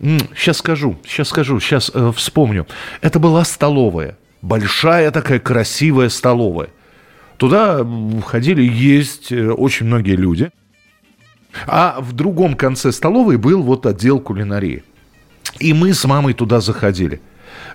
сейчас 0.00 0.58
скажу, 0.58 0.98
сейчас 1.06 1.28
скажу, 1.28 1.60
сейчас 1.60 1.90
э, 1.92 2.12
вспомню. 2.14 2.66
Это 3.00 3.18
была 3.18 3.44
столовая, 3.44 4.16
большая 4.42 5.10
такая 5.10 5.38
красивая 5.38 6.08
столовая. 6.08 6.68
Туда 7.36 7.86
ходили 8.26 8.62
есть 8.62 9.32
э, 9.32 9.50
очень 9.50 9.86
многие 9.86 10.16
люди. 10.16 10.50
А 11.66 11.98
в 12.00 12.12
другом 12.12 12.54
конце 12.54 12.92
столовой 12.92 13.36
был 13.36 13.62
вот 13.62 13.86
отдел 13.86 14.20
кулинарии. 14.20 14.84
И 15.58 15.72
мы 15.72 15.94
с 15.94 16.04
мамой 16.04 16.34
туда 16.34 16.60
заходили. 16.60 17.20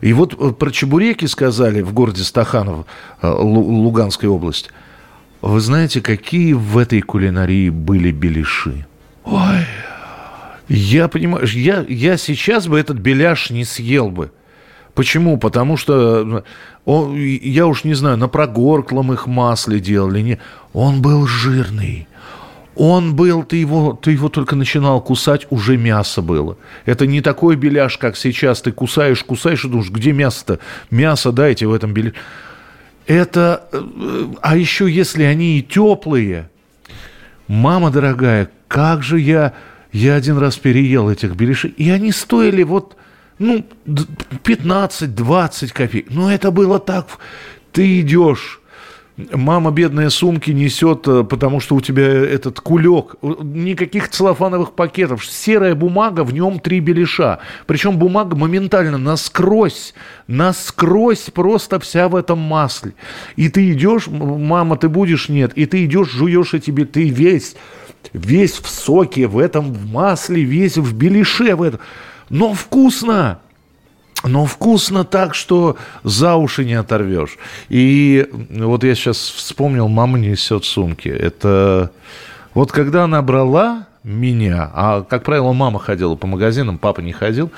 И 0.01 0.13
вот 0.13 0.35
э, 0.39 0.51
про 0.51 0.71
чебуреки 0.71 1.25
сказали 1.25 1.81
в 1.81 1.93
городе 1.93 2.23
Стаханов, 2.23 2.85
э, 3.21 3.27
Луганской 3.29 4.29
области. 4.29 4.69
Вы 5.41 5.59
знаете, 5.59 6.01
какие 6.01 6.53
в 6.53 6.77
этой 6.77 7.01
кулинарии 7.01 7.69
были 7.69 8.11
беляши? 8.11 8.85
Ой, 9.25 9.65
я 10.67 11.07
понимаю, 11.07 11.45
я, 11.47 11.85
я 11.87 12.17
сейчас 12.17 12.67
бы 12.67 12.79
этот 12.79 12.97
беляш 12.97 13.49
не 13.49 13.65
съел 13.65 14.09
бы. 14.09 14.31
Почему? 14.93 15.37
Потому 15.37 15.75
что 15.75 16.43
он, 16.85 17.15
я 17.15 17.65
уж 17.65 17.83
не 17.83 17.95
знаю, 17.95 18.17
на 18.17 18.27
прогорклом 18.27 19.11
их 19.11 19.25
масле 19.27 19.79
делали. 19.79 20.21
Не, 20.21 20.39
он 20.71 21.01
был 21.01 21.25
жирный. 21.25 22.07
Он 22.75 23.15
был, 23.15 23.43
ты 23.43 23.57
его, 23.57 23.93
ты 23.93 24.11
его 24.11 24.29
только 24.29 24.55
начинал 24.55 24.99
кусать, 24.99 25.45
уже 25.51 25.77
мясо 25.77 26.21
было. 26.21 26.57
Это 26.85 27.05
не 27.05 27.21
такой 27.21 27.55
беляш, 27.55 27.97
как 27.97 28.17
сейчас. 28.17 28.61
Ты 28.61 28.71
кусаешь, 28.71 29.23
кусаешь 29.23 29.63
и 29.63 29.67
думаешь, 29.67 29.91
где 29.91 30.11
мясо-то? 30.11 30.59
Мясо 30.89 31.31
дайте 31.31 31.67
в 31.67 31.73
этом 31.73 31.93
беляше. 31.93 32.15
Это, 33.05 33.67
э, 33.71 34.25
а 34.41 34.57
еще 34.57 34.89
если 34.89 35.23
они 35.23 35.59
и 35.59 35.61
теплые. 35.61 36.49
Мама 37.47 37.91
дорогая, 37.91 38.49
как 38.67 39.03
же 39.03 39.19
я, 39.19 39.53
я 39.93 40.15
один 40.15 40.37
раз 40.39 40.57
переел 40.57 41.09
этих 41.09 41.35
беляшей. 41.35 41.69
И 41.69 41.89
они 41.91 42.11
стоили 42.11 42.63
вот, 42.63 42.97
ну, 43.37 43.65
15-20 43.85 45.71
копеек. 45.71 46.07
Но 46.09 46.31
это 46.31 46.51
было 46.51 46.79
так. 46.79 47.07
Ты 47.71 48.01
идешь, 48.01 48.59
мама 49.17 49.71
бедные 49.71 50.09
сумки 50.09 50.51
несет, 50.51 51.07
э, 51.07 51.23
потому 51.23 51.59
что 51.59 51.75
у 51.75 51.81
тебя 51.81 52.03
этот 52.03 52.59
кулек. 52.59 53.15
Никаких 53.21 54.09
целлофановых 54.09 54.73
пакетов. 54.73 55.25
Серая 55.25 55.75
бумага, 55.75 56.23
в 56.23 56.33
нем 56.33 56.59
три 56.59 56.79
беляша. 56.79 57.39
Причем 57.67 57.97
бумага 57.97 58.35
моментально 58.35 58.97
насквозь, 58.97 59.93
насквозь 60.27 61.29
просто 61.33 61.79
вся 61.79 62.09
в 62.09 62.15
этом 62.15 62.39
масле. 62.39 62.93
И 63.35 63.49
ты 63.49 63.71
идешь, 63.71 64.07
мама, 64.07 64.77
ты 64.77 64.89
будешь? 64.89 65.29
Нет. 65.29 65.53
И 65.55 65.65
ты 65.65 65.85
идешь, 65.85 66.09
жуешь 66.09 66.53
эти, 66.53 66.71
ты 66.71 67.09
весь, 67.09 67.55
весь 68.13 68.53
в 68.53 68.67
соке, 68.67 69.27
в 69.27 69.37
этом 69.37 69.71
в 69.71 69.91
масле, 69.91 70.43
весь 70.43 70.77
в 70.77 70.95
беляше 70.95 71.55
в 71.55 71.61
этом 71.61 71.79
но 72.33 72.53
вкусно. 72.53 73.39
Но 74.23 74.45
вкусно 74.45 75.03
так, 75.03 75.35
что 75.35 75.77
за 76.03 76.35
уши 76.35 76.63
не 76.63 76.75
оторвешь. 76.75 77.37
И 77.67 78.27
вот 78.31 78.83
я 78.83 78.95
сейчас 78.95 79.17
вспомнил, 79.17 79.89
мама 79.89 80.17
несет 80.17 80.63
сумки. 80.63 81.09
Это 81.09 81.91
вот 82.53 82.71
когда 82.71 83.03
она 83.03 83.21
брала 83.21 83.87
меня, 84.03 84.71
а, 84.73 85.01
как 85.01 85.23
правило, 85.23 85.51
мама 85.53 85.79
ходила 85.79 86.15
по 86.15 86.27
магазинам, 86.27 86.77
папа 86.77 87.01
не 87.01 87.11
ходил, 87.11 87.51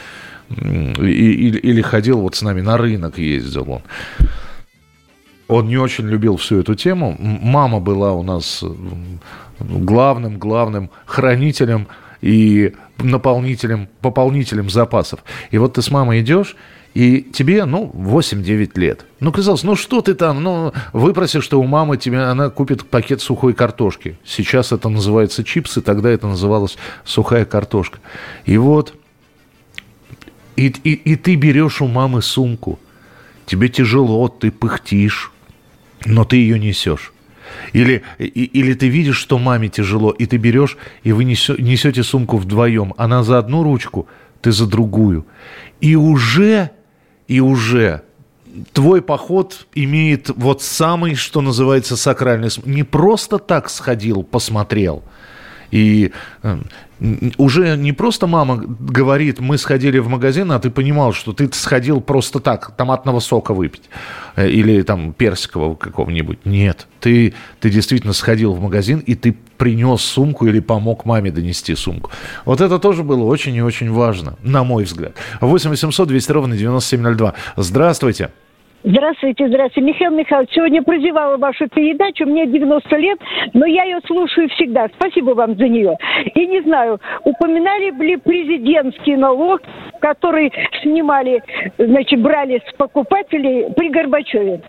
или, 0.49 1.57
или 1.57 1.81
ходил 1.81 2.21
вот 2.21 2.35
с 2.35 2.41
нами 2.41 2.61
на 2.61 2.77
рынок 2.77 3.17
ездил 3.17 3.69
он. 3.69 3.81
Он 5.47 5.67
не 5.67 5.77
очень 5.77 6.07
любил 6.07 6.37
всю 6.37 6.59
эту 6.59 6.73
тему. 6.73 7.15
Мама 7.19 7.79
была 7.79 8.13
у 8.13 8.23
нас 8.23 8.63
главным, 9.59 10.39
главным 10.39 10.89
хранителем 11.05 11.87
и 12.21 12.73
наполнителем, 12.97 13.89
пополнителем 14.01 14.69
запасов. 14.69 15.23
И 15.51 15.57
вот 15.57 15.73
ты 15.73 15.81
с 15.81 15.91
мамой 15.91 16.21
идешь, 16.21 16.55
и 16.95 17.21
тебе, 17.21 17.65
ну, 17.65 17.91
8-9 17.93 18.79
лет. 18.79 19.05
Ну, 19.19 19.33
казалось, 19.33 19.63
ну 19.63 19.75
что 19.75 20.01
ты 20.01 20.13
там, 20.13 20.41
ну, 20.41 20.71
выпросишь, 20.93 21.43
что 21.43 21.59
у 21.59 21.65
мамы 21.65 21.97
тебе, 21.97 22.21
она 22.21 22.49
купит 22.49 22.85
пакет 22.85 23.21
сухой 23.21 23.53
картошки. 23.53 24.17
Сейчас 24.23 24.71
это 24.71 24.87
называется 24.87 25.43
чипсы, 25.43 25.81
тогда 25.81 26.09
это 26.09 26.27
называлось 26.27 26.77
сухая 27.03 27.43
картошка. 27.43 27.99
И 28.45 28.57
вот, 28.57 28.93
и, 30.55 30.67
и, 30.67 30.93
и 30.93 31.15
ты 31.17 31.35
берешь 31.35 31.81
у 31.81 31.87
мамы 31.87 32.21
сумку. 32.21 32.79
Тебе 33.45 33.67
тяжело, 33.67 34.29
ты 34.29 34.49
пыхтишь, 34.49 35.33
но 36.05 36.23
ты 36.23 36.37
ее 36.37 36.57
несешь. 36.57 37.11
Или, 37.73 38.03
или 38.17 38.73
ты 38.73 38.87
видишь, 38.87 39.17
что 39.17 39.37
маме 39.37 39.69
тяжело, 39.69 40.11
и 40.11 40.25
ты 40.25 40.37
берешь, 40.37 40.77
и 41.03 41.11
вы 41.11 41.23
несете 41.23 42.03
сумку 42.03 42.37
вдвоем. 42.37 42.93
Она 42.97 43.23
за 43.23 43.37
одну 43.37 43.63
ручку, 43.63 44.07
ты 44.41 44.51
за 44.51 44.67
другую. 44.67 45.25
И 45.81 45.95
уже, 45.95 46.71
и 47.27 47.39
уже 47.39 48.01
твой 48.73 49.01
поход 49.01 49.67
имеет 49.75 50.29
вот 50.35 50.61
самый, 50.61 51.15
что 51.15 51.41
называется, 51.41 51.97
сакральный 51.97 52.49
смысл. 52.49 52.69
Не 52.69 52.83
просто 52.83 53.37
так 53.37 53.69
сходил, 53.69 54.23
посмотрел– 54.23 55.03
и 55.71 56.11
э, 56.43 56.57
уже 57.37 57.75
не 57.77 57.91
просто 57.91 58.27
мама 58.27 58.57
говорит, 58.57 59.39
мы 59.39 59.57
сходили 59.57 59.99
в 59.99 60.07
магазин, 60.07 60.51
а 60.51 60.59
ты 60.59 60.69
понимал, 60.69 61.13
что 61.13 61.33
ты 61.33 61.49
сходил 61.51 62.01
просто 62.01 62.39
так, 62.39 62.75
томатного 62.75 63.19
сока 63.19 63.53
выпить 63.53 63.89
э, 64.35 64.49
или 64.49 64.81
там 64.81 65.13
персикового 65.13 65.75
какого-нибудь. 65.75 66.45
Нет, 66.45 66.87
ты, 66.99 67.33
ты 67.59 67.69
действительно 67.69 68.13
сходил 68.13 68.53
в 68.53 68.61
магазин, 68.61 68.99
и 68.99 69.15
ты 69.15 69.35
принес 69.57 70.01
сумку 70.01 70.47
или 70.47 70.59
помог 70.59 71.05
маме 71.05 71.31
донести 71.31 71.75
сумку. 71.75 72.11
Вот 72.45 72.61
это 72.61 72.79
тоже 72.79 73.03
было 73.03 73.23
очень 73.23 73.55
и 73.55 73.61
очень 73.61 73.91
важно, 73.91 74.37
на 74.41 74.63
мой 74.63 74.85
взгляд. 74.85 75.13
8 75.41 75.69
800 75.69 76.07
200 76.07 76.31
ровно 76.31 76.57
9702. 76.57 77.33
Здравствуйте. 77.57 78.31
Здравствуйте, 78.83 79.47
здравствуйте. 79.47 79.89
Михаил 79.89 80.11
Михайлович, 80.11 80.51
сегодня 80.53 80.83
прозевала 80.83 81.37
вашу 81.37 81.67
передачу, 81.67 82.25
мне 82.25 82.45
90 82.45 82.95
лет, 82.97 83.19
но 83.53 83.65
я 83.65 83.83
ее 83.83 83.99
слушаю 84.05 84.47
всегда. 84.49 84.87
Спасибо 84.99 85.31
вам 85.31 85.55
за 85.55 85.67
нее. 85.67 85.97
И 86.35 86.45
не 86.45 86.61
знаю, 86.61 86.99
упоминали 87.23 87.91
ли 87.91 88.17
президентский 88.17 89.15
налог, 89.15 89.61
который 90.01 90.51
снимали, 90.81 91.41
значит, 91.77 92.21
брали 92.21 92.61
с 92.67 92.73
покупателей 92.75 93.73
при 93.75 93.89
Горбачеве? 93.89 94.61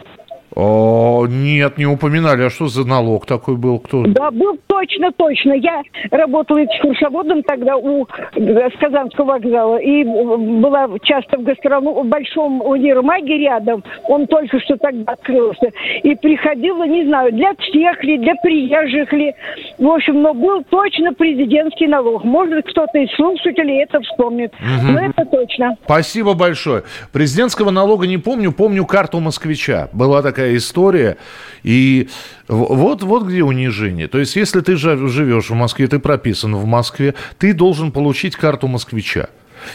О, 0.56 1.26
нет, 1.28 1.76
не 1.76 1.84
упоминали. 1.84 2.44
А 2.44 2.50
что 2.50 2.68
за 2.68 2.86
налог 2.86 3.26
такой 3.26 3.56
был? 3.56 3.78
Кто? 3.78 4.04
Да, 4.06 4.30
был 4.30 4.58
точно, 4.66 5.12
точно. 5.12 5.52
Я 5.52 5.82
работала 6.10 6.64
экскурсоводом 6.64 7.42
тогда 7.42 7.76
у 7.76 8.06
э, 8.34 8.70
Казанского 8.80 9.26
вокзала. 9.26 9.76
И 9.76 10.02
была 10.02 10.88
часто 11.02 11.36
в 11.36 11.42
гастроном, 11.42 12.06
в 12.06 12.08
большом 12.08 12.62
универмаге 12.62 13.36
рядом. 13.36 13.84
Он 14.04 14.26
только 14.26 14.58
что 14.60 14.78
тогда 14.78 15.12
открылся. 15.12 15.70
И 16.02 16.14
приходила, 16.14 16.86
не 16.86 17.04
знаю, 17.04 17.32
для 17.32 17.52
всех 17.58 18.02
ли, 18.02 18.16
для 18.16 18.34
приезжих 18.36 19.12
ли. 19.12 19.34
В 19.76 19.86
общем, 19.86 20.22
но 20.22 20.32
был 20.32 20.64
точно 20.70 21.12
президентский 21.12 21.86
налог. 21.86 22.24
Может, 22.24 22.66
кто-то 22.70 22.98
из 22.98 23.14
слушателей 23.14 23.82
это 23.82 24.00
вспомнит. 24.00 24.54
Угу. 24.54 24.92
Но 24.92 25.00
это 25.00 25.26
точно. 25.26 25.76
Спасибо 25.84 26.32
большое. 26.32 26.84
Президентского 27.12 27.70
налога 27.70 28.06
не 28.06 28.16
помню. 28.16 28.52
Помню 28.52 28.86
карту 28.86 29.20
москвича. 29.20 29.90
Была 29.92 30.22
такая 30.22 30.45
такая 30.46 30.56
история. 30.56 31.16
И 31.62 32.08
вот, 32.48 33.02
вот 33.02 33.24
где 33.24 33.42
унижение. 33.42 34.08
То 34.08 34.18
есть, 34.18 34.36
если 34.36 34.60
ты 34.60 34.76
живешь 34.76 35.50
в 35.50 35.54
Москве, 35.54 35.88
ты 35.88 35.98
прописан 35.98 36.54
в 36.54 36.64
Москве, 36.64 37.14
ты 37.38 37.52
должен 37.52 37.90
получить 37.90 38.36
карту 38.36 38.68
москвича. 38.68 39.28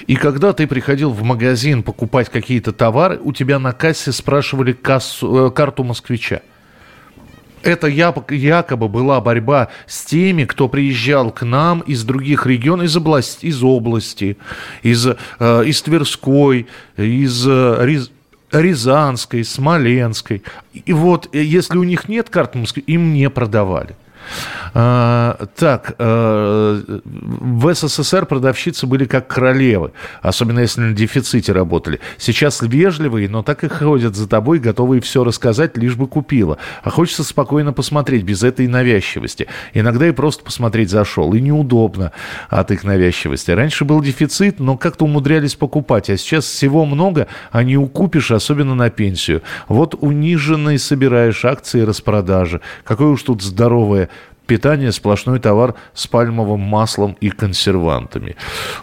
И 0.07 0.15
когда 0.15 0.53
ты 0.53 0.67
приходил 0.67 1.09
в 1.09 1.23
магазин 1.23 1.83
покупать 1.83 2.29
какие-то 2.29 2.71
товары, 2.71 3.19
у 3.21 3.33
тебя 3.33 3.59
на 3.59 3.73
кассе 3.73 4.11
спрашивали 4.11 4.73
кассу, 4.73 5.47
э, 5.47 5.51
карту 5.51 5.83
москвича. 5.83 6.41
Это 7.63 7.87
якобы 7.87 8.87
была 8.87 9.21
борьба 9.21 9.67
с 9.85 10.05
теми, 10.05 10.45
кто 10.45 10.67
приезжал 10.67 11.31
к 11.31 11.45
нам 11.45 11.81
из 11.81 12.03
других 12.03 12.45
регионов, 12.47 12.85
из 12.85 12.95
области, 12.95 13.45
из, 13.47 13.63
области, 13.63 14.37
из, 14.81 15.07
э, 15.07 15.63
из 15.65 15.81
Тверской, 15.81 16.67
из, 16.97 17.45
э, 17.47 18.07
Рязанской, 18.51 19.43
Смоленской. 19.43 20.43
И 20.73 20.93
вот, 20.93 21.29
э, 21.33 21.43
если 21.43 21.77
у 21.77 21.83
них 21.83 22.09
нет 22.09 22.29
карт 22.29 22.55
Москвы, 22.55 22.83
им 22.85 23.13
не 23.13 23.29
продавали. 23.29 23.95
А, 24.73 25.47
так, 25.55 25.95
а, 25.97 26.81
в 27.03 27.73
СССР 27.73 28.25
продавщицы 28.25 28.87
были 28.87 29.05
как 29.05 29.27
королевы, 29.27 29.91
особенно 30.21 30.59
если 30.59 30.81
на 30.81 30.93
дефиците 30.93 31.51
работали. 31.51 31.99
Сейчас 32.17 32.61
вежливые, 32.61 33.27
но 33.27 33.43
так 33.43 33.63
и 33.63 33.67
ходят 33.67 34.15
за 34.15 34.27
тобой, 34.27 34.59
готовые 34.59 35.01
все 35.01 35.23
рассказать, 35.23 35.77
лишь 35.77 35.95
бы 35.95 36.07
купила. 36.07 36.57
А 36.83 36.89
хочется 36.89 37.23
спокойно 37.23 37.73
посмотреть, 37.73 38.23
без 38.23 38.43
этой 38.43 38.67
навязчивости. 38.67 39.47
Иногда 39.73 40.07
и 40.07 40.11
просто 40.11 40.43
посмотреть 40.43 40.89
зашел. 40.89 41.33
И 41.33 41.41
неудобно 41.41 42.11
от 42.49 42.71
их 42.71 42.83
навязчивости. 42.83 43.51
Раньше 43.51 43.85
был 43.85 44.01
дефицит, 44.01 44.59
но 44.59 44.77
как-то 44.77 45.05
умудрялись 45.05 45.55
покупать. 45.55 46.09
А 46.09 46.17
сейчас 46.17 46.45
всего 46.45 46.85
много, 46.85 47.27
а 47.51 47.63
не 47.63 47.77
укупишь, 47.77 48.31
особенно 48.31 48.75
на 48.75 48.89
пенсию. 48.89 49.41
Вот 49.67 49.95
униженный 49.99 50.79
собираешь 50.79 51.43
акции 51.45 51.81
распродажи. 51.81 52.61
Какое 52.83 53.09
уж 53.09 53.23
тут 53.23 53.41
здоровое 53.41 54.09
питание 54.51 54.91
сплошной 54.91 55.39
товар 55.39 55.75
с 55.93 56.07
пальмовым 56.07 56.59
маслом 56.59 57.15
и 57.21 57.29
консервантами. 57.29 58.35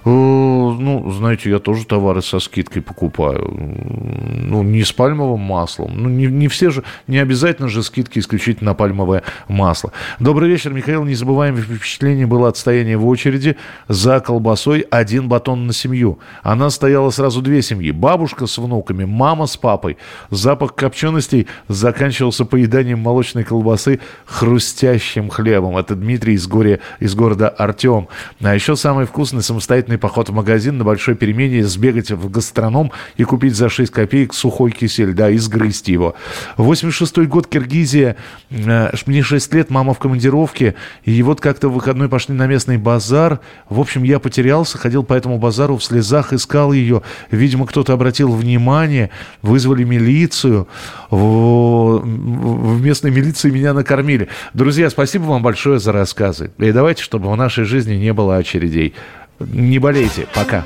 Э, 0.03 0.09
ну, 0.09 1.11
знаете, 1.11 1.51
я 1.51 1.59
тоже 1.59 1.85
товары 1.85 2.23
со 2.23 2.41
скидкой 2.41 2.81
покупаю. 2.81 3.47
Ну, 3.51 4.63
не 4.63 4.83
с 4.83 4.93
пальмовым 4.93 5.41
маслом. 5.41 5.93
Ну, 5.95 6.09
не, 6.09 6.25
не 6.25 6.49
все 6.49 6.71
же, 6.71 6.85
не 7.07 7.19
обязательно 7.19 7.69
же 7.69 7.83
скидки 7.83 8.19
исключительно 8.19 8.71
на 8.71 8.75
пальмовое 8.75 9.25
масло. 9.47 9.93
Добрый 10.19 10.49
вечер, 10.49 10.73
Михаил. 10.73 11.05
Незабываемое 11.05 11.61
впечатление 11.61 12.27
было 12.27 12.49
отстояние 12.49 12.97
в 12.97 13.07
очереди 13.07 13.59
за 13.89 14.21
колбасой 14.21 14.87
один 14.91 15.29
батон 15.29 15.67
на 15.67 15.75
семью. 15.75 16.19
Она 16.43 16.71
стояла 16.71 17.11
сразу 17.11 17.43
две 17.43 17.61
семьи. 17.61 17.91
Бабушка 17.91 18.47
с 18.47 18.57
внуками, 18.57 19.05
мама 19.05 19.45
с 19.45 19.59
папой. 19.59 19.99
Запах 20.31 20.75
копченостей 20.75 21.47
заканчивался 21.69 22.47
поеданием 22.47 23.01
молочной 23.01 23.45
колбасы 23.45 24.01
хрустящим 24.25 25.29
хлебом 25.29 25.58
хлебом. 25.59 25.77
Это 25.77 25.95
Дмитрий 25.95 26.35
из, 26.35 26.47
горе, 26.47 26.81
из 27.01 27.15
города 27.15 27.49
Артем. 27.49 28.09
А 28.41 28.55
еще 28.55 28.77
самый 28.77 29.07
вкусный 29.07 29.43
самостоятельный 29.43 29.99
поход 29.99 30.29
в 30.29 30.33
магазин 30.33 30.79
на 30.79 30.85
большой 30.85 31.15
перемене, 31.15 31.65
сбегать 31.65 32.11
в 32.11 32.31
гастроном 32.31 32.93
и 33.17 33.25
купить 33.25 33.57
за 33.57 33.69
6 33.69 33.91
копеек 33.93 34.35
сухой 34.35 34.71
кисель, 34.71 35.13
да, 35.13 35.31
и 35.31 35.39
сгрызть 35.39 35.89
его. 35.89 36.15
86 36.57 37.19
год, 37.27 37.47
Киргизия. 37.47 38.17
Э, 38.51 38.91
мне 39.07 39.23
6 39.23 39.55
лет, 39.55 39.71
мама 39.71 39.95
в 39.95 39.99
командировке. 39.99 40.75
И 41.05 41.23
вот 41.23 41.41
как-то 41.41 41.69
в 41.69 41.75
выходной 41.75 42.09
пошли 42.09 42.35
на 42.35 42.47
местный 42.47 42.77
базар. 42.77 43.41
В 43.69 43.81
общем, 43.81 44.03
я 44.05 44.19
потерялся, 44.19 44.79
ходил 44.79 45.03
по 45.03 45.15
этому 45.15 45.39
базару 45.39 45.77
в 45.77 45.85
слезах, 45.85 46.33
искал 46.33 46.73
ее. 46.73 47.03
Видимо, 47.31 47.67
кто-то 47.67 47.93
обратил 47.93 48.33
внимание, 48.33 49.11
вызвали 49.43 49.85
милицию. 49.85 50.69
В, 51.11 52.01
в 52.01 52.83
местной 52.83 53.11
милиции 53.11 53.51
меня 53.51 53.73
накормили. 53.73 54.29
Друзья, 54.55 54.91
спасибо 54.91 55.25
вам 55.25 55.43
большое 55.49 55.79
за 55.79 55.93
рассказы. 55.93 56.51
И 56.59 56.73
давайте, 56.73 57.03
чтобы 57.03 57.31
в 57.31 57.37
нашей 57.37 57.65
жизни 57.65 57.95
не 57.95 58.13
было 58.13 58.37
очередей. 58.37 58.93
Не 59.41 59.79
болейте. 59.79 60.27
Пока. 60.35 60.63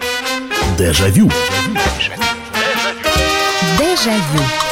Дежавю. 0.77 1.31
Дежавю. 3.79 4.72